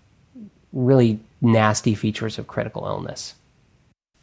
really 0.72 1.20
nasty 1.40 1.94
features 1.94 2.38
of 2.38 2.46
critical 2.46 2.86
illness. 2.86 3.34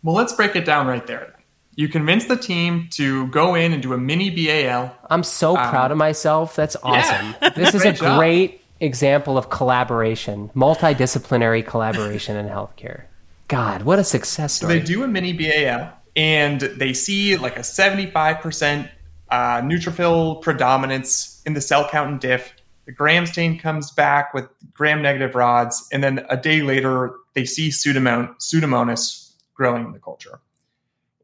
Well, 0.04 0.16
let's 0.16 0.34
break 0.34 0.56
it 0.56 0.66
down 0.66 0.88
right 0.88 1.06
there. 1.06 1.35
You 1.76 1.90
convinced 1.90 2.30
the 2.30 2.38
team 2.38 2.88
to 2.92 3.28
go 3.28 3.56
in 3.56 3.74
and 3.74 3.84
do 3.84 3.94
a 3.94 3.98
mini 3.98 4.30
BAL. 4.30 4.96
I'm 5.10 5.24
so 5.24 5.58
um, 5.58 5.70
proud 5.70 5.92
of 5.92 5.98
myself. 5.98 6.56
That's 6.56 6.78
awesome. 6.82 7.36
Yeah. 7.42 7.50
This 7.56 7.76
is 7.76 7.86
a 7.86 7.92
job. 7.92 8.18
great 8.18 8.62
example 8.80 9.38
of 9.38 9.50
collaboration, 9.50 10.50
multidisciplinary 10.56 11.66
collaboration 11.66 12.38
in 12.38 12.48
healthcare. 12.48 13.04
God, 13.48 13.84
what 13.84 14.00
a 14.00 14.04
success 14.04 14.54
story. 14.54 14.74
So 14.74 14.80
they 14.80 14.86
do 14.86 15.04
a 15.04 15.08
mini 15.08 15.34
BAL 15.34 15.94
and 16.16 16.62
they 16.62 16.94
see 16.94 17.38
like 17.38 17.58
a 17.58 17.62
75% 17.62 18.90
uh, 19.30 19.62
neutrophil 19.62 20.42
predominance 20.42 21.42
in 21.46 21.54
the 21.54 21.62
cell 21.62 21.88
count 21.90 22.10
and 22.10 22.20
diff. 22.20 22.54
The 22.86 22.92
gram 22.92 23.26
stain 23.26 23.58
comes 23.60 23.92
back 23.92 24.34
with 24.34 24.48
gram 24.74 25.02
negative 25.02 25.36
rods. 25.36 25.88
And 25.92 26.04
then 26.04 26.26
a 26.30 26.38
day 26.38 26.62
later, 26.62 27.16
they 27.34 27.46
see 27.46 27.70
Pseudomonas 27.70 29.32
growing 29.54 29.86
in 29.86 29.92
the 29.92 30.00
culture. 30.00 30.40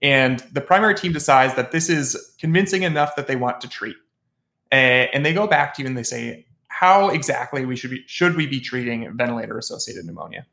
And 0.02 0.40
the 0.52 0.62
primary 0.62 0.96
team 0.96 1.14
decides 1.14 1.56
that 1.56 1.72
this 1.72 1.90
is 1.90 2.36
convincing 2.40 2.84
enough 2.84 3.16
that 3.16 3.28
they 3.28 3.36
want 3.36 3.62
to 3.62 3.70
treat. 3.70 3.96
And 4.72 5.26
they 5.26 5.34
go 5.34 5.48
back 5.48 5.74
to 5.76 5.82
you 5.82 5.88
and 5.88 5.98
they 5.98 6.04
say, 6.04 6.46
how 6.68 7.10
exactly 7.10 7.66
we 7.66 7.76
should 7.76 7.92
be 7.92 8.04
should 8.08 8.36
we 8.36 8.48
be 8.48 8.60
treating 8.60 9.16
ventilator 9.16 9.58
associated 9.58 10.06
pneumonia? 10.06 10.46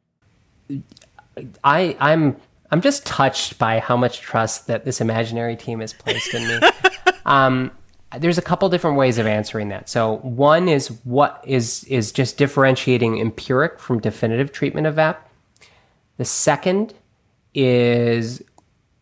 I 1.64 1.96
I'm 2.00 2.36
I'm 2.70 2.82
just 2.82 3.06
touched 3.06 3.58
by 3.58 3.78
how 3.78 3.96
much 3.96 4.20
trust 4.20 4.66
that 4.66 4.84
this 4.84 5.00
imaginary 5.00 5.56
team 5.56 5.80
has 5.80 5.94
placed 5.94 6.34
in 6.34 6.46
me. 6.46 6.68
um, 7.24 7.70
there's 8.18 8.36
a 8.36 8.42
couple 8.42 8.68
different 8.68 8.98
ways 8.98 9.16
of 9.16 9.26
answering 9.26 9.68
that. 9.68 9.88
So 9.88 10.18
one 10.18 10.68
is 10.68 10.88
what 11.04 11.42
is 11.46 11.84
is 11.84 12.12
just 12.12 12.36
differentiating 12.36 13.18
empiric 13.18 13.78
from 13.80 14.00
definitive 14.00 14.52
treatment 14.52 14.86
of 14.86 14.96
VAP. 14.96 15.30
The 16.18 16.24
second 16.24 16.94
is 17.54 18.42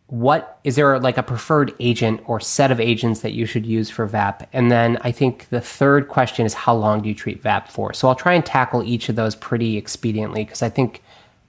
what 0.07 0.59
is 0.63 0.77
there 0.77 0.99
like 0.99 1.17
a 1.17 1.23
preferred 1.23 1.73
agent 1.81 2.21
or 2.25 2.39
set 2.39 2.71
of 2.71 2.79
agents 2.79 3.19
that 3.21 3.33
you 3.33 3.45
should 3.45 3.65
use 3.65 3.89
for 3.89 4.05
VAP? 4.05 4.47
And 4.53 4.71
then 4.71 4.97
I 5.01 5.11
think 5.11 5.49
the 5.49 5.59
third 5.59 6.07
question 6.07 6.45
is 6.45 6.53
how 6.53 6.73
long 6.75 7.01
do 7.01 7.09
you 7.09 7.15
treat 7.15 7.41
VAP 7.41 7.67
for? 7.67 7.93
So 7.93 8.07
I'll 8.07 8.15
try 8.15 8.33
and 8.33 8.45
tackle 8.45 8.83
each 8.83 9.09
of 9.09 9.17
those 9.17 9.35
pretty 9.35 9.79
expediently 9.81 10.45
because 10.45 10.61
I 10.61 10.69
think 10.69 11.03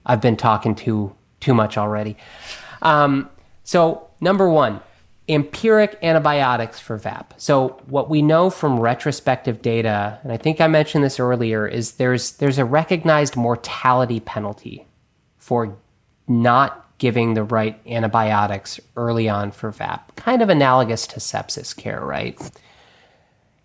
I've 0.05 0.21
been 0.21 0.35
talking 0.35 0.75
too 0.75 1.15
too 1.39 1.53
much 1.53 1.77
already. 1.77 2.17
Um, 2.81 3.29
so 3.63 4.09
number 4.19 4.49
one, 4.49 4.81
empiric 5.29 5.97
antibiotics 6.03 6.81
for 6.81 6.97
VAP. 6.97 7.35
So 7.37 7.81
what 7.85 8.09
we 8.09 8.21
know 8.21 8.49
from 8.49 8.77
retrospective 8.77 9.61
data, 9.61 10.19
and 10.23 10.33
I 10.33 10.37
think 10.37 10.59
I 10.59 10.67
mentioned 10.67 11.05
this 11.05 11.17
earlier, 11.17 11.65
is 11.65 11.93
there's 11.93 12.33
there's 12.33 12.57
a 12.57 12.65
recognized 12.65 13.37
mortality 13.37 14.19
penalty 14.19 14.85
for 15.37 15.77
not 16.27 16.88
giving 16.99 17.33
the 17.33 17.43
right 17.43 17.79
antibiotics 17.87 18.79
early 18.95 19.27
on 19.27 19.51
for 19.51 19.71
VAP, 19.71 20.15
kind 20.15 20.41
of 20.41 20.49
analogous 20.49 21.07
to 21.07 21.19
sepsis 21.19 21.75
care, 21.75 22.01
right? 22.01 22.39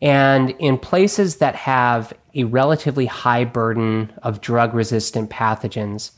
And 0.01 0.51
in 0.59 0.79
places 0.79 1.37
that 1.37 1.55
have 1.55 2.13
a 2.35 2.45
relatively 2.45 3.07
high 3.07 3.45
burden 3.45 4.13
of 4.23 4.41
drug 4.41 4.75
resistant 4.75 5.31
pathogens, 5.31 6.13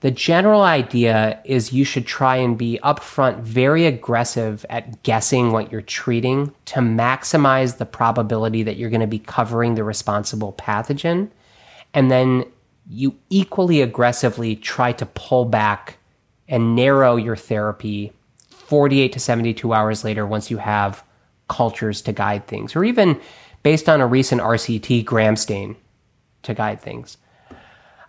the 0.00 0.10
general 0.10 0.62
idea 0.62 1.40
is 1.44 1.72
you 1.72 1.84
should 1.84 2.06
try 2.06 2.36
and 2.36 2.56
be 2.56 2.80
upfront 2.82 3.40
very 3.40 3.86
aggressive 3.86 4.64
at 4.70 5.02
guessing 5.02 5.52
what 5.52 5.70
you're 5.70 5.82
treating 5.82 6.54
to 6.66 6.80
maximize 6.80 7.76
the 7.76 7.86
probability 7.86 8.62
that 8.62 8.76
you're 8.76 8.90
going 8.90 9.02
to 9.02 9.06
be 9.06 9.18
covering 9.18 9.74
the 9.74 9.84
responsible 9.84 10.54
pathogen. 10.54 11.30
And 11.92 12.10
then 12.10 12.46
you 12.88 13.14
equally 13.28 13.82
aggressively 13.82 14.56
try 14.56 14.92
to 14.92 15.06
pull 15.06 15.44
back 15.44 15.98
and 16.50 16.76
narrow 16.76 17.16
your 17.16 17.36
therapy 17.36 18.12
48 18.50 19.12
to 19.12 19.20
72 19.20 19.72
hours 19.72 20.04
later 20.04 20.26
once 20.26 20.50
you 20.50 20.58
have 20.58 21.02
cultures 21.48 22.02
to 22.02 22.12
guide 22.12 22.46
things, 22.46 22.76
or 22.76 22.84
even 22.84 23.18
based 23.62 23.88
on 23.88 24.00
a 24.00 24.06
recent 24.06 24.42
RCT 24.42 25.04
gram 25.04 25.36
stain 25.36 25.76
to 26.42 26.54
guide 26.54 26.80
things. 26.80 27.16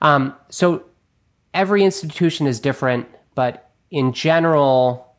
Um, 0.01 0.35
so 0.49 0.83
every 1.53 1.83
institution 1.83 2.47
is 2.47 2.59
different, 2.59 3.07
but 3.35 3.69
in 3.89 4.13
general, 4.13 5.15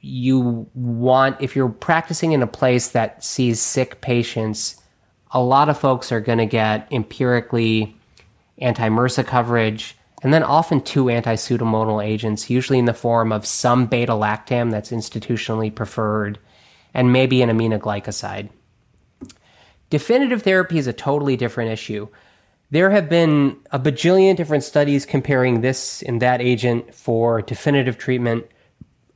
you 0.00 0.68
want, 0.74 1.40
if 1.40 1.54
you're 1.54 1.68
practicing 1.68 2.32
in 2.32 2.42
a 2.42 2.46
place 2.46 2.88
that 2.88 3.22
sees 3.22 3.60
sick 3.60 4.00
patients, 4.00 4.80
a 5.30 5.40
lot 5.40 5.68
of 5.68 5.78
folks 5.78 6.12
are 6.12 6.20
going 6.20 6.38
to 6.38 6.46
get 6.46 6.88
empirically 6.90 7.96
anti 8.58 8.88
MRSA 8.88 9.26
coverage, 9.26 9.96
and 10.22 10.32
then 10.32 10.42
often 10.42 10.80
two 10.80 11.08
anti 11.08 11.34
pseudomonal 11.34 12.04
agents, 12.04 12.48
usually 12.48 12.78
in 12.78 12.84
the 12.84 12.94
form 12.94 13.32
of 13.32 13.46
some 13.46 13.86
beta 13.86 14.12
lactam 14.12 14.70
that's 14.70 14.90
institutionally 14.90 15.74
preferred, 15.74 16.38
and 16.94 17.12
maybe 17.12 17.42
an 17.42 17.50
aminoglycoside. 17.50 18.48
Definitive 19.90 20.42
therapy 20.42 20.78
is 20.78 20.86
a 20.86 20.92
totally 20.92 21.36
different 21.36 21.70
issue. 21.70 22.08
There 22.70 22.90
have 22.90 23.08
been 23.10 23.58
a 23.70 23.78
bajillion 23.78 24.36
different 24.36 24.64
studies 24.64 25.04
comparing 25.04 25.60
this 25.60 26.00
and 26.02 26.22
that 26.22 26.40
agent 26.40 26.94
for 26.94 27.42
definitive 27.42 27.98
treatment 27.98 28.46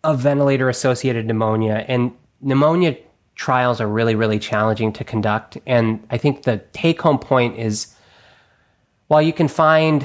of 0.05 0.21
ventilator 0.21 0.69
associated 0.69 1.27
pneumonia. 1.27 1.85
And 1.89 2.13
pneumonia 2.43 2.99
trials 3.35 3.81
are 3.81 3.89
really, 3.89 4.15
really 4.15 4.39
challenging 4.39 4.93
to 4.95 5.05
conduct. 5.05 5.57
And 5.67 6.07
I 6.11 6.19
think 6.19 6.43
the 6.43 6.59
take 6.73 7.01
home 7.01 7.19
point 7.19 7.59
is 7.59 7.95
while 9.09 9.23
you 9.23 9.33
can 9.33 9.49
find 9.49 10.05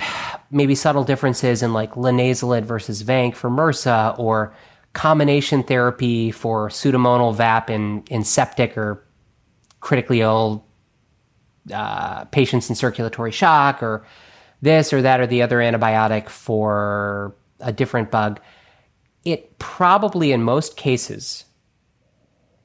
maybe 0.51 0.75
subtle 0.75 1.03
differences 1.03 1.63
in 1.63 1.73
like 1.73 1.93
linezolid 1.93 2.63
versus 2.63 3.03
vanc 3.03 3.35
for 3.35 3.49
MRSA 3.49 4.17
or 4.19 4.53
combination 4.93 5.63
therapy 5.63 6.31
for 6.31 6.69
pseudomonal 6.69 7.33
VAP 7.33 7.69
in, 7.69 8.03
in 8.09 8.23
septic 8.23 8.77
or 8.77 9.05
critically 9.79 10.21
ill 10.21 10.65
uh, 11.73 12.25
patients 12.25 12.69
in 12.69 12.75
circulatory 12.75 13.31
shock 13.31 13.81
or 13.81 14.05
this 14.61 14.93
or 14.93 15.01
that 15.01 15.19
or 15.19 15.27
the 15.27 15.41
other 15.41 15.57
antibiotic 15.57 16.29
for 16.29 17.35
a 17.59 17.71
different 17.71 18.11
bug, 18.11 18.39
it 19.23 19.57
probably 19.59 20.31
in 20.31 20.43
most 20.43 20.75
cases 20.75 21.45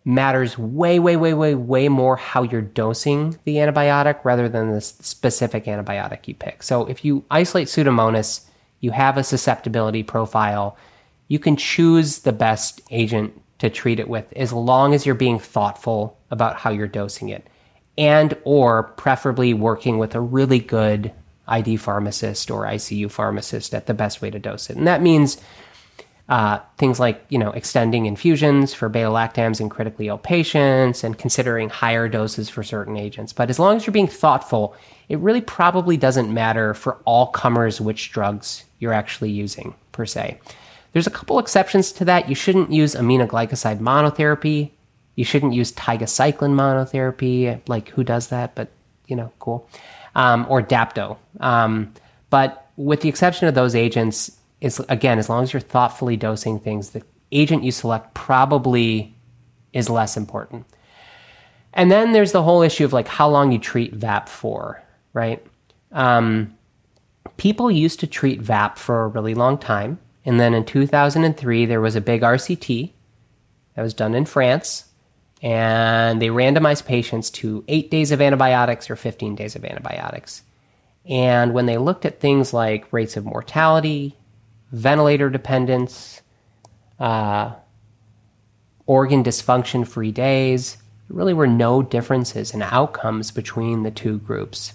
matters 0.06 0.56
way, 0.56 1.00
way, 1.00 1.16
way, 1.16 1.34
way, 1.34 1.54
way 1.56 1.88
more 1.88 2.16
how 2.16 2.44
you're 2.44 2.62
dosing 2.62 3.36
the 3.44 3.56
antibiotic 3.56 4.24
rather 4.24 4.48
than 4.48 4.70
the 4.70 4.80
specific 4.80 5.64
antibiotic 5.64 6.28
you 6.28 6.34
pick. 6.34 6.62
So 6.62 6.86
if 6.86 7.04
you 7.04 7.24
isolate 7.28 7.66
Pseudomonas, 7.66 8.46
you 8.78 8.92
have 8.92 9.18
a 9.18 9.24
susceptibility 9.24 10.04
profile, 10.04 10.78
you 11.26 11.40
can 11.40 11.56
choose 11.56 12.20
the 12.20 12.32
best 12.32 12.80
agent 12.92 13.42
to 13.58 13.68
treat 13.68 13.98
it 13.98 14.08
with 14.08 14.32
as 14.36 14.52
long 14.52 14.94
as 14.94 15.04
you're 15.04 15.16
being 15.16 15.40
thoughtful 15.40 16.16
about 16.30 16.56
how 16.56 16.70
you're 16.70 16.86
dosing 16.86 17.28
it 17.28 17.48
and 17.98 18.36
or 18.44 18.84
preferably 18.84 19.54
working 19.54 19.98
with 19.98 20.14
a 20.14 20.20
really 20.20 20.60
good 20.60 21.10
ID 21.48 21.78
pharmacist 21.78 22.48
or 22.48 22.64
ICU 22.64 23.10
pharmacist 23.10 23.74
at 23.74 23.86
the 23.86 23.94
best 23.94 24.22
way 24.22 24.30
to 24.30 24.38
dose 24.38 24.70
it. 24.70 24.76
And 24.76 24.86
that 24.86 25.02
means 25.02 25.38
uh, 26.28 26.58
things 26.76 26.98
like 26.98 27.24
you 27.28 27.38
know 27.38 27.50
extending 27.52 28.06
infusions 28.06 28.74
for 28.74 28.88
beta 28.88 29.08
lactams 29.08 29.60
in 29.60 29.68
critically 29.68 30.08
ill 30.08 30.18
patients 30.18 31.04
and 31.04 31.18
considering 31.18 31.68
higher 31.68 32.08
doses 32.08 32.48
for 32.48 32.62
certain 32.62 32.96
agents. 32.96 33.32
But 33.32 33.48
as 33.48 33.58
long 33.58 33.76
as 33.76 33.86
you're 33.86 33.92
being 33.92 34.08
thoughtful, 34.08 34.74
it 35.08 35.18
really 35.18 35.40
probably 35.40 35.96
doesn't 35.96 36.32
matter 36.32 36.74
for 36.74 36.98
all 37.04 37.28
comers 37.28 37.80
which 37.80 38.10
drugs 38.10 38.64
you're 38.80 38.92
actually 38.92 39.30
using 39.30 39.74
per 39.92 40.04
se. 40.04 40.40
There's 40.92 41.06
a 41.06 41.10
couple 41.10 41.38
exceptions 41.38 41.92
to 41.92 42.04
that. 42.06 42.28
You 42.28 42.34
shouldn't 42.34 42.72
use 42.72 42.94
aminoglycoside 42.94 43.78
monotherapy. 43.78 44.70
You 45.14 45.24
shouldn't 45.24 45.54
use 45.54 45.72
tigecycline 45.72 46.54
monotherapy. 46.54 47.60
Like 47.68 47.90
who 47.90 48.02
does 48.02 48.28
that? 48.28 48.54
But 48.54 48.70
you 49.06 49.14
know, 49.14 49.32
cool. 49.38 49.68
Um, 50.16 50.46
or 50.48 50.60
Dapto. 50.60 51.18
Um, 51.38 51.92
but 52.30 52.68
with 52.76 53.02
the 53.02 53.08
exception 53.08 53.46
of 53.46 53.54
those 53.54 53.74
agents, 53.74 54.36
is 54.66 54.80
again, 54.88 55.18
as 55.18 55.28
long 55.28 55.42
as 55.42 55.52
you're 55.52 55.60
thoughtfully 55.60 56.16
dosing 56.16 56.60
things, 56.60 56.90
the 56.90 57.02
agent 57.32 57.64
you 57.64 57.72
select 57.72 58.14
probably 58.14 59.16
is 59.72 59.88
less 59.88 60.16
important. 60.16 60.66
And 61.72 61.90
then 61.90 62.12
there's 62.12 62.32
the 62.32 62.42
whole 62.42 62.62
issue 62.62 62.84
of 62.84 62.92
like 62.92 63.08
how 63.08 63.28
long 63.28 63.52
you 63.52 63.58
treat 63.58 63.94
VAP 63.94 64.28
for, 64.28 64.82
right? 65.12 65.44
Um, 65.92 66.56
people 67.36 67.70
used 67.70 68.00
to 68.00 68.06
treat 68.06 68.40
VAP 68.40 68.78
for 68.78 69.04
a 69.04 69.08
really 69.08 69.34
long 69.34 69.58
time. 69.58 69.98
And 70.24 70.40
then 70.40 70.54
in 70.54 70.64
2003, 70.64 71.66
there 71.66 71.80
was 71.80 71.94
a 71.94 72.00
big 72.00 72.22
RCT 72.22 72.92
that 73.74 73.82
was 73.82 73.94
done 73.94 74.14
in 74.14 74.24
France. 74.24 74.86
And 75.42 76.20
they 76.20 76.28
randomized 76.28 76.86
patients 76.86 77.30
to 77.30 77.62
eight 77.68 77.90
days 77.90 78.10
of 78.10 78.22
antibiotics 78.22 78.88
or 78.88 78.96
15 78.96 79.34
days 79.34 79.54
of 79.54 79.64
antibiotics. 79.64 80.42
And 81.04 81.52
when 81.52 81.66
they 81.66 81.78
looked 81.78 82.04
at 82.04 82.20
things 82.20 82.54
like 82.54 82.92
rates 82.92 83.16
of 83.16 83.24
mortality, 83.24 84.16
ventilator 84.72 85.30
dependence, 85.30 86.22
uh, 86.98 87.52
organ 88.86 89.22
dysfunction 89.22 89.86
free 89.86 90.12
days. 90.12 90.76
There 91.08 91.16
really 91.16 91.34
were 91.34 91.46
no 91.46 91.82
differences 91.82 92.52
in 92.52 92.62
outcomes 92.62 93.30
between 93.30 93.82
the 93.82 93.90
two 93.90 94.18
groups. 94.18 94.72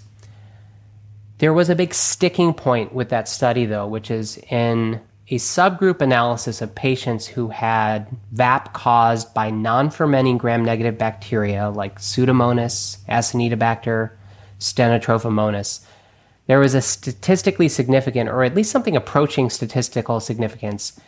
There 1.38 1.52
was 1.52 1.68
a 1.68 1.74
big 1.74 1.92
sticking 1.92 2.54
point 2.54 2.94
with 2.94 3.08
that 3.08 3.28
study, 3.28 3.66
though, 3.66 3.86
which 3.86 4.10
is 4.10 4.38
in 4.48 5.00
a 5.28 5.36
subgroup 5.36 6.00
analysis 6.00 6.60
of 6.60 6.74
patients 6.74 7.26
who 7.26 7.48
had 7.48 8.06
VAP 8.32 8.72
caused 8.72 9.32
by 9.34 9.50
non 9.50 9.90
fermenting 9.90 10.38
gram 10.38 10.64
negative 10.64 10.98
bacteria 10.98 11.70
like 11.70 11.98
Pseudomonas, 11.98 12.98
Acinetobacter, 13.08 14.10
Stenotrophomonas 14.58 15.84
there 16.46 16.58
was 16.58 16.74
a 16.74 16.80
statistically 16.80 17.68
significant, 17.68 18.28
or 18.28 18.42
at 18.42 18.54
least 18.54 18.70
something 18.70 18.96
approaching 18.96 19.48
statistical 19.48 20.20
significance, 20.20 21.00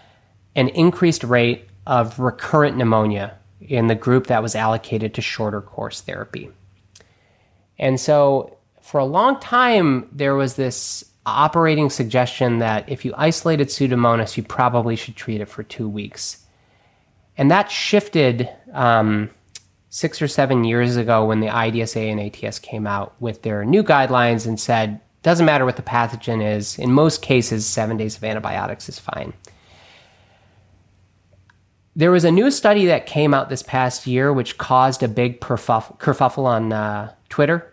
an 0.55 0.69
increased 0.69 1.25
rate 1.25 1.69
of 1.87 2.19
recurrent 2.19 2.77
pneumonia 2.77 3.37
in 3.61 3.89
the 3.89 3.95
group 3.95 4.27
that 4.29 4.43
was 4.43 4.55
allocated 4.55 5.15
to 5.15 5.23
shorter 5.23 5.61
course 5.61 6.01
therapy. 6.01 6.51
And 7.79 7.99
so, 7.99 8.57
for 8.81 9.01
a 9.01 9.05
long 9.05 9.41
time, 9.41 10.09
there 10.13 10.35
was 10.35 10.55
this 10.55 11.05
operating 11.27 11.89
suggestion 11.89 12.59
that 12.59 12.89
if 12.89 13.05
you 13.05 13.15
isolated 13.17 13.69
Pseudomonas, 13.69 14.37
you 14.37 14.43
probably 14.43 14.95
should 14.95 15.17
treat 15.17 15.41
it 15.41 15.49
for 15.49 15.63
two 15.63 15.89
weeks. 15.89 16.45
And 17.37 17.51
that 17.51 17.71
shifted 17.71 18.49
um, 18.73 19.31
six 19.89 20.21
or 20.21 20.29
seven 20.29 20.65
years 20.65 20.97
ago 20.97 21.25
when 21.25 21.41
the 21.41 21.49
IDSA 21.49 22.11
and 22.11 22.21
ATS 22.21 22.59
came 22.59 22.87
out 22.87 23.15
with 23.21 23.43
their 23.43 23.65
new 23.65 23.83
guidelines 23.83 24.47
and 24.47 24.61
said 24.61 25.01
doesn't 25.25 25.47
matter 25.47 25.65
what 25.65 25.77
the 25.77 25.83
pathogen 25.83 26.45
is. 26.47 26.79
In 26.79 26.93
most 26.93 27.23
cases, 27.23 27.67
seven 27.67 27.97
days 27.97 28.17
of 28.17 28.23
antibiotics 28.23 28.89
is 28.91 28.99
fine. 28.99 29.33
There 31.97 32.11
was 32.11 32.25
a 32.25 32.31
new 32.31 32.51
study 32.51 32.87
that 32.87 33.07
came 33.07 33.33
out 33.33 33.49
this 33.49 33.63
past 33.63 34.07
year 34.07 34.33
which 34.33 34.59
caused 34.59 35.03
a 35.03 35.09
big 35.09 35.41
kerfuffle 35.41 36.45
on 36.45 36.73
uh, 36.73 37.15
Twitter, 37.31 37.73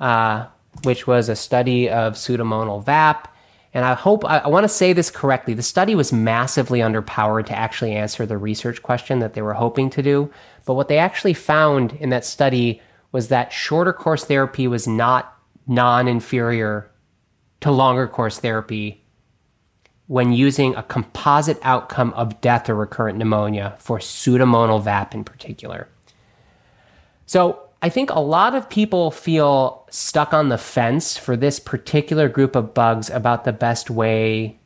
uh, 0.00 0.46
which 0.82 1.06
was 1.06 1.28
a 1.28 1.36
study 1.36 1.88
of 1.88 2.14
pseudomonal 2.14 2.84
VAP. 2.84 3.32
And 3.74 3.84
I 3.84 3.94
hope, 3.94 4.24
I, 4.24 4.38
I 4.38 4.48
want 4.48 4.64
to 4.64 4.68
say 4.68 4.92
this 4.92 5.10
correctly. 5.10 5.54
The 5.54 5.62
study 5.62 5.94
was 5.94 6.12
massively 6.12 6.80
underpowered 6.80 7.46
to 7.46 7.56
actually 7.56 7.92
answer 7.92 8.26
the 8.26 8.38
research 8.38 8.82
question 8.82 9.20
that 9.20 9.34
they 9.34 9.42
were 9.42 9.54
hoping 9.54 9.88
to 9.90 10.02
do. 10.02 10.32
But 10.64 10.74
what 10.74 10.88
they 10.88 10.98
actually 10.98 11.34
found 11.34 11.92
in 11.92 12.08
that 12.08 12.24
study 12.24 12.80
was 13.12 13.28
that 13.28 13.52
shorter 13.52 13.92
course 13.92 14.24
therapy 14.24 14.66
was 14.66 14.88
not 14.88 15.37
non 15.68 16.08
inferior 16.08 16.90
to 17.60 17.70
longer 17.70 18.08
course 18.08 18.40
therapy 18.40 19.04
when 20.06 20.32
using 20.32 20.74
a 20.74 20.82
composite 20.82 21.58
outcome 21.62 22.12
of 22.14 22.40
death 22.40 22.68
or 22.68 22.74
recurrent 22.74 23.18
pneumonia 23.18 23.76
for 23.78 23.98
pseudomonal 23.98 24.82
VAP 24.82 25.14
in 25.14 25.22
particular. 25.22 25.86
So 27.26 27.60
I 27.82 27.90
think 27.90 28.10
a 28.10 28.18
lot 28.20 28.54
of 28.54 28.68
people 28.68 29.10
feel 29.10 29.86
stuck 29.90 30.32
on 30.32 30.48
the 30.48 30.58
fence 30.58 31.16
for 31.16 31.36
this 31.36 31.60
particular 31.60 32.28
group 32.28 32.56
of 32.56 32.74
bugs 32.74 33.10
about 33.10 33.44
the 33.44 33.52
best 33.52 33.90
way 33.90 34.58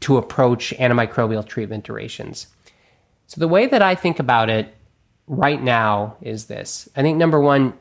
to 0.00 0.18
approach 0.18 0.74
antimicrobial 0.78 1.46
treatment 1.46 1.84
durations. 1.84 2.48
So, 3.28 3.40
the 3.40 3.48
way 3.48 3.66
that 3.66 3.82
I 3.82 3.94
think 3.94 4.18
about 4.18 4.50
it 4.50 4.74
right 5.26 5.60
now 5.60 6.16
is 6.20 6.46
this 6.46 6.88
I 6.94 7.02
think 7.02 7.16
number 7.16 7.40
one, 7.40 7.72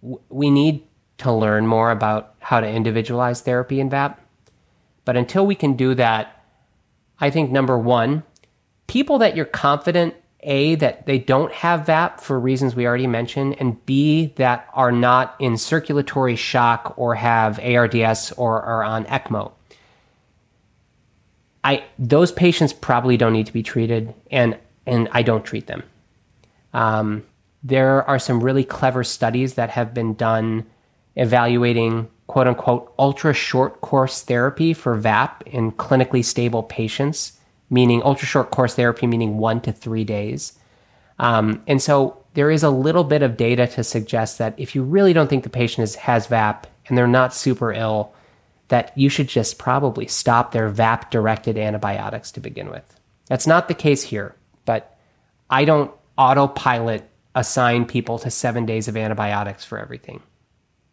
we 0.00 0.50
need 0.50 0.87
to 1.18 1.32
learn 1.32 1.66
more 1.66 1.90
about 1.90 2.34
how 2.38 2.60
to 2.60 2.68
individualize 2.68 3.40
therapy 3.40 3.80
in 3.80 3.90
VAP. 3.90 4.20
But 5.04 5.16
until 5.16 5.46
we 5.46 5.54
can 5.54 5.74
do 5.74 5.94
that, 5.94 6.44
I 7.20 7.30
think 7.30 7.50
number 7.50 7.78
one, 7.78 8.22
people 8.86 9.18
that 9.18 9.34
you're 9.36 9.44
confident 9.44 10.14
a, 10.40 10.76
that 10.76 11.06
they 11.06 11.18
don't 11.18 11.52
have 11.52 11.86
VAP 11.86 12.20
for 12.20 12.38
reasons 12.38 12.76
we 12.76 12.86
already 12.86 13.08
mentioned, 13.08 13.56
and 13.58 13.84
B, 13.86 14.32
that 14.36 14.68
are 14.72 14.92
not 14.92 15.34
in 15.40 15.56
circulatory 15.56 16.36
shock 16.36 16.94
or 16.96 17.16
have 17.16 17.58
ARDS 17.58 18.32
or 18.36 18.62
are 18.62 18.84
on 18.84 19.04
ECMO. 19.06 19.52
I, 21.64 21.84
those 21.98 22.30
patients 22.30 22.72
probably 22.72 23.16
don't 23.16 23.32
need 23.32 23.46
to 23.46 23.52
be 23.52 23.64
treated, 23.64 24.14
and, 24.30 24.56
and 24.86 25.08
I 25.10 25.22
don't 25.22 25.44
treat 25.44 25.66
them. 25.66 25.82
Um, 26.72 27.24
there 27.64 28.08
are 28.08 28.20
some 28.20 28.40
really 28.42 28.64
clever 28.64 29.02
studies 29.02 29.54
that 29.54 29.70
have 29.70 29.92
been 29.92 30.14
done 30.14 30.66
evaluating 31.18 32.08
quote 32.26 32.46
unquote 32.46 32.92
ultra 32.98 33.34
short 33.34 33.80
course 33.80 34.22
therapy 34.22 34.72
for 34.72 34.96
VAP 34.96 35.42
in 35.46 35.72
clinically 35.72 36.24
stable 36.24 36.62
patients 36.62 37.38
meaning 37.70 38.02
ultra 38.02 38.26
short 38.26 38.50
course 38.50 38.74
therapy, 38.74 39.06
meaning 39.06 39.38
one 39.38 39.60
to 39.62 39.72
three 39.72 40.04
days. 40.04 40.58
Um, 41.18 41.62
and 41.66 41.82
so 41.82 42.24
there 42.34 42.50
is 42.50 42.62
a 42.62 42.70
little 42.70 43.04
bit 43.04 43.22
of 43.22 43.36
data 43.36 43.66
to 43.66 43.84
suggest 43.84 44.38
that 44.38 44.54
if 44.56 44.74
you 44.74 44.82
really 44.82 45.12
don't 45.12 45.28
think 45.28 45.44
the 45.44 45.50
patient 45.50 45.84
is, 45.84 45.96
has 45.96 46.26
VAP 46.26 46.66
and 46.86 46.96
they're 46.96 47.06
not 47.06 47.34
super 47.34 47.72
ill, 47.72 48.14
that 48.68 48.96
you 48.96 49.08
should 49.08 49.28
just 49.28 49.58
probably 49.58 50.06
stop 50.06 50.52
their 50.52 50.68
VAP 50.68 51.10
directed 51.10 51.58
antibiotics 51.58 52.30
to 52.32 52.40
begin 52.40 52.70
with. 52.70 52.94
That's 53.26 53.46
not 53.46 53.68
the 53.68 53.74
case 53.74 54.02
here, 54.02 54.36
but 54.64 54.96
I 55.50 55.64
don't 55.64 55.90
autopilot 56.16 57.08
assign 57.34 57.84
people 57.84 58.18
to 58.20 58.30
seven 58.30 58.66
days 58.66 58.88
of 58.88 58.96
antibiotics 58.96 59.64
for 59.64 59.78
everything. 59.78 60.22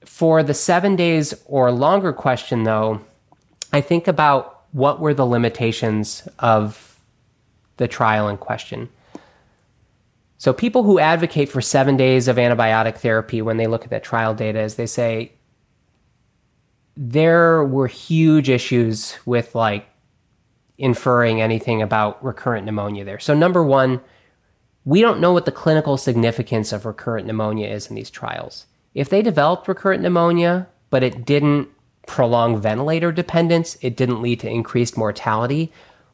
For 0.06 0.44
the 0.44 0.54
seven 0.54 0.96
days 0.96 1.34
or 1.46 1.72
longer 1.72 2.14
question, 2.14 2.64
though, 2.64 3.02
I 3.74 3.82
think 3.82 4.08
about 4.08 4.64
what 4.72 5.00
were 5.00 5.14
the 5.14 5.26
limitations 5.26 6.28
of 6.40 6.98
the 7.78 7.88
trial 7.88 8.28
in 8.30 8.38
question? 8.38 8.90
So, 10.38 10.54
people 10.54 10.84
who 10.84 11.00
advocate 11.00 11.50
for 11.50 11.62
seven 11.62 11.98
days 11.98 12.28
of 12.28 12.38
antibiotic 12.38 12.98
therapy 12.98 13.42
when 13.42 13.58
they 13.58 13.68
look 13.68 13.84
at 13.84 13.90
that 13.90 14.04
trial 14.04 14.34
data 14.34 14.60
is 14.60 14.76
they 14.76 14.86
say 14.86 15.32
there 16.98 17.64
were 17.64 17.88
huge 17.88 18.50
issues 18.50 19.18
with 19.26 19.56
like 19.56 19.88
inferring 20.78 21.42
anything 21.42 21.82
about 21.82 22.24
recurrent 22.24 22.66
pneumonia 22.66 23.04
there. 23.04 23.20
So, 23.20 23.34
number 23.34 23.64
one, 23.64 24.02
we 24.84 25.02
don't 25.02 25.20
know 25.20 25.34
what 25.34 25.46
the 25.46 25.52
clinical 25.52 25.98
significance 25.98 26.72
of 26.72 26.86
recurrent 26.86 27.28
pneumonia 27.28 27.68
is 27.68 27.88
in 27.88 27.96
these 27.96 28.10
trials. 28.10 28.66
If 28.96 29.10
they 29.10 29.22
developed 29.22 29.68
recurrent 29.68 30.02
pneumonia, 30.02 30.68
but 30.90 31.04
it 31.04 31.26
didn't 31.26 31.68
prolong 32.08 32.62
ventilator 32.62 33.12
dependence, 33.12 33.78
it 33.82 33.98
didn't 33.98 34.22
lead 34.22 34.40
to 34.40 34.50
increased 34.50 34.98
mortality. 34.98 35.72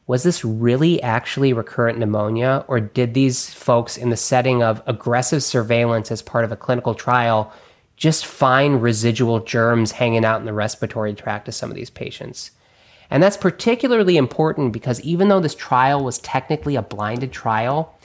Was 0.07 0.23
this 0.23 0.43
really 0.43 1.01
actually 1.03 1.53
recurrent 1.53 1.99
pneumonia, 1.99 2.65
or 2.67 2.79
did 2.79 3.13
these 3.13 3.53
folks, 3.53 3.97
in 3.97 4.09
the 4.09 4.17
setting 4.17 4.63
of 4.63 4.81
aggressive 4.87 5.43
surveillance 5.43 6.11
as 6.11 6.23
part 6.23 6.43
of 6.43 6.51
a 6.51 6.57
clinical 6.57 6.95
trial, 6.95 7.53
just 7.97 8.25
find 8.25 8.81
residual 8.81 9.41
germs 9.41 9.91
hanging 9.91 10.25
out 10.25 10.39
in 10.39 10.47
the 10.47 10.53
respiratory 10.53 11.13
tract 11.13 11.47
of 11.47 11.53
some 11.53 11.69
of 11.69 11.75
these 11.75 11.91
patients? 11.91 12.51
And 13.11 13.21
that's 13.21 13.37
particularly 13.37 14.17
important 14.17 14.73
because 14.73 14.99
even 15.01 15.27
though 15.27 15.39
this 15.39 15.53
trial 15.53 16.03
was 16.03 16.17
technically 16.17 16.75
a 16.75 16.81
blinded 16.81 17.31
trial, 17.31 17.95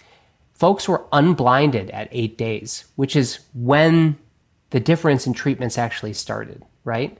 folks 0.52 0.86
were 0.86 1.06
unblinded 1.12 1.90
at 1.90 2.08
eight 2.12 2.36
days, 2.36 2.84
which 2.96 3.16
is 3.16 3.38
when 3.54 4.18
the 4.70 4.80
difference 4.80 5.26
in 5.26 5.32
treatments 5.32 5.78
actually 5.78 6.12
started, 6.12 6.64
right? 6.84 7.16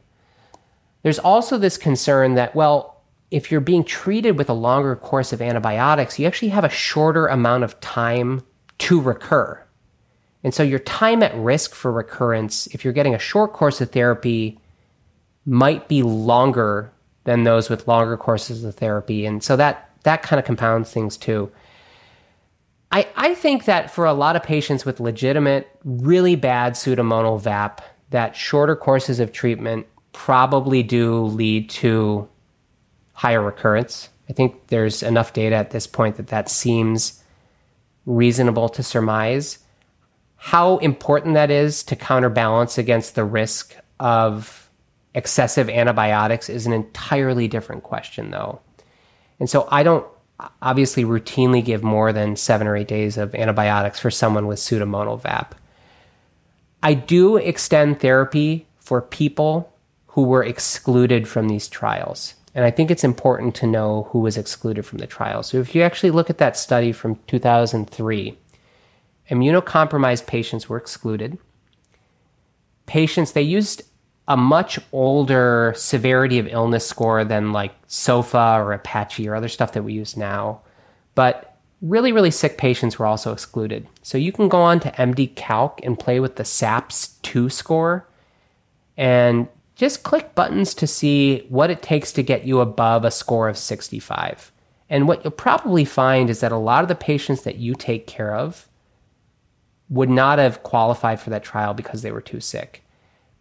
There's 1.02 1.18
also 1.18 1.58
this 1.58 1.78
concern 1.78 2.34
that, 2.34 2.54
well, 2.54 3.00
if 3.30 3.50
you're 3.50 3.60
being 3.60 3.84
treated 3.84 4.38
with 4.38 4.48
a 4.48 4.54
longer 4.54 4.96
course 4.96 5.32
of 5.32 5.42
antibiotics, 5.42 6.18
you 6.18 6.26
actually 6.26 6.48
have 6.48 6.64
a 6.64 6.68
shorter 6.68 7.26
amount 7.26 7.64
of 7.64 7.78
time 7.80 8.42
to 8.78 9.00
recur. 9.00 9.62
And 10.44 10.54
so 10.54 10.62
your 10.62 10.78
time 10.78 11.22
at 11.22 11.34
risk 11.34 11.74
for 11.74 11.90
recurrence, 11.90 12.66
if 12.68 12.84
you're 12.84 12.92
getting 12.92 13.14
a 13.14 13.18
short 13.18 13.52
course 13.52 13.80
of 13.80 13.90
therapy, 13.90 14.60
might 15.44 15.88
be 15.88 16.02
longer 16.02 16.92
than 17.24 17.44
those 17.44 17.68
with 17.68 17.88
longer 17.88 18.16
courses 18.16 18.64
of 18.64 18.74
therapy. 18.74 19.26
And 19.26 19.42
so 19.42 19.56
that 19.56 19.90
that 20.04 20.22
kind 20.22 20.38
of 20.38 20.46
compounds 20.46 20.92
things 20.92 21.16
too. 21.16 21.50
I, 22.92 23.08
I 23.16 23.34
think 23.34 23.64
that 23.64 23.90
for 23.90 24.04
a 24.04 24.12
lot 24.12 24.36
of 24.36 24.42
patients 24.42 24.84
with 24.84 25.00
legitimate, 25.00 25.68
really 25.84 26.36
bad 26.36 26.74
pseudomonal 26.74 27.40
VAP, 27.40 27.82
that 28.10 28.36
shorter 28.36 28.76
courses 28.76 29.20
of 29.20 29.32
treatment 29.32 29.86
probably 30.12 30.82
do 30.82 31.24
lead 31.24 31.68
to 31.68 32.28
higher 33.12 33.42
recurrence. 33.42 34.08
I 34.28 34.32
think 34.32 34.68
there's 34.68 35.02
enough 35.02 35.32
data 35.32 35.56
at 35.56 35.70
this 35.70 35.86
point 35.86 36.16
that 36.16 36.28
that 36.28 36.48
seems 36.48 37.22
reasonable 38.06 38.68
to 38.70 38.82
surmise. 38.82 39.58
How 40.36 40.78
important 40.78 41.34
that 41.34 41.50
is 41.50 41.82
to 41.84 41.96
counterbalance 41.96 42.78
against 42.78 43.14
the 43.14 43.24
risk 43.24 43.74
of 43.98 44.70
excessive 45.14 45.68
antibiotics 45.68 46.48
is 46.48 46.66
an 46.66 46.72
entirely 46.72 47.48
different 47.48 47.82
question, 47.82 48.30
though. 48.30 48.60
And 49.40 49.50
so 49.50 49.66
I 49.70 49.82
don't 49.82 50.06
obviously 50.60 51.04
routinely 51.04 51.64
give 51.64 51.82
more 51.82 52.12
than 52.12 52.36
seven 52.36 52.66
or 52.66 52.76
eight 52.76 52.88
days 52.88 53.16
of 53.16 53.34
antibiotics 53.34 53.98
for 53.98 54.10
someone 54.10 54.46
with 54.46 54.58
pseudomonal 54.58 55.20
VAP. 55.20 55.54
I 56.82 56.94
do 56.94 57.36
extend 57.36 58.00
therapy 58.00 58.66
for 58.78 59.00
people 59.00 59.72
who 60.08 60.22
were 60.22 60.44
excluded 60.44 61.26
from 61.26 61.48
these 61.48 61.68
trials. 61.68 62.34
And 62.54 62.64
I 62.64 62.70
think 62.70 62.90
it's 62.90 63.04
important 63.04 63.54
to 63.56 63.66
know 63.66 64.08
who 64.10 64.20
was 64.20 64.38
excluded 64.38 64.86
from 64.86 64.98
the 64.98 65.06
trial. 65.06 65.42
So 65.42 65.58
if 65.58 65.74
you 65.74 65.82
actually 65.82 66.10
look 66.10 66.30
at 66.30 66.38
that 66.38 66.56
study 66.56 66.92
from 66.92 67.18
2003, 67.26 68.38
immunocompromised 69.30 70.26
patients 70.26 70.68
were 70.68 70.78
excluded. 70.78 71.36
Patients, 72.86 73.32
they 73.32 73.42
used 73.42 73.82
a 74.28 74.36
much 74.36 74.78
older 74.92 75.72
severity 75.76 76.38
of 76.38 76.48
illness 76.48 76.86
score 76.86 77.24
than 77.24 77.52
like 77.52 77.72
SOFA 77.86 78.60
or 78.60 78.72
Apache 78.72 79.28
or 79.28 79.34
other 79.34 79.48
stuff 79.48 79.72
that 79.72 79.84
we 79.84 79.92
use 79.92 80.16
now. 80.16 80.60
But 81.14 81.56
really, 81.80 82.12
really 82.12 82.30
sick 82.30 82.58
patients 82.58 82.98
were 82.98 83.06
also 83.06 83.32
excluded. 83.32 83.86
So 84.02 84.18
you 84.18 84.32
can 84.32 84.48
go 84.48 84.60
on 84.60 84.80
to 84.80 84.90
MD 84.92 85.34
Calc 85.36 85.80
and 85.84 85.98
play 85.98 86.18
with 86.20 86.36
the 86.36 86.44
SAPS 86.44 87.18
2 87.22 87.48
score. 87.48 88.08
And 88.96 89.48
just 89.76 90.02
click 90.02 90.34
buttons 90.34 90.74
to 90.74 90.86
see 90.86 91.46
what 91.48 91.70
it 91.70 91.82
takes 91.82 92.10
to 92.12 92.22
get 92.22 92.46
you 92.46 92.60
above 92.60 93.04
a 93.04 93.10
score 93.10 93.48
of 93.48 93.58
65. 93.58 94.50
And 94.88 95.06
what 95.06 95.22
you'll 95.22 95.32
probably 95.32 95.84
find 95.84 96.30
is 96.30 96.40
that 96.40 96.52
a 96.52 96.56
lot 96.56 96.82
of 96.82 96.88
the 96.88 96.94
patients 96.94 97.42
that 97.42 97.56
you 97.56 97.74
take 97.74 98.06
care 98.06 98.34
of 98.34 98.68
would 99.88 100.10
not 100.10 100.38
have 100.38 100.62
qualified 100.62 101.20
for 101.20 101.30
that 101.30 101.44
trial 101.44 101.74
because 101.74 102.02
they 102.02 102.10
were 102.10 102.20
too 102.20 102.40
sick. 102.40 102.82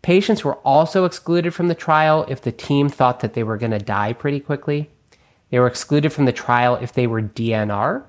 Patients 0.05 0.43
were 0.43 0.57
also 0.57 1.05
excluded 1.05 1.55
from 1.55 1.67
the 1.67 1.73
trial 1.73 2.27
if 2.29 2.39
the 2.39 2.51
team 2.51 2.89
thought 2.89 3.21
that 3.21 3.33
they 3.33 3.41
were 3.41 3.57
going 3.57 3.71
to 3.71 3.79
die 3.79 4.13
pretty 4.13 4.39
quickly. 4.39 4.87
They 5.49 5.57
were 5.57 5.65
excluded 5.65 6.13
from 6.13 6.25
the 6.25 6.31
trial 6.31 6.75
if 6.75 6.93
they 6.93 7.07
were 7.07 7.23
DNR. 7.23 8.03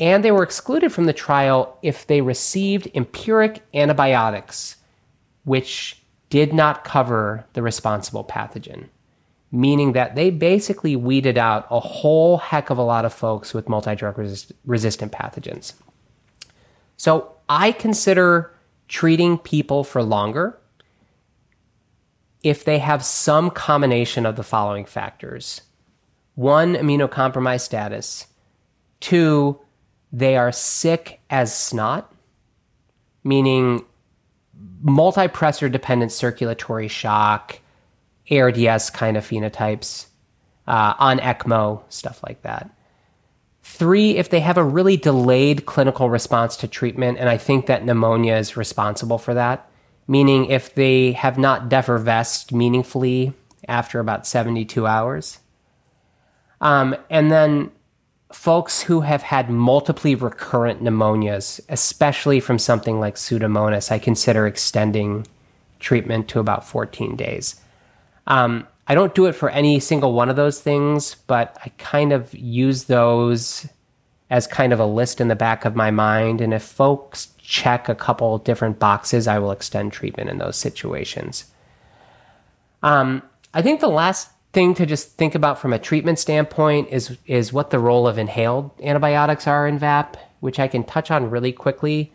And 0.00 0.24
they 0.24 0.30
were 0.30 0.42
excluded 0.42 0.90
from 0.90 1.04
the 1.04 1.12
trial 1.12 1.76
if 1.82 2.06
they 2.06 2.22
received 2.22 2.88
empiric 2.94 3.62
antibiotics, 3.74 4.76
which 5.44 6.00
did 6.30 6.54
not 6.54 6.82
cover 6.82 7.44
the 7.52 7.60
responsible 7.60 8.24
pathogen, 8.24 8.88
meaning 9.52 9.92
that 9.92 10.14
they 10.14 10.30
basically 10.30 10.96
weeded 10.96 11.36
out 11.36 11.66
a 11.70 11.78
whole 11.78 12.38
heck 12.38 12.70
of 12.70 12.78
a 12.78 12.82
lot 12.82 13.04
of 13.04 13.12
folks 13.12 13.52
with 13.52 13.68
multi 13.68 13.94
drug 13.94 14.16
resist- 14.16 14.52
resistant 14.64 15.12
pathogens. 15.12 15.74
So 16.96 17.32
I 17.50 17.72
consider 17.72 18.54
treating 18.88 19.36
people 19.36 19.84
for 19.84 20.02
longer 20.02 20.58
if 22.46 22.64
they 22.64 22.78
have 22.78 23.04
some 23.04 23.50
combination 23.50 24.24
of 24.24 24.36
the 24.36 24.44
following 24.44 24.84
factors 24.84 25.62
one, 26.36 26.74
immunocompromised 26.74 27.62
status, 27.62 28.26
two, 29.00 29.58
they 30.12 30.36
are 30.36 30.52
sick 30.52 31.18
as 31.30 31.52
snot, 31.52 32.12
meaning 33.24 33.84
multipressor 34.84 35.72
dependent 35.72 36.12
circulatory 36.12 36.88
shock, 36.88 37.58
ARDS 38.30 38.90
kind 38.90 39.16
of 39.16 39.26
phenotypes. 39.26 40.06
uh, 40.66 40.94
on 40.98 41.18
ECMO, 41.18 41.82
stuff 41.88 42.22
like 42.26 42.42
that. 42.42 42.70
Three, 43.62 44.16
if 44.16 44.30
they 44.30 44.40
have 44.40 44.58
a 44.58 44.64
really 44.64 44.96
delayed 44.96 45.66
clinical 45.66 46.08
response 46.10 46.56
to 46.58 46.68
treatment, 46.68 47.18
and 47.18 47.28
I 47.28 47.36
think 47.36 47.66
that 47.66 47.84
pneumonia 47.84 48.36
is 48.36 48.56
responsible 48.56 49.18
for 49.18 49.34
that, 49.34 49.68
meaning 50.06 50.46
if 50.46 50.74
they 50.74 51.12
have 51.12 51.38
not 51.38 51.68
defervesced 51.68 52.52
meaningfully 52.52 53.32
after 53.68 54.00
about 54.00 54.26
72 54.26 54.86
hours. 54.86 55.40
Um, 56.60 56.96
and 57.10 57.30
then 57.30 57.70
folks 58.32 58.82
who 58.82 59.00
have 59.02 59.22
had 59.22 59.50
multiply 59.50 60.12
recurrent 60.12 60.82
pneumonias, 60.82 61.60
especially 61.68 62.40
from 62.40 62.58
something 62.58 63.00
like 63.00 63.16
Pseudomonas, 63.16 63.90
I 63.90 63.98
consider 63.98 64.46
extending 64.46 65.26
treatment 65.78 66.28
to 66.28 66.40
about 66.40 66.66
14 66.66 67.16
days. 67.16 67.60
Um, 68.26 68.66
I 68.88 68.94
don't 68.94 69.14
do 69.14 69.26
it 69.26 69.32
for 69.32 69.50
any 69.50 69.80
single 69.80 70.12
one 70.12 70.28
of 70.28 70.36
those 70.36 70.60
things, 70.60 71.16
but 71.26 71.56
I 71.64 71.70
kind 71.70 72.12
of 72.12 72.32
use 72.34 72.84
those 72.84 73.68
as 74.30 74.46
kind 74.46 74.72
of 74.72 74.80
a 74.80 74.86
list 74.86 75.20
in 75.20 75.28
the 75.28 75.36
back 75.36 75.64
of 75.64 75.76
my 75.76 75.90
mind. 75.90 76.40
And 76.40 76.52
if 76.52 76.62
folks 76.62 77.28
check 77.38 77.88
a 77.88 77.94
couple 77.94 78.38
different 78.38 78.78
boxes, 78.78 79.28
I 79.28 79.38
will 79.38 79.52
extend 79.52 79.92
treatment 79.92 80.30
in 80.30 80.38
those 80.38 80.56
situations. 80.56 81.44
Um, 82.82 83.22
I 83.54 83.62
think 83.62 83.80
the 83.80 83.88
last 83.88 84.30
thing 84.52 84.74
to 84.74 84.86
just 84.86 85.12
think 85.16 85.34
about 85.34 85.58
from 85.58 85.72
a 85.72 85.78
treatment 85.78 86.18
standpoint 86.18 86.88
is 86.90 87.16
is 87.26 87.52
what 87.52 87.70
the 87.70 87.78
role 87.78 88.08
of 88.08 88.18
inhaled 88.18 88.70
antibiotics 88.82 89.46
are 89.46 89.68
in 89.68 89.78
VAP, 89.78 90.16
which 90.40 90.58
I 90.58 90.68
can 90.68 90.82
touch 90.84 91.10
on 91.10 91.30
really 91.30 91.52
quickly. 91.52 92.12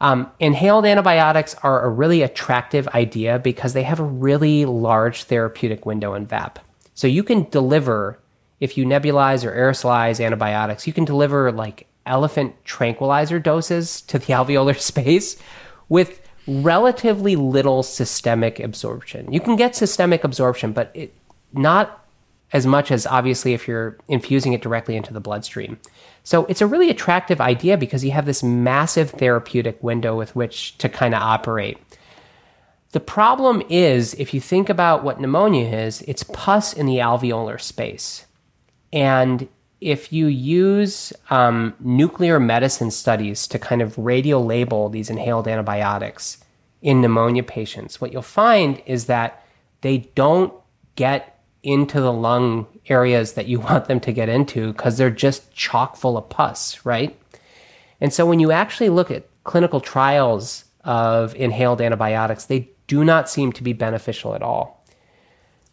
Um, 0.00 0.30
inhaled 0.38 0.84
antibiotics 0.84 1.54
are 1.62 1.84
a 1.84 1.88
really 1.88 2.22
attractive 2.22 2.86
idea 2.88 3.38
because 3.38 3.72
they 3.72 3.82
have 3.84 4.00
a 4.00 4.04
really 4.04 4.64
large 4.64 5.24
therapeutic 5.24 5.86
window 5.86 6.14
in 6.14 6.26
VAP. 6.26 6.58
So 6.94 7.06
you 7.06 7.22
can 7.22 7.44
deliver, 7.50 8.18
if 8.60 8.76
you 8.76 8.84
nebulize 8.84 9.44
or 9.44 9.52
aerosolize 9.52 10.24
antibiotics, 10.24 10.86
you 10.86 10.92
can 10.92 11.04
deliver 11.04 11.52
like 11.52 11.86
elephant 12.04 12.54
tranquilizer 12.64 13.38
doses 13.38 14.00
to 14.02 14.18
the 14.18 14.26
alveolar 14.32 14.78
space 14.78 15.36
with 15.88 16.20
relatively 16.46 17.36
little 17.36 17.82
systemic 17.82 18.60
absorption. 18.60 19.32
You 19.32 19.40
can 19.40 19.56
get 19.56 19.74
systemic 19.74 20.24
absorption, 20.24 20.72
but 20.72 20.90
it, 20.94 21.14
not 21.52 22.04
as 22.52 22.66
much 22.66 22.92
as 22.92 23.06
obviously 23.06 23.52
if 23.52 23.66
you're 23.66 23.98
infusing 24.08 24.52
it 24.52 24.62
directly 24.62 24.96
into 24.96 25.12
the 25.12 25.20
bloodstream. 25.20 25.78
So 26.22 26.44
it's 26.46 26.60
a 26.60 26.66
really 26.66 26.90
attractive 26.90 27.40
idea 27.40 27.76
because 27.76 28.04
you 28.04 28.12
have 28.12 28.26
this 28.26 28.42
massive 28.42 29.10
therapeutic 29.10 29.82
window 29.82 30.16
with 30.16 30.34
which 30.36 30.78
to 30.78 30.88
kind 30.88 31.14
of 31.14 31.22
operate. 31.22 31.78
The 32.92 33.00
problem 33.00 33.62
is, 33.68 34.14
if 34.14 34.32
you 34.32 34.40
think 34.40 34.68
about 34.68 35.02
what 35.02 35.20
pneumonia 35.20 35.68
is, 35.68 36.02
it's 36.02 36.22
pus 36.22 36.72
in 36.72 36.86
the 36.86 36.98
alveolar 36.98 37.60
space. 37.60 38.25
And 38.92 39.48
if 39.80 40.12
you 40.12 40.26
use 40.26 41.12
um, 41.30 41.74
nuclear 41.80 42.40
medicine 42.40 42.90
studies 42.90 43.46
to 43.48 43.58
kind 43.58 43.82
of 43.82 43.96
radio 43.98 44.40
label 44.40 44.88
these 44.88 45.10
inhaled 45.10 45.46
antibiotics 45.46 46.38
in 46.82 47.00
pneumonia 47.00 47.42
patients, 47.42 48.00
what 48.00 48.12
you'll 48.12 48.22
find 48.22 48.82
is 48.86 49.06
that 49.06 49.44
they 49.82 49.98
don't 50.14 50.52
get 50.94 51.40
into 51.62 52.00
the 52.00 52.12
lung 52.12 52.66
areas 52.88 53.34
that 53.34 53.46
you 53.46 53.60
want 53.68 53.86
them 53.86 54.00
to 54.00 54.12
get 54.12 54.28
into 54.28 54.72
because 54.72 54.96
they're 54.96 55.10
just 55.10 55.52
chock 55.52 55.96
full 55.96 56.16
of 56.16 56.28
pus, 56.28 56.84
right? 56.86 57.18
And 58.00 58.12
so 58.12 58.26
when 58.26 58.40
you 58.40 58.50
actually 58.52 58.88
look 58.88 59.10
at 59.10 59.28
clinical 59.44 59.80
trials 59.80 60.64
of 60.84 61.34
inhaled 61.34 61.80
antibiotics, 61.80 62.44
they 62.46 62.70
do 62.86 63.04
not 63.04 63.28
seem 63.28 63.52
to 63.52 63.62
be 63.62 63.72
beneficial 63.72 64.34
at 64.34 64.42
all. 64.42 64.75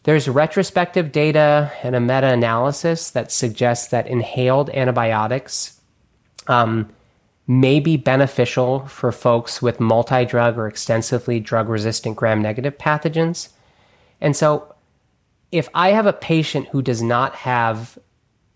There's 0.03 0.27
retrospective 0.27 1.11
data 1.11 1.71
and 1.81 1.95
a 1.95 1.99
meta 1.99 2.27
analysis 2.27 3.09
that 3.11 3.31
suggests 3.31 3.87
that 3.87 4.07
inhaled 4.07 4.69
antibiotics 4.71 5.79
um, 6.47 6.89
may 7.47 7.79
be 7.79 7.95
beneficial 7.97 8.85
for 8.87 9.11
folks 9.11 9.61
with 9.61 9.79
multi 9.79 10.25
drug 10.25 10.57
or 10.57 10.67
extensively 10.67 11.39
drug 11.39 11.69
resistant 11.69 12.17
gram 12.17 12.41
negative 12.41 12.77
pathogens. 12.77 13.49
And 14.19 14.35
so 14.35 14.73
if 15.51 15.69
I 15.73 15.89
have 15.89 16.05
a 16.05 16.13
patient 16.13 16.67
who 16.69 16.81
does 16.81 17.01
not 17.01 17.35
have 17.35 17.97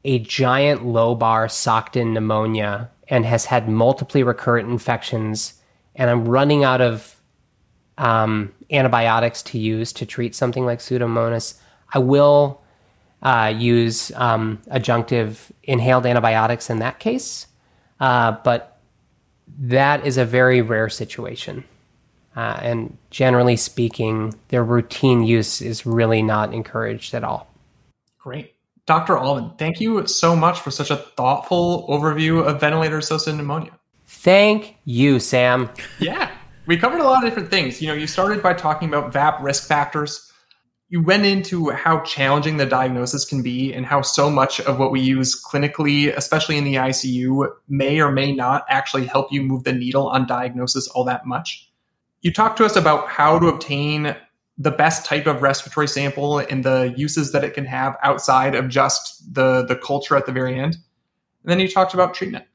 a 0.03 0.19
giant 0.19 0.81
lobar 0.81 1.49
socked 1.49 1.95
in 1.95 2.13
pneumonia 2.13 2.89
and 3.07 3.25
has 3.25 3.45
had 3.45 3.69
multiply 3.69 4.21
recurrent 4.21 4.69
infections, 4.69 5.61
and 5.95 6.09
I'm 6.09 6.27
running 6.27 6.63
out 6.63 6.81
of 6.81 7.16
um, 7.97 8.53
antibiotics 8.71 9.41
to 9.43 9.59
use 9.59 9.93
to 9.93 10.05
treat 10.05 10.35
something 10.35 10.65
like 10.65 10.79
Pseudomonas, 10.79 11.59
I 11.93 11.99
will 11.99 12.61
uh, 13.21 13.53
use 13.55 14.11
um, 14.15 14.59
adjunctive 14.67 15.51
inhaled 15.63 16.05
antibiotics 16.05 16.69
in 16.69 16.79
that 16.79 16.99
case. 16.99 17.47
Uh, 17.99 18.33
but 18.43 18.79
that 19.59 20.05
is 20.05 20.17
a 20.17 20.25
very 20.25 20.61
rare 20.61 20.89
situation. 20.89 21.63
Uh, 22.35 22.59
and 22.61 22.97
generally 23.09 23.55
speaking, 23.55 24.33
their 24.49 24.63
routine 24.63 25.23
use 25.23 25.61
is 25.61 25.85
really 25.85 26.21
not 26.21 26.53
encouraged 26.53 27.15
at 27.15 27.23
all. 27.23 27.47
Great. 28.19 28.53
Dr. 28.85 29.17
Allman, 29.17 29.51
thank 29.57 29.81
you 29.81 30.05
so 30.05 30.35
much 30.35 30.59
for 30.59 30.69
such 30.69 30.91
a 30.91 30.95
thoughtful 30.95 31.87
overview 31.89 32.45
of 32.45 32.61
ventilator 32.61 32.97
associated 32.97 33.37
pneumonia. 33.37 33.71
Thank 34.05 34.77
you, 34.85 35.19
Sam. 35.19 35.69
Yeah, 35.99 36.31
we 36.67 36.77
covered 36.77 36.99
a 36.99 37.03
lot 37.03 37.23
of 37.23 37.29
different 37.29 37.49
things. 37.49 37.81
You 37.81 37.87
know, 37.87 37.93
you 37.93 38.07
started 38.07 38.43
by 38.43 38.53
talking 38.53 38.87
about 38.87 39.11
VAP 39.11 39.41
risk 39.41 39.67
factors. 39.67 40.31
You 40.89 41.01
went 41.01 41.25
into 41.25 41.69
how 41.71 42.01
challenging 42.01 42.57
the 42.57 42.65
diagnosis 42.65 43.25
can 43.25 43.41
be 43.41 43.73
and 43.73 43.85
how 43.85 44.01
so 44.01 44.29
much 44.29 44.59
of 44.61 44.79
what 44.79 44.91
we 44.91 45.01
use 45.01 45.41
clinically, 45.43 46.15
especially 46.15 46.57
in 46.57 46.63
the 46.63 46.75
ICU, 46.75 47.51
may 47.67 47.99
or 47.99 48.11
may 48.11 48.33
not 48.33 48.65
actually 48.69 49.05
help 49.05 49.31
you 49.31 49.41
move 49.41 49.63
the 49.63 49.73
needle 49.73 50.07
on 50.07 50.27
diagnosis 50.27 50.87
all 50.89 51.03
that 51.03 51.25
much 51.25 51.67
you 52.21 52.33
talked 52.33 52.57
to 52.57 52.65
us 52.65 52.75
about 52.75 53.07
how 53.07 53.39
to 53.39 53.47
obtain 53.47 54.15
the 54.57 54.71
best 54.71 55.05
type 55.05 55.27
of 55.27 55.41
respiratory 55.41 55.87
sample 55.87 56.39
and 56.39 56.63
the 56.63 56.93
uses 56.97 57.31
that 57.31 57.43
it 57.43 57.53
can 57.53 57.65
have 57.65 57.95
outside 58.01 58.55
of 58.55 58.67
just 58.67 59.33
the 59.33 59.63
the 59.63 59.75
culture 59.75 60.15
at 60.15 60.25
the 60.25 60.31
very 60.31 60.59
end. 60.59 60.77
And 61.43 61.51
then 61.51 61.59
you 61.59 61.67
talked 61.67 61.93
about 61.93 62.13
treatment. 62.13 62.45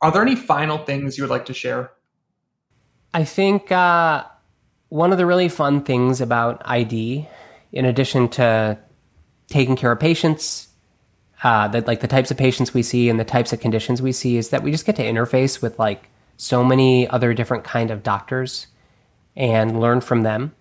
Are 0.00 0.12
there 0.12 0.22
any 0.22 0.36
final 0.36 0.78
things 0.78 1.18
you 1.18 1.24
would 1.24 1.30
like 1.30 1.46
to 1.46 1.54
share? 1.54 1.90
I 3.14 3.22
think 3.24 3.70
uh, 3.70 4.24
one 4.88 5.12
of 5.12 5.18
the 5.18 5.24
really 5.24 5.48
fun 5.48 5.82
things 5.84 6.20
about 6.20 6.60
ID, 6.64 7.28
in 7.70 7.84
addition 7.84 8.28
to 8.30 8.76
taking 9.46 9.76
care 9.76 9.92
of 9.92 10.00
patients, 10.00 10.68
uh, 11.44 11.68
that 11.68 11.86
like 11.86 12.00
the 12.00 12.08
types 12.08 12.32
of 12.32 12.36
patients 12.36 12.74
we 12.74 12.82
see 12.82 13.08
and 13.08 13.20
the 13.20 13.24
types 13.24 13.52
of 13.52 13.60
conditions 13.60 14.02
we 14.02 14.10
see, 14.10 14.36
is 14.36 14.48
that 14.48 14.64
we 14.64 14.72
just 14.72 14.84
get 14.84 14.96
to 14.96 15.04
interface 15.04 15.62
with 15.62 15.78
like 15.78 16.10
so 16.36 16.64
many 16.64 17.08
other 17.08 17.32
different 17.32 17.62
kind 17.62 17.92
of 17.92 18.02
doctors 18.02 18.66
and 19.36 19.80
learn 19.80 20.00
from 20.00 20.22
them. 20.22 20.52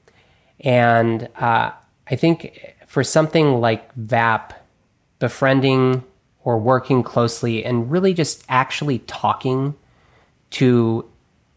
And 0.60 1.30
uh, 1.36 1.72
I 2.08 2.16
think 2.16 2.76
for 2.86 3.04
something 3.04 3.62
like 3.62 3.92
VAP, 3.96 4.54
befriending 5.18 6.04
or 6.44 6.60
working 6.60 7.02
closely 7.02 7.66
and 7.66 7.90
really 7.90 8.14
just 8.14 8.44
actually 8.48 9.00
talking 9.00 9.74
to 10.52 11.10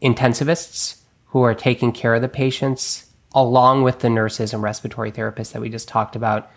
intensivists 0.03 1.01
who 1.27 1.43
are 1.43 1.55
taking 1.55 1.93
care 1.93 2.15
of 2.15 2.23
the 2.23 2.29
patients, 2.29 3.07
along 3.35 3.83
with 3.83 4.01
the 4.01 4.11
nurses 4.11 4.53
and 4.53 4.63
respiratory 4.63 5.13
therapists 5.13 5.53
that 5.53 5.63
we 5.63 5.69
just 5.69 5.89
talked 5.89 6.17
about, 6.17 6.51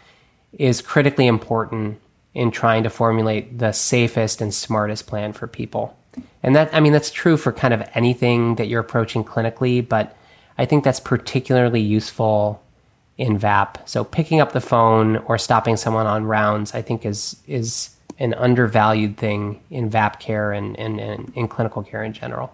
is 0.53 0.81
critically 0.81 1.27
important 1.27 1.99
in 2.33 2.51
trying 2.51 2.83
to 2.83 2.89
formulate 2.89 3.59
the 3.59 3.71
safest 3.71 4.41
and 4.41 4.53
smartest 4.53 5.07
plan 5.07 5.33
for 5.33 5.47
people. 5.47 5.97
And 6.43 6.55
that, 6.55 6.73
I 6.73 6.79
mean, 6.79 6.93
that's 6.93 7.11
true 7.11 7.37
for 7.37 7.51
kind 7.51 7.73
of 7.73 7.87
anything 7.93 8.55
that 8.55 8.67
you're 8.67 8.81
approaching 8.81 9.23
clinically, 9.23 9.87
but 9.87 10.15
I 10.57 10.65
think 10.65 10.83
that's 10.83 10.99
particularly 10.99 11.81
useful 11.81 12.61
in 13.17 13.37
VAP. 13.37 13.87
So 13.87 14.03
picking 14.03 14.39
up 14.39 14.53
the 14.53 14.61
phone 14.61 15.17
or 15.17 15.37
stopping 15.37 15.75
someone 15.77 16.07
on 16.07 16.25
rounds, 16.25 16.73
I 16.73 16.81
think 16.81 17.05
is 17.05 17.35
is 17.47 17.95
an 18.17 18.33
undervalued 18.33 19.17
thing 19.17 19.61
in 19.69 19.89
VAP 19.89 20.19
care 20.19 20.51
and, 20.51 20.77
and, 20.77 20.99
and 20.99 21.31
in 21.35 21.47
clinical 21.47 21.83
care 21.83 22.03
in 22.03 22.11
general. 22.11 22.53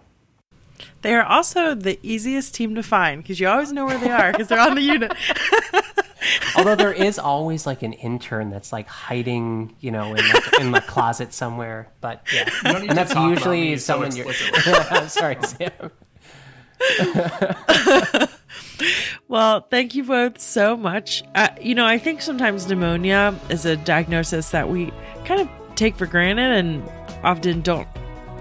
They 1.01 1.13
are 1.13 1.23
also 1.23 1.76
the 1.76 1.99
easiest 2.01 2.55
team 2.55 2.76
to 2.76 2.84
find 2.84 3.21
because 3.21 3.39
you 3.39 3.47
always 3.47 3.71
know 3.71 3.86
where 3.86 3.97
they 3.97 4.09
are 4.09 4.32
because 4.32 4.47
they're 4.47 4.59
on 4.59 4.76
the 4.76 4.82
unit. 4.95 5.13
Although 6.57 6.76
there 6.76 6.93
is 6.93 7.19
always 7.19 7.65
like 7.65 7.84
an 7.84 7.93
intern 7.93 8.49
that's 8.49 8.71
like 8.73 8.88
hiding, 8.88 9.76
you 9.80 9.91
know, 9.91 10.13
in 10.13 10.28
like, 10.28 10.59
in 10.59 10.71
the 10.71 10.82
closet 10.82 11.34
somewhere. 11.34 11.91
But 12.01 12.23
yeah, 12.34 12.49
and 12.63 12.89
that's 12.89 13.15
usually 13.15 13.78
someone 13.78 14.11
so 14.11 14.23
you're. 14.23 14.34
I'm 14.91 15.09
sorry, 15.09 15.38
Sam. 15.43 15.91
well, 19.28 19.61
thank 19.69 19.95
you 19.95 20.03
both 20.03 20.39
so 20.39 20.76
much. 20.76 21.23
Uh, 21.36 21.49
you 21.61 21.76
know, 21.76 21.86
I 21.86 21.97
think 21.97 22.21
sometimes 22.21 22.67
pneumonia 22.67 23.38
is 23.49 23.65
a 23.65 23.78
diagnosis 23.78 24.49
that 24.51 24.69
we 24.69 24.91
kind 25.26 25.41
of 25.41 25.49
take 25.76 25.95
for 25.95 26.05
granted 26.05 26.51
and 26.51 26.84
often 27.23 27.61
don't 27.61 27.88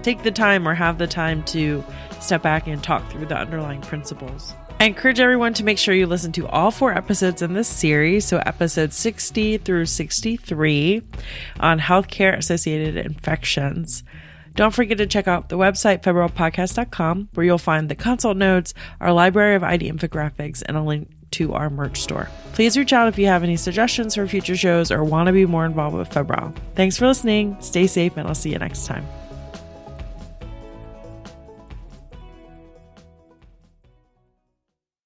take 0.03 0.23
the 0.23 0.31
time 0.31 0.67
or 0.67 0.73
have 0.73 0.97
the 0.97 1.07
time 1.07 1.43
to 1.43 1.83
step 2.21 2.41
back 2.41 2.67
and 2.67 2.83
talk 2.83 3.09
through 3.11 3.25
the 3.25 3.37
underlying 3.37 3.81
principles. 3.81 4.53
I 4.79 4.85
encourage 4.85 5.21
everyone 5.21 5.53
to 5.53 5.63
make 5.63 5.77
sure 5.77 5.95
you 5.95 6.05
listen 6.05 6.33
to 6.33 6.47
all 6.47 6.69
four 6.69 6.93
episodes 6.93 7.41
in 7.41 7.53
this 7.53 7.67
series, 7.67 8.25
so 8.25 8.39
episodes 8.39 8.97
60 8.97 9.59
through 9.59 9.85
63 9.85 11.01
on 11.61 11.79
healthcare 11.79 12.37
associated 12.37 12.97
infections. 12.97 14.03
Don't 14.55 14.73
forget 14.73 14.97
to 14.97 15.07
check 15.07 15.27
out 15.27 15.49
the 15.49 15.57
website, 15.57 16.01
febrilepodcast.com, 16.01 17.29
where 17.33 17.45
you'll 17.45 17.57
find 17.57 17.89
the 17.89 17.95
consult 17.95 18.37
notes, 18.37 18.73
our 18.99 19.13
library 19.13 19.55
of 19.55 19.63
ID 19.63 19.91
infographics, 19.91 20.61
and 20.65 20.75
a 20.75 20.81
link 20.81 21.09
to 21.31 21.53
our 21.53 21.69
merch 21.69 22.01
store. 22.01 22.29
Please 22.53 22.77
reach 22.77 22.93
out 22.93 23.07
if 23.07 23.17
you 23.17 23.27
have 23.27 23.43
any 23.43 23.57
suggestions 23.57 24.15
for 24.15 24.27
future 24.27 24.55
shows 24.55 24.91
or 24.91 25.03
want 25.03 25.27
to 25.27 25.33
be 25.33 25.45
more 25.45 25.65
involved 25.65 25.95
with 25.95 26.09
Febrile. 26.09 26.53
Thanks 26.75 26.97
for 26.97 27.07
listening. 27.07 27.57
Stay 27.59 27.87
safe, 27.87 28.15
and 28.17 28.27
I'll 28.27 28.35
see 28.35 28.51
you 28.51 28.59
next 28.59 28.85
time. 28.85 29.05